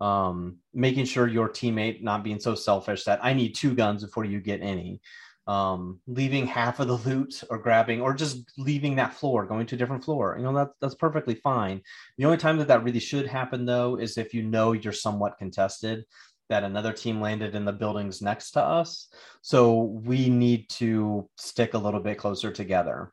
Um, 0.00 0.58
making 0.74 1.06
sure 1.06 1.26
your 1.26 1.48
teammate 1.48 2.02
not 2.02 2.22
being 2.22 2.40
so 2.40 2.54
selfish 2.54 3.04
that 3.04 3.20
I 3.22 3.32
need 3.32 3.54
two 3.54 3.74
guns 3.74 4.04
before 4.04 4.24
you 4.24 4.40
get 4.40 4.60
any 4.60 5.00
um, 5.46 6.00
leaving 6.08 6.46
half 6.46 6.80
of 6.80 6.88
the 6.88 6.96
loot 7.08 7.42
or 7.50 7.58
grabbing 7.58 8.00
or 8.00 8.14
just 8.14 8.50
leaving 8.58 8.96
that 8.96 9.14
floor, 9.14 9.46
going 9.46 9.66
to 9.66 9.76
a 9.76 9.78
different 9.78 10.04
floor. 10.04 10.34
You 10.36 10.44
know, 10.44 10.54
that, 10.54 10.70
that's 10.80 10.96
perfectly 10.96 11.36
fine. 11.36 11.82
The 12.18 12.24
only 12.24 12.38
time 12.38 12.58
that 12.58 12.68
that 12.68 12.82
really 12.82 13.00
should 13.00 13.26
happen, 13.26 13.64
though, 13.64 13.96
is 13.96 14.18
if 14.18 14.34
you 14.34 14.42
know 14.42 14.72
you're 14.72 14.92
somewhat 14.92 15.38
contested, 15.38 16.04
that 16.48 16.64
another 16.64 16.92
team 16.92 17.20
landed 17.20 17.54
in 17.54 17.64
the 17.64 17.72
buildings 17.72 18.22
next 18.22 18.52
to 18.52 18.62
us. 18.62 19.08
So 19.42 19.82
we 20.04 20.28
need 20.28 20.68
to 20.70 21.28
stick 21.36 21.74
a 21.74 21.78
little 21.78 22.00
bit 22.00 22.18
closer 22.18 22.50
together. 22.50 23.12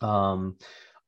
Um, 0.00 0.56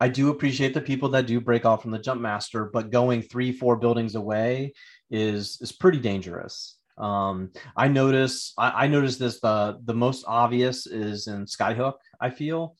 I 0.00 0.08
do 0.08 0.30
appreciate 0.30 0.74
the 0.74 0.80
people 0.80 1.08
that 1.10 1.26
do 1.26 1.40
break 1.40 1.64
off 1.64 1.82
from 1.82 1.90
the 1.90 1.98
jump 1.98 2.20
master, 2.20 2.70
but 2.72 2.90
going 2.90 3.22
three, 3.22 3.52
four 3.52 3.76
buildings 3.76 4.14
away 4.14 4.74
is 5.10 5.58
is 5.60 5.72
pretty 5.72 5.98
dangerous. 5.98 6.76
Um, 6.98 7.50
I 7.76 7.88
notice 7.88 8.52
I, 8.58 8.84
I 8.84 8.86
notice 8.86 9.16
this 9.16 9.40
the 9.40 9.78
the 9.84 9.94
most 9.94 10.24
obvious 10.26 10.86
is 10.86 11.26
in 11.26 11.44
Skyhook. 11.46 11.94
I 12.20 12.30
feel 12.30 12.76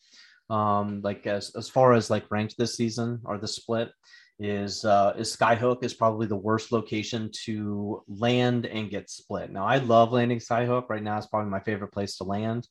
um, 0.50 1.00
like 1.02 1.26
as 1.26 1.54
as 1.56 1.68
far 1.68 1.92
as 1.94 2.10
like 2.10 2.30
ranked 2.30 2.56
this 2.58 2.76
season 2.76 3.20
or 3.24 3.38
the 3.38 3.48
split 3.48 3.90
is 4.38 4.84
uh, 4.84 5.14
is 5.16 5.36
Skyhook 5.36 5.84
is 5.84 5.94
probably 5.94 6.26
the 6.26 6.36
worst 6.36 6.72
location 6.72 7.30
to 7.44 8.02
land 8.08 8.66
and 8.66 8.90
get 8.90 9.08
split. 9.08 9.50
Now 9.50 9.64
I 9.64 9.78
love 9.78 10.12
landing 10.12 10.40
Skyhook 10.40 10.88
right 10.88 11.02
now. 11.02 11.16
It's 11.16 11.26
probably 11.26 11.50
my 11.50 11.60
favorite 11.60 11.92
place 11.92 12.16
to 12.18 12.24
land 12.24 12.66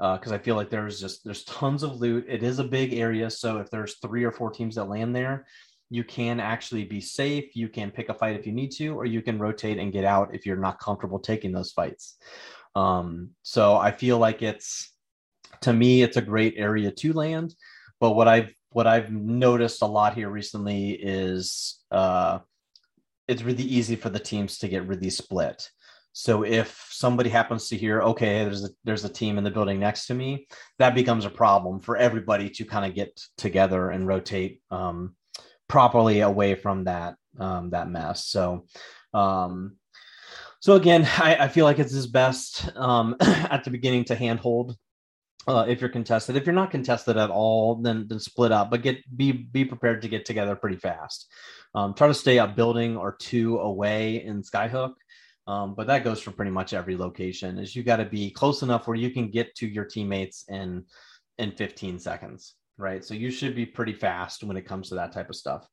Uh, 0.00 0.16
because 0.16 0.32
uh, 0.32 0.36
I 0.36 0.38
feel 0.38 0.56
like 0.56 0.70
there's 0.70 0.98
just 0.98 1.24
there's 1.24 1.44
tons 1.44 1.82
of 1.82 2.00
loot. 2.00 2.24
It 2.26 2.42
is 2.42 2.58
a 2.58 2.64
big 2.64 2.94
area, 2.94 3.28
so 3.28 3.58
if 3.58 3.68
there's 3.68 3.98
three 3.98 4.24
or 4.24 4.32
four 4.32 4.50
teams 4.50 4.74
that 4.76 4.88
land 4.88 5.14
there, 5.14 5.44
you 5.90 6.04
can 6.04 6.40
actually 6.40 6.84
be 6.84 7.00
safe. 7.00 7.54
You 7.54 7.68
can 7.68 7.90
pick 7.90 8.08
a 8.08 8.14
fight 8.14 8.38
if 8.38 8.46
you 8.46 8.54
need 8.54 8.72
to, 8.78 8.88
or 8.98 9.04
you 9.04 9.22
can 9.22 9.38
rotate 9.38 9.78
and 9.78 9.92
get 9.92 10.04
out 10.04 10.34
if 10.34 10.46
you're 10.46 10.64
not 10.66 10.78
comfortable 10.78 11.18
taking 11.18 11.52
those 11.52 11.72
fights. 11.72 12.16
Um, 12.74 13.30
so 13.42 13.76
I 13.76 13.90
feel 13.92 14.18
like 14.18 14.40
it's 14.40 14.94
to 15.62 15.72
me, 15.72 16.02
it's 16.02 16.16
a 16.16 16.22
great 16.22 16.54
area 16.56 16.90
to 16.90 17.12
land. 17.12 17.54
But 18.00 18.12
what 18.12 18.28
I've 18.28 18.52
what 18.70 18.86
I've 18.86 19.10
noticed 19.10 19.82
a 19.82 19.86
lot 19.86 20.14
here 20.14 20.30
recently 20.30 20.90
is 20.92 21.80
uh, 21.90 22.38
it's 23.28 23.42
really 23.42 23.64
easy 23.64 23.96
for 23.96 24.08
the 24.08 24.18
teams 24.18 24.58
to 24.58 24.68
get 24.68 24.86
really 24.86 25.10
split. 25.10 25.68
So 26.12 26.44
if 26.44 26.88
somebody 26.90 27.30
happens 27.30 27.68
to 27.68 27.76
hear, 27.76 28.02
okay, 28.02 28.44
there's 28.44 28.64
a 28.64 28.70
there's 28.84 29.04
a 29.04 29.08
team 29.08 29.38
in 29.38 29.44
the 29.44 29.50
building 29.50 29.78
next 29.78 30.06
to 30.06 30.14
me, 30.14 30.46
that 30.78 30.94
becomes 30.94 31.24
a 31.24 31.30
problem 31.30 31.80
for 31.80 31.96
everybody 31.96 32.48
to 32.50 32.64
kind 32.64 32.84
of 32.84 32.94
get 32.94 33.20
together 33.36 33.90
and 33.90 34.06
rotate 34.06 34.60
um, 34.70 35.14
properly 35.68 36.20
away 36.20 36.54
from 36.54 36.84
that 36.84 37.14
um, 37.38 37.70
that 37.70 37.88
mess. 37.88 38.26
So, 38.26 38.66
um, 39.14 39.76
so 40.60 40.74
again, 40.74 41.08
I, 41.18 41.36
I 41.36 41.48
feel 41.48 41.64
like 41.64 41.78
it's 41.78 41.94
his 41.94 42.06
best 42.06 42.76
um, 42.76 43.16
at 43.20 43.64
the 43.64 43.70
beginning 43.70 44.04
to 44.06 44.14
handhold 44.14 44.76
uh, 45.46 45.64
if 45.68 45.80
you're 45.80 45.90
contested. 45.90 46.36
If 46.36 46.46
you're 46.46 46.54
not 46.54 46.70
contested 46.70 47.16
at 47.16 47.30
all, 47.30 47.76
then 47.76 48.06
then 48.08 48.20
split 48.20 48.52
up, 48.52 48.70
but 48.70 48.82
get 48.82 48.98
be 49.16 49.32
be 49.32 49.64
prepared 49.64 50.02
to 50.02 50.08
get 50.08 50.24
together 50.24 50.56
pretty 50.56 50.76
fast. 50.76 51.30
Um, 51.74 51.94
try 51.94 52.08
to 52.08 52.14
stay 52.14 52.38
a 52.38 52.46
building 52.46 52.96
or 52.96 53.16
two 53.16 53.58
away 53.58 54.24
in 54.24 54.42
Skyhook. 54.42 54.94
Um, 55.46 55.74
but 55.74 55.86
that 55.88 56.04
goes 56.04 56.20
for 56.20 56.30
pretty 56.30 56.50
much 56.50 56.74
every 56.74 56.96
location. 56.96 57.58
Is 57.58 57.74
you 57.74 57.82
got 57.82 57.96
to 57.96 58.04
be 58.04 58.30
close 58.30 58.62
enough 58.62 58.86
where 58.86 58.96
you 58.96 59.10
can 59.10 59.30
get 59.30 59.54
to 59.56 59.66
your 59.66 59.84
teammates 59.84 60.44
in 60.48 60.84
in 61.38 61.52
15 61.52 61.98
seconds 61.98 62.54
right? 62.80 63.04
So 63.04 63.14
you 63.14 63.30
should 63.30 63.54
be 63.54 63.66
pretty 63.66 63.92
fast 63.92 64.42
when 64.42 64.56
it 64.56 64.66
comes 64.66 64.88
to 64.88 64.96
that 64.96 65.12
type 65.12 65.28
of 65.28 65.36
stuff. 65.36 65.68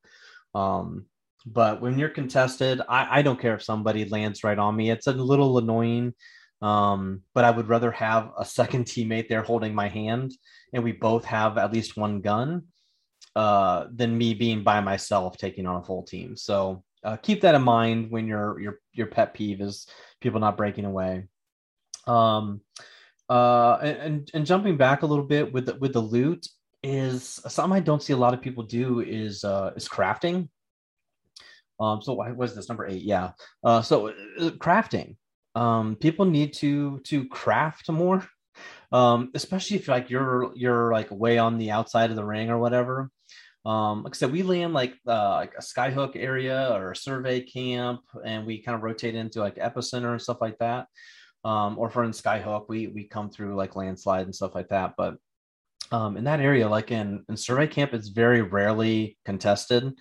Um, 0.53 1.05
but 1.45 1.81
when 1.81 1.97
you're 1.97 2.09
contested, 2.09 2.81
I, 2.87 3.19
I 3.19 3.21
don't 3.21 3.39
care 3.39 3.55
if 3.55 3.63
somebody 3.63 4.05
lands 4.05 4.43
right 4.43 4.59
on 4.59 4.75
me. 4.75 4.91
It's 4.91 5.07
a 5.07 5.13
little 5.13 5.57
annoying, 5.57 6.13
um, 6.61 7.21
but 7.33 7.43
I 7.43 7.51
would 7.51 7.67
rather 7.67 7.91
have 7.91 8.31
a 8.37 8.45
second 8.45 8.85
teammate 8.85 9.29
there 9.29 9.43
holding 9.43 9.75
my 9.75 9.87
hand 9.87 10.33
and 10.73 10.83
we 10.83 10.91
both 10.91 11.25
have 11.25 11.57
at 11.57 11.73
least 11.73 11.97
one 11.97 12.21
gun 12.21 12.63
uh, 13.35 13.85
than 13.93 14.17
me 14.17 14.33
being 14.33 14.63
by 14.63 14.81
myself 14.81 15.37
taking 15.37 15.67
on 15.67 15.75
a 15.77 15.83
full 15.83 16.03
team. 16.03 16.35
So 16.35 16.83
uh, 17.03 17.17
keep 17.17 17.41
that 17.41 17.55
in 17.55 17.61
mind 17.61 18.09
when 18.09 18.27
your 18.27 18.59
your 18.59 18.79
your 18.93 19.07
pet 19.07 19.33
peeve 19.33 19.61
is 19.61 19.87
people 20.19 20.39
not 20.39 20.57
breaking 20.57 20.85
away. 20.85 21.25
Um, 22.07 22.61
uh, 23.29 23.77
and 23.81 24.29
and 24.33 24.45
jumping 24.45 24.77
back 24.77 25.03
a 25.03 25.05
little 25.05 25.25
bit 25.25 25.53
with 25.53 25.67
the, 25.67 25.75
with 25.75 25.93
the 25.93 26.01
loot, 26.01 26.47
is 26.83 27.39
something 27.47 27.75
I 27.75 27.81
don't 27.81 28.01
see 28.01 28.13
a 28.13 28.17
lot 28.17 28.33
of 28.33 28.41
people 28.41 28.63
do 28.63 29.01
is 29.01 29.43
uh, 29.43 29.71
is 29.75 29.87
crafting. 29.87 30.49
Um, 31.79 32.01
so 32.01 32.13
what 32.13 32.35
was 32.35 32.55
this 32.55 32.69
number 32.69 32.87
eight? 32.87 33.03
Yeah. 33.03 33.31
Uh, 33.63 33.81
so 33.81 34.07
uh, 34.07 34.49
crafting. 34.57 35.15
Um, 35.57 35.95
people 35.95 36.25
need 36.25 36.53
to 36.61 36.99
to 37.05 37.27
craft 37.29 37.89
more, 37.89 38.23
um, 38.91 39.31
especially 39.33 39.77
if 39.77 39.87
like 39.87 40.11
you're 40.11 40.51
you're 40.55 40.91
like 40.91 41.09
way 41.09 41.39
on 41.39 41.57
the 41.57 41.71
outside 41.71 42.11
of 42.11 42.15
the 42.15 42.23
ring 42.23 42.51
or 42.51 42.59
whatever. 42.59 43.09
Um, 43.65 44.03
like 44.03 44.15
I 44.15 44.17
said, 44.17 44.31
we 44.31 44.43
land 44.43 44.73
like 44.73 44.93
uh, 45.07 45.31
like 45.31 45.53
a 45.57 45.61
skyhook 45.61 46.15
area 46.15 46.69
or 46.73 46.91
a 46.91 46.95
survey 46.95 47.41
camp, 47.41 48.01
and 48.23 48.45
we 48.45 48.61
kind 48.61 48.75
of 48.75 48.83
rotate 48.83 49.15
into 49.15 49.39
like 49.39 49.55
epicenter 49.55 50.11
and 50.11 50.21
stuff 50.21 50.41
like 50.41 50.59
that. 50.59 50.85
Um, 51.43 51.79
or 51.79 51.89
for 51.89 52.03
in 52.03 52.11
skyhook, 52.11 52.65
we 52.69 52.87
we 52.87 53.05
come 53.05 53.31
through 53.31 53.55
like 53.55 53.75
landslide 53.75 54.25
and 54.25 54.35
stuff 54.35 54.53
like 54.53 54.69
that. 54.69 54.93
But 54.95 55.15
um, 55.91 56.17
in 56.17 56.25
that 56.25 56.39
area, 56.39 56.69
like 56.69 56.91
in, 56.91 57.25
in 57.29 57.35
survey 57.35 57.65
camp, 57.65 57.93
it's 57.93 58.09
very 58.09 58.43
rarely 58.43 59.17
contested. 59.25 59.93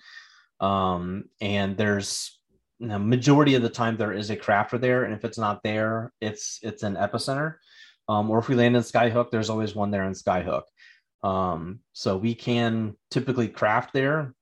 Um, 0.59 1.25
and 1.41 1.77
there's 1.77 2.36
the 2.79 2.99
majority 2.99 3.55
of 3.55 3.61
the 3.61 3.69
time 3.69 3.97
there 3.97 4.13
is 4.13 4.29
a 4.29 4.37
crafter 4.37 4.79
there, 4.79 5.03
and 5.03 5.13
if 5.13 5.25
it's 5.25 5.37
not 5.37 5.63
there, 5.63 6.11
it's 6.21 6.59
it's 6.61 6.83
an 6.83 6.95
epicenter. 6.95 7.55
Um, 8.09 8.29
or 8.29 8.39
if 8.39 8.47
we 8.47 8.55
land 8.55 8.75
in 8.75 8.83
Skyhook, 8.83 9.31
there's 9.31 9.49
always 9.49 9.75
one 9.75 9.91
there 9.91 10.05
in 10.05 10.13
Skyhook. 10.13 10.63
Um, 11.23 11.79
so 11.93 12.15
we 12.17 12.35
can 12.35 12.95
typically 13.11 13.49
craft 13.49 13.93
there. 13.93 14.33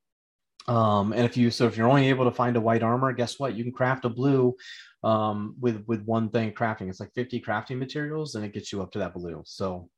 Um, 0.67 1.13
and 1.13 1.23
if 1.23 1.37
you 1.37 1.51
so 1.51 1.67
if 1.67 1.77
you're 1.77 1.87
only 1.87 2.09
able 2.09 2.25
to 2.25 2.31
find 2.31 2.55
a 2.57 2.61
white 2.61 2.83
armor, 2.83 3.13
guess 3.13 3.39
what? 3.39 3.55
You 3.55 3.63
can 3.63 3.73
craft 3.73 4.05
a 4.05 4.09
blue 4.09 4.55
um, 5.03 5.55
with 5.59 5.83
with 5.87 6.03
one 6.03 6.29
thing 6.29 6.51
crafting. 6.51 6.89
It's 6.89 6.99
like 6.99 7.13
50 7.13 7.41
crafting 7.41 7.77
materials, 7.77 8.35
and 8.35 8.43
it 8.43 8.53
gets 8.53 8.71
you 8.71 8.81
up 8.81 8.91
to 8.93 8.99
that 8.99 9.13
blue. 9.13 9.43
So 9.45 9.89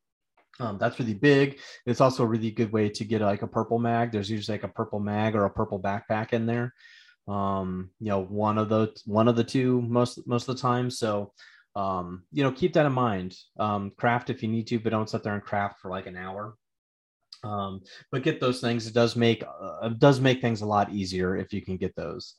um, 0.59 0.77
that's 0.77 0.99
really 0.99 1.13
big. 1.13 1.59
It's 1.85 2.01
also 2.01 2.23
a 2.23 2.27
really 2.27 2.51
good 2.51 2.71
way 2.71 2.89
to 2.89 3.05
get 3.05 3.21
like 3.21 3.41
a 3.41 3.47
purple 3.47 3.79
mag. 3.79 4.11
There's 4.11 4.29
usually 4.29 4.55
like 4.57 4.63
a 4.63 4.73
purple 4.73 4.99
mag 4.99 5.35
or 5.35 5.45
a 5.45 5.49
purple 5.49 5.79
backpack 5.79 6.33
in 6.33 6.45
there. 6.45 6.73
Um, 7.27 7.91
you 7.99 8.09
know, 8.09 8.23
one 8.23 8.57
of 8.57 8.69
the 8.69 8.95
one 9.05 9.27
of 9.27 9.35
the 9.35 9.43
two 9.43 9.81
most 9.81 10.25
most 10.27 10.47
of 10.47 10.55
the 10.55 10.61
time. 10.61 10.89
So 10.89 11.33
um, 11.77 12.23
you 12.31 12.43
know, 12.43 12.51
keep 12.51 12.73
that 12.73 12.87
in 12.87 12.93
mind. 12.93 13.37
Um, 13.59 13.91
craft 13.97 14.31
if 14.31 14.41
you 14.41 14.49
need 14.49 14.65
to, 14.67 14.79
but 14.79 14.89
don't 14.89 15.09
sit 15.09 15.21
there 15.21 15.35
and 15.35 15.43
craft 15.43 15.79
for 15.79 15.91
like 15.91 16.07
an 16.07 16.17
hour. 16.17 16.55
Um, 17.43 17.81
but 18.11 18.23
get 18.23 18.41
those 18.41 18.59
things. 18.59 18.87
It 18.87 18.95
does 18.95 19.15
make 19.15 19.43
uh, 19.43 19.77
it 19.83 19.99
does 19.99 20.19
make 20.19 20.41
things 20.41 20.61
a 20.61 20.65
lot 20.65 20.91
easier 20.91 21.35
if 21.35 21.53
you 21.53 21.61
can 21.61 21.77
get 21.77 21.95
those. 21.95 22.35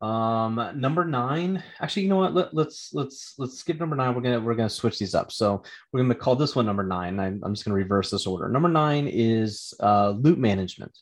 Um, 0.00 0.72
number 0.76 1.04
nine. 1.04 1.62
Actually, 1.80 2.02
you 2.02 2.08
know 2.10 2.16
what? 2.16 2.34
Let, 2.34 2.54
let's 2.54 2.90
let's 2.92 3.34
let's 3.38 3.58
skip 3.58 3.80
number 3.80 3.96
nine. 3.96 4.14
We're 4.14 4.20
gonna 4.20 4.40
we're 4.40 4.54
gonna 4.54 4.68
switch 4.68 4.98
these 4.98 5.14
up. 5.14 5.32
So 5.32 5.62
we're 5.92 6.02
gonna 6.02 6.14
call 6.14 6.36
this 6.36 6.54
one 6.54 6.66
number 6.66 6.84
nine. 6.84 7.18
I'm, 7.18 7.40
I'm 7.42 7.54
just 7.54 7.64
gonna 7.64 7.74
reverse 7.74 8.10
this 8.10 8.26
order. 8.26 8.50
Number 8.50 8.68
nine 8.68 9.08
is 9.08 9.72
uh, 9.80 10.10
loot 10.10 10.38
management. 10.38 10.96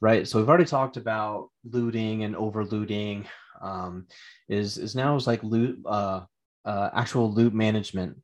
Right. 0.00 0.28
So 0.28 0.38
we've 0.38 0.48
already 0.48 0.66
talked 0.66 0.96
about 0.96 1.48
looting 1.64 2.24
and 2.24 2.36
overlooting. 2.36 3.26
Um, 3.60 4.06
is 4.48 4.76
is 4.76 4.94
now 4.94 5.16
is 5.16 5.26
like 5.26 5.42
loot 5.42 5.80
uh, 5.86 6.22
uh, 6.64 6.90
actual 6.92 7.32
loot 7.32 7.54
management. 7.54 8.18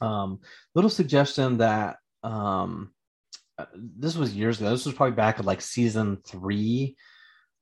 Um, 0.00 0.40
little 0.74 0.90
suggestion 0.90 1.58
that 1.58 1.96
um, 2.22 2.92
uh, 3.58 3.66
this 3.74 4.16
was 4.16 4.34
years 4.34 4.60
ago. 4.60 4.70
This 4.70 4.84
was 4.84 4.94
probably 4.94 5.16
back 5.16 5.38
at 5.38 5.44
like 5.44 5.62
season 5.62 6.18
three 6.26 6.96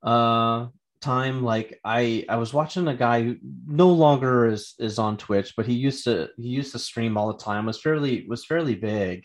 uh 0.03 0.67
time 1.01 1.45
like 1.45 1.79
i 1.85 2.25
i 2.29 2.37
was 2.37 2.53
watching 2.53 2.89
a 2.89 2.95
guy 2.95 3.23
who 3.23 3.37
no 3.67 3.89
longer 3.89 4.47
is 4.47 4.75
is 4.79 4.99
on 4.99 5.17
twitch 5.17 5.55
but 5.57 5.67
he 5.67 5.75
used 5.75 6.05
to 6.05 6.29
he 6.37 6.49
used 6.49 6.73
to 6.73 6.79
stream 6.79 7.17
all 7.17 7.33
the 7.33 7.39
time 7.39 7.67
was 7.67 7.81
fairly 7.81 8.27
was 8.29 8.45
fairly 8.45 8.75
big 8.75 9.25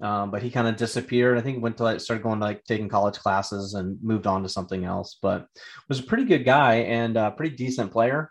um, 0.00 0.30
but 0.30 0.42
he 0.42 0.50
kind 0.50 0.68
of 0.68 0.76
disappeared. 0.76 1.38
I 1.38 1.40
think 1.40 1.62
went 1.62 1.78
to 1.78 1.84
like 1.84 2.00
started 2.00 2.22
going 2.22 2.40
to 2.40 2.44
like 2.44 2.64
taking 2.64 2.88
college 2.88 3.18
classes 3.18 3.74
and 3.74 3.98
moved 4.02 4.26
on 4.26 4.42
to 4.42 4.48
something 4.48 4.84
else 4.84 5.18
but 5.22 5.46
was 5.88 6.00
a 6.00 6.04
pretty 6.04 6.24
good 6.24 6.44
guy 6.44 6.74
and 6.74 7.16
a 7.16 7.30
pretty 7.30 7.56
decent 7.56 7.92
player. 7.92 8.30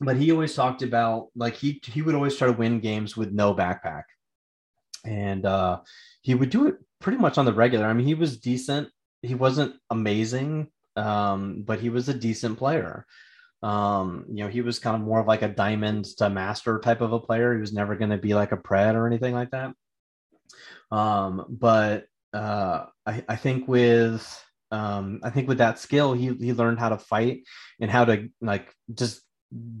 But 0.00 0.16
he 0.16 0.30
always 0.30 0.54
talked 0.54 0.82
about 0.82 1.28
like 1.34 1.54
he 1.54 1.80
he 1.84 2.02
would 2.02 2.14
always 2.14 2.36
try 2.36 2.46
to 2.46 2.52
win 2.52 2.80
games 2.80 3.16
with 3.16 3.32
no 3.32 3.54
backpack. 3.54 4.04
And 5.04 5.46
uh 5.46 5.80
he 6.22 6.34
would 6.34 6.50
do 6.50 6.68
it 6.68 6.76
pretty 7.00 7.18
much 7.18 7.38
on 7.38 7.44
the 7.46 7.52
regular. 7.52 7.86
I 7.86 7.92
mean 7.94 8.06
he 8.06 8.14
was 8.14 8.38
decent. 8.38 8.88
He 9.22 9.34
wasn't 9.34 9.74
amazing 9.90 10.68
um, 10.98 11.62
but 11.64 11.80
he 11.80 11.90
was 11.90 12.08
a 12.08 12.14
decent 12.14 12.58
player. 12.58 13.06
Um, 13.62 14.24
you 14.28 14.44
know, 14.44 14.48
he 14.48 14.60
was 14.60 14.78
kind 14.78 14.94
of 14.94 15.02
more 15.02 15.20
of 15.20 15.26
like 15.26 15.42
a 15.42 15.48
diamond 15.48 16.04
to 16.18 16.30
master 16.30 16.78
type 16.78 17.00
of 17.00 17.12
a 17.12 17.20
player. 17.20 17.54
He 17.54 17.60
was 17.60 17.72
never 17.72 17.96
going 17.96 18.10
to 18.10 18.18
be 18.18 18.34
like 18.34 18.52
a 18.52 18.56
pred 18.56 18.94
or 18.94 19.06
anything 19.06 19.34
like 19.34 19.50
that. 19.50 19.72
Um, 20.90 21.44
but 21.48 22.06
uh, 22.32 22.86
I, 23.06 23.24
I 23.28 23.36
think 23.36 23.68
with 23.68 24.44
um, 24.70 25.20
I 25.22 25.30
think 25.30 25.48
with 25.48 25.58
that 25.58 25.78
skill, 25.78 26.12
he 26.12 26.34
he 26.34 26.52
learned 26.52 26.78
how 26.78 26.90
to 26.90 26.98
fight 26.98 27.42
and 27.80 27.90
how 27.90 28.04
to 28.04 28.28
like 28.40 28.74
just 28.94 29.22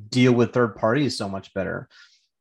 deal 0.08 0.32
with 0.32 0.52
third 0.52 0.76
parties 0.76 1.16
so 1.16 1.28
much 1.28 1.52
better. 1.54 1.88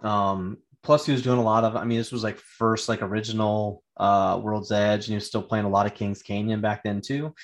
Um, 0.02 0.58
plus, 0.82 1.06
he 1.06 1.12
was 1.12 1.21
doing 1.21 1.39
a 1.39 1.43
lot 1.43 1.63
of. 1.63 1.76
I 1.76 1.84
mean, 1.84 1.97
this 1.97 2.12
was 2.12 2.23
like 2.23 2.38
first 2.38 2.89
like 2.89 3.02
original 3.02 3.84
uh, 3.97 4.39
World's 4.41 4.71
Edge, 4.71 5.06
and 5.06 5.10
he 5.10 5.15
was 5.15 5.28
still 5.28 5.43
playing 5.43 5.65
a 5.65 5.69
lot 5.69 5.86
of 5.86 5.93
Kings 5.93 6.21
Canyon 6.21 6.62
back 6.62 6.84
then 6.84 7.02
too. 7.02 7.36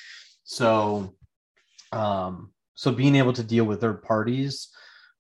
So 0.45 1.15
um, 1.91 2.52
so 2.75 2.91
being 2.91 3.15
able 3.15 3.33
to 3.33 3.43
deal 3.43 3.65
with 3.65 3.81
third 3.81 4.03
parties 4.03 4.69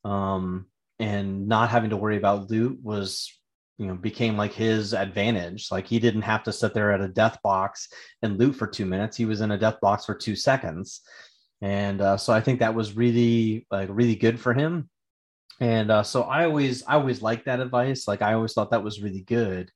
um, 0.03 0.65
and 0.99 1.47
not 1.47 1.69
having 1.69 1.89
to 1.91 1.97
worry 1.97 2.17
about 2.17 2.49
loot 2.49 2.79
was 2.81 3.31
you 3.77 3.87
know 3.87 3.95
became 3.95 4.37
like 4.37 4.53
his 4.53 4.93
advantage. 4.93 5.69
Like 5.71 5.87
he 5.87 5.99
didn't 5.99 6.21
have 6.23 6.43
to 6.43 6.53
sit 6.53 6.73
there 6.73 6.91
at 6.91 7.01
a 7.01 7.07
death 7.07 7.39
box 7.43 7.89
and 8.21 8.37
loot 8.37 8.55
for 8.55 8.67
two 8.67 8.85
minutes. 8.85 9.17
He 9.17 9.25
was 9.25 9.41
in 9.41 9.51
a 9.51 9.57
death 9.57 9.79
box 9.81 10.05
for 10.05 10.15
two 10.15 10.35
seconds. 10.35 11.01
And 11.61 12.01
uh, 12.01 12.17
so 12.17 12.33
i 12.33 12.41
think 12.41 12.59
that 12.59 12.75
was 12.75 12.95
really 12.95 13.65
like 13.71 13.89
really 13.91 14.15
good 14.15 14.39
for 14.39 14.53
him. 14.53 14.89
And 15.59 15.91
uh, 15.91 16.03
so 16.03 16.23
i 16.23 16.45
always 16.45 16.83
i 16.87 16.93
always 16.93 17.21
liked 17.21 17.45
that 17.45 17.59
advice. 17.59 18.07
Like 18.07 18.21
i 18.21 18.33
always 18.33 18.53
thought 18.53 18.71
that 18.71 18.83
was 18.83 19.01
really 19.01 19.21
good 19.21 19.71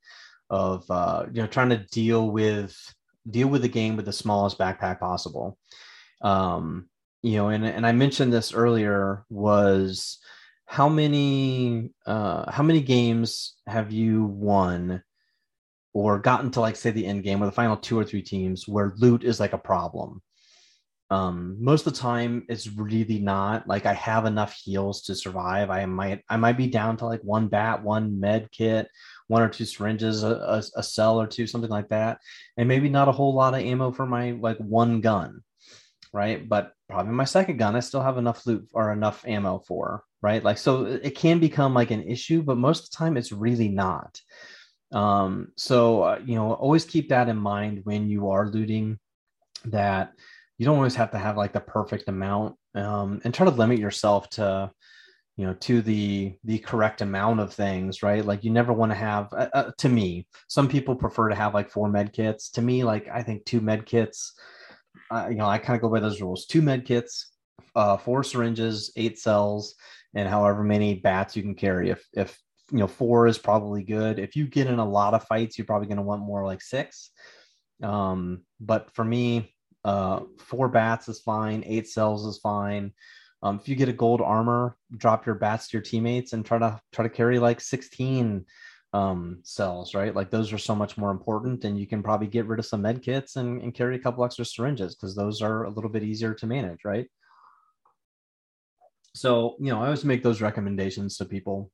of 0.50 0.90
uh, 0.90 1.26
you 1.32 1.42
know 1.42 1.48
trying 1.48 1.70
to 1.70 1.86
deal 1.92 2.30
with 2.30 2.76
deal 3.30 3.48
with 3.48 3.62
the 3.62 3.70
game 3.70 3.96
with 3.96 4.06
the 4.06 4.13
smallest 4.13 4.58
backpack 4.58 5.00
possible. 5.00 5.58
Um, 6.22 6.88
you 7.24 7.38
know, 7.38 7.50
and 7.50 7.66
and 7.66 7.86
I 7.86 7.92
mentioned 7.92 8.32
this 8.32 8.54
earlier 8.54 9.26
was 9.30 10.20
how 10.66 10.90
many 10.90 11.92
uh, 12.06 12.52
how 12.52 12.64
many 12.64 12.82
games 12.82 13.56
have 13.66 13.92
you 13.92 14.26
won 14.26 15.04
or 15.94 16.20
gotten 16.20 16.52
to 16.52 16.62
like 16.62 16.76
say 16.76 16.92
the 16.92 17.06
end 17.06 17.24
game 17.24 17.42
or 17.42 17.46
the 17.48 17.52
final 17.52 17.78
two 17.78 17.98
or 17.98 18.04
three 18.04 18.22
teams 18.22 18.68
where 18.68 18.94
loot 18.98 19.24
is 19.24 19.40
like 19.40 19.54
a 19.54 19.58
problem? 19.58 20.22
Um, 21.10 21.56
most 21.62 21.88
of 21.88 21.94
the 21.94 22.00
time 22.00 22.46
it's 22.50 22.68
really 22.68 23.20
not 23.20 23.66
like 23.66 23.86
I 23.86 23.94
have 23.94 24.26
enough 24.26 24.54
heals 24.54 25.04
to 25.04 25.16
survive. 25.16 25.70
I 25.70 25.86
might 25.86 26.24
I 26.30 26.38
might 26.38 26.58
be 26.58 26.68
down 26.68 26.98
to 26.98 27.06
like 27.06 27.22
one 27.24 27.48
bat, 27.48 27.82
one 27.82 28.20
med 28.20 28.52
kit, 28.52 28.90
one 29.28 29.42
or 29.42 29.50
two 29.50 29.66
syringes, 29.66 30.24
a, 30.24 30.28
a, 30.28 30.64
a 30.76 30.84
cell 30.84 31.20
or 31.20 31.28
two, 31.28 31.48
something 31.48 31.72
like 31.72 31.90
that, 31.90 32.20
and 32.58 32.68
maybe 32.68 32.90
not 32.90 33.08
a 33.08 33.14
whole 33.14 33.34
lot 33.34 33.54
of 33.54 33.62
ammo 33.62 33.92
for 33.92 34.06
my 34.06 34.32
like 34.32 34.58
one 34.58 35.02
gun 35.02 35.42
right? 36.13 36.48
But 36.48 36.74
probably 36.89 37.13
my 37.13 37.26
second 37.26 37.58
gun, 37.58 37.76
I 37.76 37.80
still 37.80 38.02
have 38.02 38.17
enough 38.17 38.46
loot 38.46 38.67
or 38.74 38.91
enough 38.91 39.26
ammo 39.28 39.60
for, 39.60 40.04
right? 40.22 40.43
Like, 40.43 40.58
so 40.58 40.86
it 40.86 41.15
can 41.15 41.39
become 41.39 41.74
like 41.74 41.91
an 41.91 42.04
issue, 42.04 42.41
but 42.41 42.58
most 42.58 42.86
of 42.86 42.91
the 42.91 42.98
time 42.98 43.17
it's 43.17 43.32
really 43.32 43.70
not. 43.70 44.20
Um, 44.91 45.50
so, 45.58 46.04
uh, 46.04 46.20
you 46.26 46.36
know, 46.36 46.54
always 46.54 46.86
keep 46.86 47.10
that 47.10 47.30
in 47.30 47.38
mind 47.38 47.82
when 47.84 48.10
you 48.10 48.30
are 48.30 48.48
looting 48.48 49.00
that 49.65 50.13
you 50.58 50.65
don't 50.65 50.78
always 50.78 50.96
have 50.96 51.12
to 51.12 51.17
have 51.17 51.38
like 51.38 51.54
the 51.54 51.60
perfect 51.60 52.08
amount 52.08 52.56
um, 52.76 53.22
and 53.24 53.34
try 53.34 53.46
to 53.46 53.52
limit 53.52 53.80
yourself 53.80 54.30
to, 54.32 54.72
you 55.38 55.46
know 55.46 55.54
to 55.54 55.82
the 55.82 56.36
the 56.43 56.58
correct 56.60 57.02
amount 57.02 57.39
of 57.39 57.54
things 57.54 58.04
right 58.04 58.26
like 58.26 58.43
you 58.43 58.52
never 58.52 58.74
want 58.74 58.91
to 58.91 58.96
have 58.98 59.32
uh, 59.34 59.48
uh, 59.54 59.72
to 59.78 59.88
me 59.88 60.28
some 60.48 60.67
people 60.67 60.96
prefer 60.96 61.30
to 61.30 61.36
have 61.36 61.54
like 61.54 61.70
four 61.70 61.88
med 61.88 62.12
kits 62.12 62.50
to 62.50 62.62
me 62.62 62.84
like 62.84 63.08
i 63.13 63.22
think 63.22 63.46
two 63.46 63.62
med 63.62 63.86
kits 63.86 64.34
you 65.30 65.36
know, 65.36 65.46
I 65.46 65.58
kind 65.58 65.76
of 65.76 65.82
go 65.82 65.90
by 65.90 66.00
those 66.00 66.22
rules: 66.22 66.46
two 66.46 66.62
med 66.62 66.86
kits, 66.86 67.32
uh, 67.76 67.98
four 67.98 68.24
syringes, 68.24 68.92
eight 68.96 69.20
cells, 69.20 69.76
and 70.14 70.28
however 70.28 70.64
many 70.64 70.96
bats 70.96 71.36
you 71.36 71.44
can 71.44 71.56
carry. 71.56 71.90
If 71.90 72.06
if 72.14 72.38
you 72.72 72.80
know 72.80 72.88
four 72.88 73.28
is 73.28 73.38
probably 73.38 73.84
good. 73.84 74.20
If 74.20 74.36
you 74.36 74.48
get 74.48 74.68
in 74.68 74.80
a 74.80 74.90
lot 74.90 75.14
of 75.14 75.24
fights, 75.24 75.58
you're 75.58 75.66
probably 75.66 75.88
going 75.88 75.98
to 75.98 76.04
want 76.04 76.22
more 76.22 76.46
like 76.46 76.62
six. 76.62 77.12
Um, 77.82 78.42
but 78.60 78.92
for 78.94 79.06
me, 79.06 79.54
uh, 79.86 80.22
four 80.40 80.68
bats 80.68 81.08
is 81.08 81.22
fine. 81.22 81.64
Eight 81.66 81.88
cells 81.88 82.26
is 82.26 82.40
fine. 82.40 82.92
Um, 83.44 83.60
if 83.62 83.70
you 83.70 83.76
get 83.76 83.90
a 83.90 83.94
gold 83.94 84.22
armor, 84.22 84.76
drop 84.96 85.26
your 85.26 85.36
bats 85.36 85.68
to 85.68 85.78
your 85.78 85.84
teammates 85.84 86.34
and 86.34 86.46
try 86.46 86.58
to 86.58 86.80
try 86.92 87.04
to 87.04 87.10
carry 87.10 87.40
like 87.40 87.62
16 87.62 88.46
um, 88.93 89.39
cells, 89.43 89.93
right? 89.93 90.15
Like 90.15 90.32
those 90.32 90.54
are 90.54 90.58
so 90.58 90.76
much 90.76 90.97
more 90.97 91.12
important, 91.12 91.65
and 91.65 91.80
you 91.80 91.88
can 91.88 92.02
probably 92.02 92.28
get 92.28 92.45
rid 92.45 92.60
of 92.60 92.65
some 92.65 92.82
med 92.82 93.02
kits 93.02 93.36
and, 93.36 93.62
and 93.62 93.73
carry 93.73 93.95
a 93.95 94.00
couple 94.00 94.23
extra 94.23 94.45
syringes 94.45 94.95
because 94.95 95.15
those 95.15 95.41
are 95.41 95.65
a 95.65 95.69
little 95.69 95.89
bit 95.89 96.04
easier 96.04 96.34
to 96.36 96.47
manage, 96.47 96.80
right? 96.86 97.08
So, 99.15 99.56
you 99.60 99.71
know, 99.71 99.82
I 99.82 99.86
always 99.86 100.06
make 100.06 100.23
those 100.23 100.41
recommendations 100.41 101.17
to 101.17 101.26
people. 101.26 101.71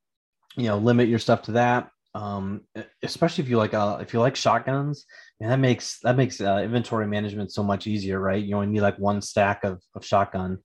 You 0.56 0.66
know, 0.66 0.78
limit 0.78 1.10
your 1.10 1.20
stuff 1.20 1.42
to 1.44 1.52
that. 1.54 1.90
Um, 2.16 2.62
especially 3.02 3.44
if 3.44 3.50
you 3.50 3.58
like 3.58 3.74
uh, 3.74 3.98
if 4.00 4.14
you 4.14 4.20
like 4.20 4.36
shotguns, 4.36 5.06
and 5.40 5.50
that 5.50 5.60
makes 5.60 6.00
that 6.04 6.16
makes 6.16 6.40
uh, 6.40 6.58
inventory 6.58 7.08
management 7.08 7.52
so 7.52 7.64
much 7.64 7.88
easier, 7.88 8.20
right? 8.20 8.44
You 8.44 8.56
only 8.56 8.68
need 8.68 8.82
like 8.82 9.00
one 9.00 9.22
stack 9.22 9.64
of, 9.64 9.82
of 9.96 10.06
shotgun 10.06 10.60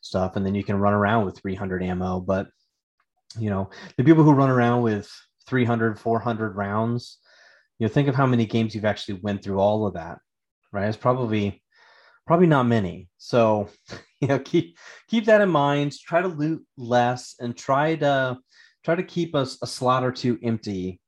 stuff, 0.00 0.36
and 0.36 0.46
then 0.46 0.54
you 0.54 0.64
can 0.64 0.76
run 0.76 0.94
around 0.94 1.26
with 1.26 1.38
300 1.38 1.82
ammo. 1.82 2.20
But 2.20 2.48
you 3.38 3.50
know, 3.50 3.68
the 3.98 4.04
people 4.04 4.24
who 4.24 4.32
run 4.32 4.50
around 4.50 4.82
with 4.82 5.10
300 5.46 5.98
400 5.98 6.56
rounds 6.56 7.18
you 7.78 7.86
know 7.86 7.92
think 7.92 8.08
of 8.08 8.14
how 8.14 8.26
many 8.26 8.46
games 8.46 8.74
you've 8.74 8.84
actually 8.84 9.20
went 9.22 9.42
through 9.42 9.58
all 9.58 9.86
of 9.86 9.94
that 9.94 10.18
right 10.72 10.88
it's 10.88 10.96
probably 10.96 11.62
probably 12.26 12.46
not 12.46 12.66
many 12.66 13.08
so 13.18 13.68
you 14.20 14.28
know 14.28 14.38
keep 14.38 14.78
keep 15.08 15.24
that 15.26 15.40
in 15.40 15.48
mind 15.50 15.92
try 15.98 16.20
to 16.20 16.28
loot 16.28 16.64
less 16.76 17.34
and 17.40 17.56
try 17.56 17.94
to 17.96 18.38
try 18.84 18.94
to 18.94 19.02
keep 19.02 19.34
a, 19.34 19.42
a 19.62 19.66
slot 19.66 20.04
or 20.04 20.12
two 20.12 20.38
empty 20.42 21.00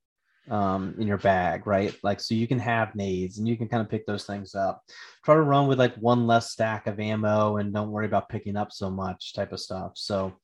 um, 0.51 0.94
in 0.99 1.07
your 1.07 1.18
bag, 1.18 1.66
right? 1.66 1.94
Like, 2.03 2.20
so 2.20 2.35
you 2.35 2.46
can 2.46 2.59
have 2.59 2.94
nades 2.94 3.38
and 3.38 3.49
you 3.49 3.57
can 3.57 3.68
kind 3.68 3.83
of 3.83 3.88
pick 3.88 4.07
those 4.07 4.25
things 4.25 4.55
up. 4.55 4.83
Try 5.25 5.35
to 5.35 5.42
run 5.42 5.66
with 5.66 5.79
like 5.79 5.94
one 5.96 6.27
less 6.27 6.53
stack 6.53 6.87
of 6.87 7.01
ammo 7.01 7.57
and 7.57 7.72
don't 7.72 7.90
worry 7.90 8.07
about 8.07 8.29
picking 8.29 8.57
up 8.57 8.72
so 8.72 8.90
much 8.90 9.35
type 9.35 9.53
of 9.53 9.61
stuff. 9.61 9.92
So, 9.96 10.35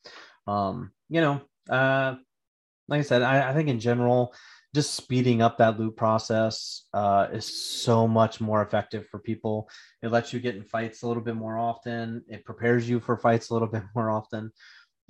um, 0.47 0.93
you 1.09 1.21
know, 1.21 1.41
uh, 1.71 2.17
like 2.89 3.01
I 3.01 3.03
said, 3.03 3.23
I, 3.23 3.51
I 3.51 3.55
think 3.55 3.69
in 3.69 3.81
general, 3.81 4.35
just 4.75 4.95
speeding 4.95 5.43
up 5.43 5.59
that 5.59 5.79
loot 5.79 5.97
process 5.97 6.87
uh, 6.95 7.29
is 7.33 7.45
so 7.45 8.09
much 8.09 8.41
more 8.41 8.63
effective 8.63 9.07
for 9.09 9.19
people. 9.19 9.69
It 10.03 10.11
lets 10.11 10.33
you 10.33 10.41
get 10.41 10.57
in 10.57 10.65
fights 10.65 11.03
a 11.03 11.09
little 11.09 11.23
bit 11.23 11.37
more 11.37 11.59
often. 11.59 12.25
It 12.29 12.45
prepares 12.45 12.89
you 12.89 12.99
for 12.99 13.19
fights 13.19 13.51
a 13.51 13.53
little 13.53 13.69
bit 13.69 13.83
more 13.95 14.11
often, 14.11 14.51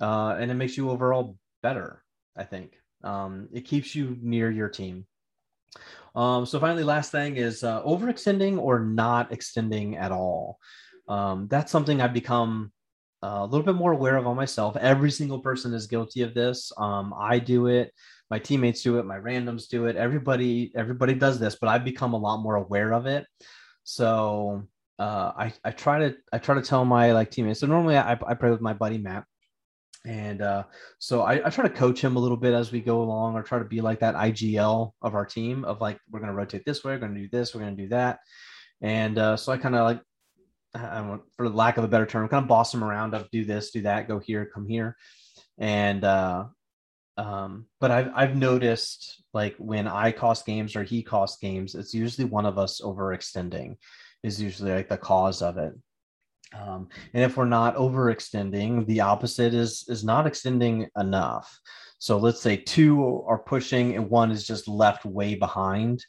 uh, 0.01 0.35
and 0.39 0.51
it 0.51 0.55
makes 0.55 0.75
you 0.75 0.89
overall 0.89 1.37
better. 1.61 2.03
I 2.35 2.43
think 2.43 2.75
um, 3.03 3.47
it 3.53 3.61
keeps 3.61 3.95
you 3.95 4.17
near 4.21 4.51
your 4.51 4.69
team. 4.69 5.05
Um, 6.15 6.45
so 6.45 6.59
finally, 6.59 6.83
last 6.83 7.11
thing 7.11 7.37
is 7.37 7.63
uh, 7.63 7.81
overextending 7.83 8.59
or 8.59 8.79
not 8.79 9.31
extending 9.31 9.97
at 9.97 10.11
all. 10.11 10.59
Um, 11.07 11.47
that's 11.49 11.71
something 11.71 12.01
I've 12.01 12.13
become 12.13 12.71
a 13.23 13.45
little 13.45 13.65
bit 13.65 13.75
more 13.75 13.93
aware 13.93 14.17
of 14.17 14.27
on 14.27 14.35
myself. 14.35 14.75
Every 14.75 15.11
single 15.11 15.39
person 15.39 15.73
is 15.73 15.87
guilty 15.87 16.21
of 16.21 16.33
this. 16.33 16.71
Um, 16.77 17.13
I 17.17 17.39
do 17.39 17.67
it. 17.67 17.93
My 18.29 18.39
teammates 18.39 18.81
do 18.81 18.99
it. 18.99 19.05
My 19.05 19.17
randoms 19.17 19.67
do 19.67 19.85
it. 19.85 19.95
Everybody, 19.95 20.71
everybody 20.75 21.13
does 21.13 21.39
this, 21.39 21.55
but 21.55 21.69
I've 21.69 21.85
become 21.85 22.13
a 22.13 22.17
lot 22.17 22.37
more 22.37 22.55
aware 22.55 22.93
of 22.93 23.05
it. 23.05 23.25
So 23.83 24.67
uh, 24.99 25.31
I, 25.37 25.53
I 25.63 25.71
try 25.71 25.99
to, 25.99 26.15
I 26.31 26.37
try 26.37 26.55
to 26.55 26.61
tell 26.61 26.85
my 26.85 27.11
like 27.11 27.31
teammates. 27.31 27.59
So 27.59 27.67
normally 27.67 27.97
I, 27.97 28.13
I 28.13 28.33
play 28.33 28.49
with 28.49 28.61
my 28.61 28.73
buddy 28.73 28.97
Matt, 28.97 29.25
and 30.05 30.41
uh, 30.41 30.63
so 30.99 31.21
I, 31.21 31.45
I, 31.45 31.49
try 31.49 31.67
to 31.67 31.73
coach 31.73 32.03
him 32.03 32.17
a 32.17 32.19
little 32.19 32.37
bit 32.37 32.53
as 32.53 32.71
we 32.71 32.81
go 32.81 33.01
along, 33.01 33.35
or 33.35 33.43
try 33.43 33.59
to 33.59 33.65
be 33.65 33.81
like 33.81 33.99
that 34.01 34.15
IGL 34.15 34.91
of 35.01 35.15
our 35.15 35.25
team 35.25 35.63
of 35.63 35.79
like 35.79 35.97
we're 36.11 36.19
going 36.19 36.31
to 36.31 36.35
rotate 36.35 36.63
this 36.65 36.83
way, 36.83 36.93
we're 36.93 36.99
going 36.99 37.15
to 37.15 37.21
do 37.21 37.29
this, 37.29 37.53
we're 37.55 37.61
going 37.61 37.75
to 37.75 37.83
do 37.83 37.89
that, 37.89 38.19
and 38.81 39.17
uh, 39.17 39.37
so 39.37 39.51
I 39.51 39.57
kind 39.57 39.75
of 39.75 39.85
like 39.85 40.01
I 40.73 41.01
want, 41.01 41.21
for 41.37 41.47
lack 41.49 41.77
of 41.77 41.83
a 41.83 41.87
better 41.87 42.05
term, 42.05 42.27
kind 42.27 42.43
of 42.43 42.49
boss 42.49 42.71
them 42.71 42.83
around 42.83 43.13
of 43.13 43.29
do 43.31 43.45
this, 43.45 43.71
do 43.71 43.81
that, 43.81 44.07
go 44.07 44.19
here, 44.19 44.49
come 44.51 44.67
here. 44.67 44.97
And 45.57 46.03
uh 46.03 46.45
um, 47.15 47.67
but 47.79 47.91
I've 47.91 48.11
I've 48.15 48.35
noticed 48.35 49.23
like 49.33 49.55
when 49.57 49.87
I 49.87 50.11
cost 50.11 50.45
games 50.45 50.75
or 50.75 50.83
he 50.83 51.03
costs 51.03 51.37
games, 51.39 51.75
it's 51.75 51.93
usually 51.93 52.25
one 52.25 52.45
of 52.45 52.57
us 52.57 52.81
overextending 52.81 53.77
is 54.23 54.41
usually 54.41 54.71
like 54.71 54.89
the 54.89 54.97
cause 54.97 55.41
of 55.41 55.57
it. 55.57 55.73
Um, 56.59 56.87
and 57.13 57.23
if 57.23 57.37
we're 57.37 57.45
not 57.45 57.75
overextending, 57.75 58.87
the 58.87 59.01
opposite 59.01 59.53
is 59.53 59.85
is 59.87 60.03
not 60.03 60.25
extending 60.25 60.87
enough. 60.97 61.59
So 61.99 62.17
let's 62.17 62.41
say 62.41 62.57
two 62.57 63.23
are 63.27 63.39
pushing 63.39 63.95
and 63.95 64.09
one 64.09 64.31
is 64.31 64.45
just 64.45 64.67
left 64.67 65.05
way 65.05 65.35
behind. 65.35 66.03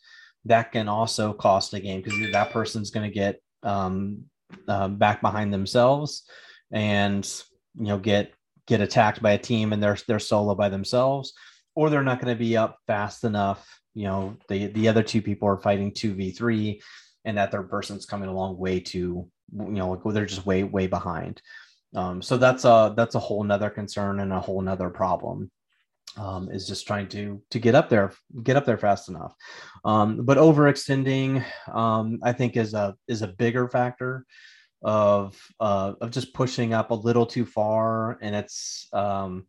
That 0.46 0.72
can 0.72 0.88
also 0.88 1.32
cost 1.32 1.74
a 1.74 1.80
game 1.80 2.02
because 2.02 2.18
that 2.32 2.50
person's 2.50 2.90
going 2.90 3.08
to 3.08 3.14
get 3.14 3.40
um, 3.62 4.24
uh, 4.68 4.88
back 4.88 5.20
behind 5.20 5.52
themselves 5.52 6.24
and 6.72 7.42
you 7.78 7.86
know 7.86 7.98
get 7.98 8.32
get 8.66 8.80
attacked 8.80 9.22
by 9.22 9.32
a 9.32 9.38
team 9.38 9.72
and 9.72 9.82
they're 9.82 9.98
they're 10.08 10.18
solo 10.18 10.54
by 10.54 10.68
themselves 10.68 11.32
or 11.74 11.90
they're 11.90 12.02
not 12.02 12.20
going 12.20 12.34
to 12.34 12.38
be 12.38 12.56
up 12.56 12.78
fast 12.86 13.24
enough. 13.24 13.80
You 13.94 14.04
know 14.04 14.36
the 14.48 14.66
the 14.68 14.88
other 14.88 15.02
two 15.02 15.22
people 15.22 15.48
are 15.48 15.60
fighting 15.60 15.92
2v3 15.92 16.80
and 17.24 17.38
that 17.38 17.52
third 17.52 17.70
person's 17.70 18.06
coming 18.06 18.28
along 18.28 18.58
way 18.58 18.80
too 18.80 19.28
you 19.52 19.70
know 19.70 20.00
they're 20.06 20.26
just 20.26 20.46
way 20.46 20.64
way 20.64 20.86
behind. 20.86 21.40
Um, 21.94 22.22
so 22.22 22.36
that's 22.36 22.64
a 22.64 22.92
that's 22.96 23.14
a 23.14 23.20
whole 23.20 23.44
nother 23.44 23.70
concern 23.70 24.20
and 24.20 24.32
a 24.32 24.40
whole 24.40 24.60
nother 24.60 24.90
problem 24.90 25.50
um, 26.16 26.50
is 26.50 26.66
just 26.66 26.86
trying 26.86 27.08
to 27.08 27.42
to 27.50 27.58
get 27.58 27.74
up 27.74 27.88
there 27.88 28.12
get 28.42 28.56
up 28.56 28.64
there 28.64 28.78
fast 28.78 29.08
enough. 29.08 29.34
Um, 29.84 30.24
but 30.24 30.38
overextending 30.38 31.44
um, 31.72 32.20
i 32.22 32.32
think 32.32 32.56
is 32.56 32.74
a 32.74 32.94
is 33.08 33.22
a 33.22 33.28
bigger 33.28 33.68
factor 33.68 34.24
of 34.82 35.40
uh, 35.60 35.94
of 36.00 36.10
just 36.10 36.34
pushing 36.34 36.74
up 36.74 36.90
a 36.90 36.94
little 36.94 37.26
too 37.26 37.46
far 37.46 38.18
and 38.20 38.34
it's 38.34 38.86
um, 38.92 39.46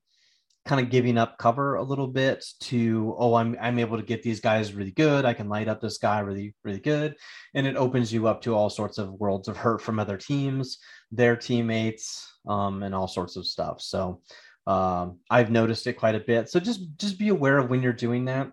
kind 0.65 0.81
of 0.81 0.89
giving 0.89 1.17
up 1.17 1.37
cover 1.37 1.75
a 1.75 1.83
little 1.83 2.07
bit 2.07 2.43
to 2.59 3.15
oh 3.19 3.35
I'm 3.35 3.55
I'm 3.61 3.77
able 3.77 3.97
to 3.97 4.03
get 4.03 4.23
these 4.23 4.39
guys 4.39 4.73
really 4.73 4.91
good. 4.91 5.25
I 5.25 5.33
can 5.33 5.47
light 5.47 5.67
up 5.67 5.79
this 5.79 5.99
guy 5.99 6.19
really 6.19 6.55
really 6.63 6.79
good. 6.79 7.15
And 7.53 7.67
it 7.67 7.75
opens 7.75 8.11
you 8.11 8.27
up 8.27 8.41
to 8.43 8.55
all 8.55 8.69
sorts 8.69 8.97
of 8.97 9.13
worlds 9.13 9.47
of 9.47 9.57
hurt 9.57 9.81
from 9.81 9.99
other 9.99 10.17
teams 10.17 10.79
their 11.11 11.35
teammates 11.35 12.33
um, 12.47 12.83
and 12.83 12.95
all 12.95 13.07
sorts 13.07 13.35
of 13.35 13.45
stuff. 13.45 13.81
So 13.81 14.21
um, 14.67 15.19
I've 15.29 15.51
noticed 15.51 15.87
it 15.87 15.93
quite 15.93 16.15
a 16.15 16.19
bit. 16.19 16.49
So 16.49 16.59
just 16.59 16.81
just 16.97 17.19
be 17.19 17.29
aware 17.29 17.57
of 17.57 17.69
when 17.69 17.81
you're 17.81 17.93
doing 17.93 18.25
that. 18.25 18.51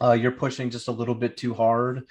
Uh, 0.00 0.12
you're 0.12 0.32
pushing 0.32 0.70
just 0.70 0.88
a 0.88 0.92
little 0.92 1.14
bit 1.14 1.36
too 1.36 1.54
hard, 1.54 2.02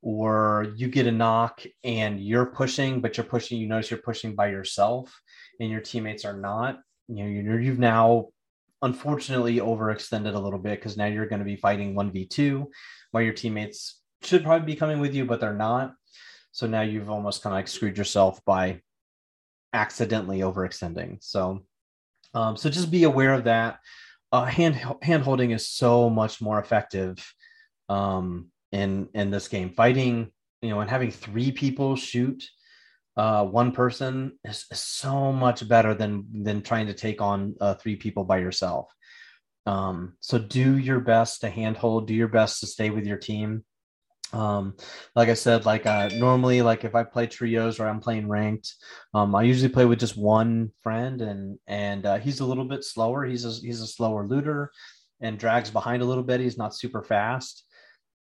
or 0.00 0.72
you 0.76 0.88
get 0.88 1.06
a 1.06 1.12
knock 1.12 1.62
and 1.82 2.20
you're 2.20 2.46
pushing, 2.46 3.00
but 3.00 3.16
you're 3.16 3.26
pushing. 3.26 3.58
You 3.58 3.68
notice 3.68 3.90
you're 3.90 4.00
pushing 4.00 4.34
by 4.34 4.48
yourself, 4.48 5.14
and 5.60 5.70
your 5.70 5.80
teammates 5.80 6.24
are 6.24 6.36
not. 6.36 6.80
You 7.08 7.24
know, 7.24 7.30
you're, 7.30 7.60
you've 7.60 7.78
now 7.78 8.28
unfortunately 8.80 9.56
overextended 9.56 10.34
a 10.34 10.38
little 10.38 10.58
bit 10.58 10.78
because 10.78 10.96
now 10.96 11.06
you're 11.06 11.26
going 11.26 11.38
to 11.38 11.44
be 11.44 11.56
fighting 11.56 11.94
one 11.94 12.12
v 12.12 12.26
two, 12.26 12.70
while 13.10 13.22
your 13.22 13.32
teammates 13.32 14.00
should 14.22 14.42
probably 14.42 14.66
be 14.66 14.78
coming 14.78 15.00
with 15.00 15.14
you, 15.14 15.24
but 15.24 15.40
they're 15.40 15.52
not. 15.52 15.94
So 16.52 16.66
now 16.66 16.82
you've 16.82 17.10
almost 17.10 17.42
kind 17.42 17.52
of 17.52 17.58
like 17.58 17.68
screwed 17.68 17.98
yourself 17.98 18.42
by 18.44 18.80
accidentally 19.72 20.38
overextending. 20.38 21.18
So 21.20 21.66
um, 22.34 22.56
so 22.56 22.68
just 22.68 22.90
be 22.90 23.04
aware 23.04 23.32
of 23.32 23.44
that. 23.44 23.78
Uh, 24.32 24.44
hand 24.44 24.74
hand 25.02 25.22
holding 25.22 25.52
is 25.52 25.68
so 25.68 26.10
much 26.10 26.40
more 26.40 26.58
effective 26.58 27.16
um, 27.88 28.50
in 28.72 29.08
in 29.14 29.30
this 29.30 29.48
game. 29.48 29.70
Fighting, 29.70 30.30
you 30.60 30.70
know, 30.70 30.80
and 30.80 30.90
having 30.90 31.10
three 31.10 31.52
people 31.52 31.96
shoot 31.96 32.44
uh, 33.16 33.44
one 33.44 33.72
person 33.72 34.38
is, 34.44 34.66
is, 34.70 34.80
so 34.80 35.32
much 35.32 35.66
better 35.68 35.94
than 35.94 36.26
than 36.32 36.62
trying 36.62 36.86
to 36.86 36.94
take 36.94 37.20
on 37.20 37.54
uh, 37.60 37.74
three 37.74 37.96
people 37.96 38.24
by 38.24 38.38
yourself. 38.38 38.92
Um, 39.66 40.16
so 40.20 40.38
do 40.38 40.78
your 40.78 41.00
best 41.00 41.40
to 41.40 41.50
handhold. 41.50 42.08
Do 42.08 42.14
your 42.14 42.28
best 42.28 42.60
to 42.60 42.66
stay 42.66 42.90
with 42.90 43.06
your 43.06 43.16
team 43.16 43.64
um 44.32 44.74
like 45.14 45.28
i 45.28 45.34
said 45.34 45.64
like 45.66 45.86
uh 45.86 46.08
normally 46.14 46.62
like 46.62 46.82
if 46.82 46.94
i 46.94 47.04
play 47.04 47.26
trios 47.26 47.78
or 47.78 47.86
i'm 47.86 48.00
playing 48.00 48.26
ranked 48.26 48.74
um 49.12 49.34
i 49.34 49.42
usually 49.42 49.68
play 49.68 49.84
with 49.84 50.00
just 50.00 50.16
one 50.16 50.72
friend 50.82 51.20
and 51.20 51.58
and 51.66 52.06
uh, 52.06 52.18
he's 52.18 52.40
a 52.40 52.44
little 52.44 52.64
bit 52.64 52.84
slower. 52.84 53.24
He's 53.24 53.44
a 53.44 53.50
he's 53.50 53.80
a 53.80 53.86
slower 53.86 54.26
looter 54.26 54.70
and 55.20 55.38
drags 55.38 55.70
behind 55.70 56.02
a 56.02 56.04
little 56.04 56.22
bit. 56.22 56.40
He's 56.40 56.58
not 56.58 56.74
super 56.74 57.02
fast. 57.02 57.64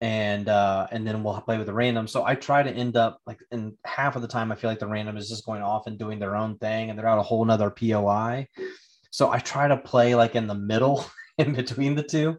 And 0.01 0.49
uh 0.49 0.87
and 0.91 1.05
then 1.05 1.23
we'll 1.23 1.39
play 1.41 1.57
with 1.57 1.67
the 1.67 1.73
random. 1.73 2.07
So 2.07 2.23
i 2.25 2.35
try 2.35 2.63
to 2.63 2.71
end 2.71 2.97
up 2.97 3.19
like 3.25 3.39
in 3.51 3.77
half 3.85 4.15
of 4.15 4.21
the 4.21 4.27
time 4.27 4.51
i 4.51 4.55
feel 4.55 4.69
like 4.69 4.79
the 4.79 4.87
random 4.87 5.17
is 5.17 5.29
just 5.29 5.45
going 5.45 5.61
off 5.61 5.87
and 5.87 5.97
doing 5.97 6.19
their 6.19 6.35
own 6.35 6.57
thing 6.57 6.89
and 6.89 6.97
they're 6.97 7.07
out 7.07 7.19
a 7.19 7.23
whole 7.23 7.45
nother 7.45 7.69
poi 7.69 8.47
so 9.11 9.29
i 9.31 9.37
try 9.39 9.67
to 9.67 9.77
play 9.77 10.15
like 10.15 10.35
in 10.35 10.47
the 10.47 10.55
middle 10.55 11.05
in 11.37 11.53
between 11.53 11.95
the 11.95 12.03
two 12.03 12.37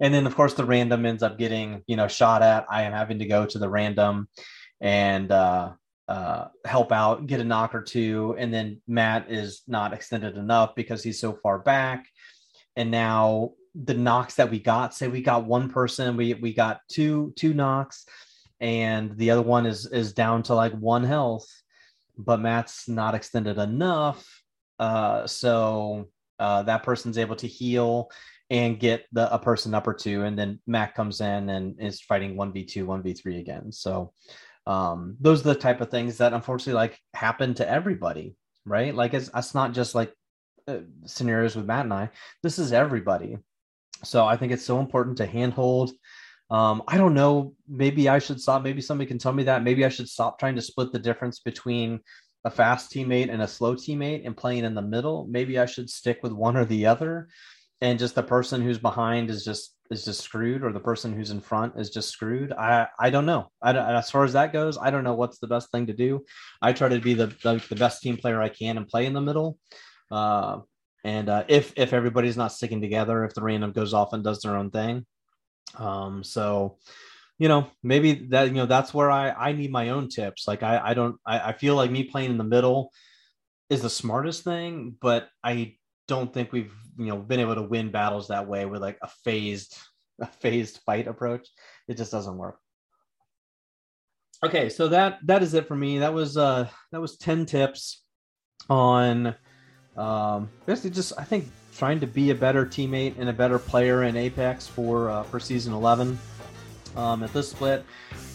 and 0.00 0.12
then 0.12 0.26
of 0.26 0.34
course 0.34 0.54
the 0.54 0.64
random 0.64 1.06
ends 1.06 1.22
up 1.22 1.38
getting 1.38 1.82
you 1.86 1.96
know 1.96 2.08
shot 2.08 2.42
at. 2.42 2.66
I 2.70 2.82
am 2.82 2.92
having 2.92 3.18
to 3.20 3.26
go 3.26 3.46
to 3.46 3.58
the 3.58 3.68
random 3.68 4.28
and 4.80 5.30
uh, 5.30 5.72
uh, 6.08 6.46
help 6.64 6.92
out 6.92 7.26
get 7.26 7.40
a 7.40 7.44
knock 7.44 7.74
or 7.74 7.82
two. 7.82 8.34
And 8.38 8.52
then 8.52 8.80
matt 8.86 9.30
is 9.30 9.62
not 9.66 9.92
extended 9.92 10.36
enough 10.36 10.74
because 10.74 11.02
he's 11.02 11.20
so 11.20 11.32
far 11.42 11.58
back. 11.58 12.06
And 12.76 12.90
now 12.90 13.52
the 13.74 13.94
knocks 13.94 14.34
that 14.34 14.50
we 14.50 14.58
got 14.58 14.94
say 14.94 15.08
we 15.08 15.20
got 15.20 15.46
one 15.46 15.68
person 15.68 16.16
we 16.16 16.34
we 16.34 16.54
got 16.54 16.80
two 16.88 17.32
two 17.36 17.52
knocks 17.52 18.06
and 18.60 19.16
the 19.18 19.32
other 19.32 19.42
one 19.42 19.66
is 19.66 19.86
is 19.86 20.12
down 20.12 20.44
to 20.44 20.54
like 20.54 20.72
one 20.74 21.02
health 21.02 21.46
but 22.16 22.38
matt's 22.38 22.88
not 22.88 23.16
extended 23.16 23.58
enough. 23.58 24.42
Uh 24.78 25.26
so 25.26 26.08
uh 26.38 26.62
that 26.62 26.82
person's 26.82 27.18
able 27.18 27.36
to 27.36 27.48
heal 27.48 28.10
and 28.50 28.78
get 28.78 29.06
the 29.12 29.32
a 29.32 29.38
person 29.38 29.74
up 29.74 29.86
or 29.86 29.94
two, 29.94 30.22
and 30.22 30.38
then 30.38 30.60
Mac 30.66 30.94
comes 30.94 31.20
in 31.20 31.48
and 31.48 31.80
is 31.80 32.00
fighting 32.00 32.36
one 32.36 32.52
v 32.52 32.64
two, 32.64 32.86
one 32.86 33.02
v 33.02 33.12
three 33.14 33.38
again. 33.38 33.72
So 33.72 34.12
um, 34.66 35.16
those 35.20 35.40
are 35.40 35.54
the 35.54 35.60
type 35.60 35.80
of 35.80 35.90
things 35.90 36.18
that 36.18 36.32
unfortunately 36.32 36.74
like 36.74 36.98
happen 37.14 37.54
to 37.54 37.68
everybody, 37.68 38.36
right? 38.64 38.94
Like 38.94 39.14
it's 39.14 39.30
it's 39.34 39.54
not 39.54 39.72
just 39.72 39.94
like 39.94 40.12
uh, 40.68 40.78
scenarios 41.04 41.56
with 41.56 41.66
Matt 41.66 41.84
and 41.84 41.92
I. 41.92 42.10
This 42.42 42.58
is 42.58 42.72
everybody. 42.72 43.38
So 44.02 44.24
I 44.24 44.36
think 44.36 44.52
it's 44.52 44.64
so 44.64 44.80
important 44.80 45.16
to 45.18 45.26
handhold. 45.26 45.92
Um, 46.50 46.82
I 46.86 46.98
don't 46.98 47.14
know. 47.14 47.54
Maybe 47.66 48.08
I 48.08 48.18
should 48.18 48.40
stop. 48.40 48.62
Maybe 48.62 48.82
somebody 48.82 49.08
can 49.08 49.18
tell 49.18 49.32
me 49.32 49.44
that. 49.44 49.62
Maybe 49.62 49.84
I 49.84 49.88
should 49.88 50.08
stop 50.08 50.38
trying 50.38 50.56
to 50.56 50.62
split 50.62 50.92
the 50.92 50.98
difference 50.98 51.40
between 51.40 52.00
a 52.44 52.50
fast 52.50 52.92
teammate 52.92 53.32
and 53.32 53.40
a 53.40 53.48
slow 53.48 53.74
teammate 53.74 54.26
and 54.26 54.36
playing 54.36 54.64
in 54.64 54.74
the 54.74 54.82
middle. 54.82 55.26
Maybe 55.30 55.58
I 55.58 55.64
should 55.64 55.88
stick 55.88 56.18
with 56.22 56.32
one 56.32 56.56
or 56.56 56.66
the 56.66 56.86
other 56.86 57.28
and 57.84 57.98
just 57.98 58.14
the 58.14 58.22
person 58.22 58.62
who's 58.62 58.78
behind 58.78 59.28
is 59.28 59.44
just 59.44 59.74
is 59.90 60.06
just 60.06 60.22
screwed 60.22 60.64
or 60.64 60.72
the 60.72 60.80
person 60.80 61.12
who's 61.12 61.30
in 61.30 61.40
front 61.40 61.74
is 61.78 61.90
just 61.90 62.08
screwed. 62.08 62.50
I 62.50 62.86
i 62.98 63.10
don't 63.10 63.26
know. 63.26 63.50
I, 63.62 63.76
as 63.76 64.10
far 64.10 64.24
as 64.24 64.32
that 64.32 64.54
goes 64.54 64.78
i 64.78 64.90
don't 64.90 65.04
know 65.04 65.14
what's 65.14 65.38
the 65.38 65.46
best 65.46 65.70
thing 65.70 65.86
to 65.88 65.92
do. 65.92 66.24
I 66.62 66.72
try 66.72 66.88
to 66.88 66.98
be 66.98 67.12
the 67.12 67.26
the, 67.42 67.62
the 67.68 67.76
best 67.76 68.00
team 68.00 68.16
player 68.16 68.40
i 68.40 68.48
can 68.48 68.78
and 68.78 68.88
play 68.88 69.04
in 69.04 69.12
the 69.12 69.20
middle. 69.20 69.58
Uh, 70.10 70.60
and 71.04 71.28
uh, 71.28 71.44
if 71.48 71.74
if 71.76 71.92
everybody's 71.92 72.38
not 72.38 72.52
sticking 72.52 72.80
together 72.80 73.22
if 73.24 73.34
the 73.34 73.42
random 73.42 73.72
goes 73.72 73.92
off 73.92 74.14
and 74.14 74.24
does 74.24 74.40
their 74.40 74.56
own 74.56 74.70
thing. 74.70 75.04
Um, 75.76 76.24
so 76.24 76.78
you 77.38 77.48
know, 77.48 77.66
maybe 77.82 78.28
that 78.30 78.48
you 78.48 78.54
know 78.54 78.66
that's 78.66 78.94
where 78.94 79.10
I 79.10 79.30
I 79.30 79.52
need 79.52 79.72
my 79.72 79.90
own 79.90 80.08
tips. 80.08 80.48
Like 80.48 80.62
I 80.62 80.80
I 80.90 80.94
don't 80.94 81.16
I, 81.26 81.50
I 81.50 81.52
feel 81.52 81.74
like 81.74 81.90
me 81.90 82.04
playing 82.04 82.30
in 82.30 82.38
the 82.38 82.52
middle 82.56 82.90
is 83.68 83.82
the 83.82 83.90
smartest 83.90 84.42
thing, 84.44 84.96
but 85.00 85.28
I 85.42 85.76
don't 86.08 86.32
think 86.32 86.52
we've 86.52 86.72
you 86.98 87.06
know 87.06 87.16
been 87.16 87.40
able 87.40 87.54
to 87.54 87.62
win 87.62 87.90
battles 87.90 88.28
that 88.28 88.46
way 88.46 88.66
with 88.66 88.82
like 88.82 88.98
a 89.02 89.08
phased 89.24 89.76
a 90.20 90.26
phased 90.26 90.80
fight 90.86 91.08
approach. 91.08 91.48
It 91.88 91.96
just 91.96 92.12
doesn't 92.12 92.36
work. 92.36 92.58
Okay, 94.42 94.68
so 94.68 94.88
that 94.88 95.18
that 95.24 95.42
is 95.42 95.54
it 95.54 95.66
for 95.66 95.76
me. 95.76 95.98
That 95.98 96.14
was 96.14 96.36
uh 96.36 96.68
that 96.92 97.00
was 97.00 97.16
10 97.16 97.46
tips 97.46 98.02
on 98.70 99.34
um 99.96 100.48
basically 100.66 100.90
just 100.90 101.12
I 101.18 101.24
think 101.24 101.46
trying 101.76 102.00
to 102.00 102.06
be 102.06 102.30
a 102.30 102.34
better 102.34 102.64
teammate 102.64 103.18
and 103.18 103.28
a 103.28 103.32
better 103.32 103.58
player 103.58 104.04
in 104.04 104.16
Apex 104.16 104.66
for 104.66 105.10
uh, 105.10 105.22
for 105.24 105.40
season 105.40 105.72
11 105.72 106.18
um, 106.96 107.22
at 107.22 107.32
this 107.32 107.50
split. 107.50 107.84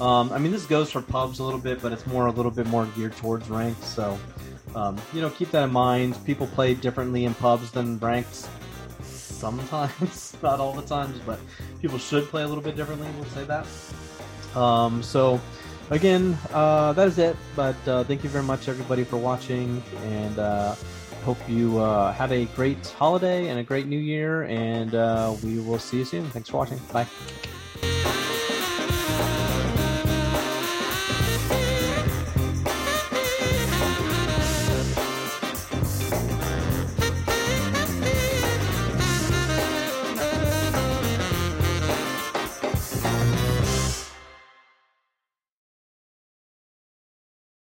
Um, 0.01 0.32
I 0.32 0.38
mean, 0.38 0.51
this 0.51 0.66
goes 0.66 0.91
for 0.91 1.01
pubs 1.01 1.39
a 1.39 1.43
little 1.43 1.60
bit, 1.60 1.82
but 1.82 1.91
it's 1.91 2.05
more 2.05 2.28
a 2.28 2.32
little 2.32 2.51
bit 2.51 2.68
more 2.68 2.86
geared 2.88 3.16
towards 3.18 3.49
ranked. 3.49 3.84
So, 3.84 4.18
um, 4.76 4.97
you 5.13 5.22
know, 5.22 5.30
keep 5.30 5.51
that 5.51 5.63
in 5.63 5.72
mind. 5.72 6.17
People 6.26 6.47
play 6.47 6.74
differently 6.74 7.26
in 7.26 7.34
pubs 7.36 7.72
than 7.72 7.97
ranked 7.99 8.47
sometimes, 9.39 10.36
not 10.43 10.59
all 10.59 10.74
the 10.74 10.82
times, 10.82 11.20
but 11.26 11.39
people 11.82 11.97
should 11.97 12.26
play 12.26 12.43
a 12.43 12.47
little 12.47 12.63
bit 12.63 12.76
differently. 12.76 13.07
We'll 13.15 13.30
say 13.30 13.45
that. 13.45 13.65
Um, 14.57 15.01
so, 15.01 15.39
again, 15.89 16.38
uh, 16.51 16.93
that 16.93 17.07
is 17.07 17.17
it. 17.17 17.36
But 17.55 17.76
uh, 17.88 18.03
thank 18.03 18.24
you 18.24 18.30
very 18.30 18.43
much, 18.43 18.67
everybody, 18.67 19.03
for 19.03 19.17
watching, 19.17 19.82
and 20.05 20.38
uh, 20.39 20.76
hope 21.24 21.38
you 21.47 21.80
uh, 21.80 22.11
have 22.13 22.32
a 22.32 22.45
great 22.45 22.86
holiday 22.88 23.47
and 23.49 23.59
a 23.59 23.63
great 23.63 23.88
new 23.88 23.99
year. 23.99 24.43
And 24.43 24.93
uh, 24.93 25.36
we 25.43 25.59
will 25.59 25.80
see 25.80 25.97
you 25.97 26.05
soon. 26.05 26.26
Thanks 26.30 26.49
for 26.49 26.57
watching. 26.57 26.80
Bye. 26.91 27.07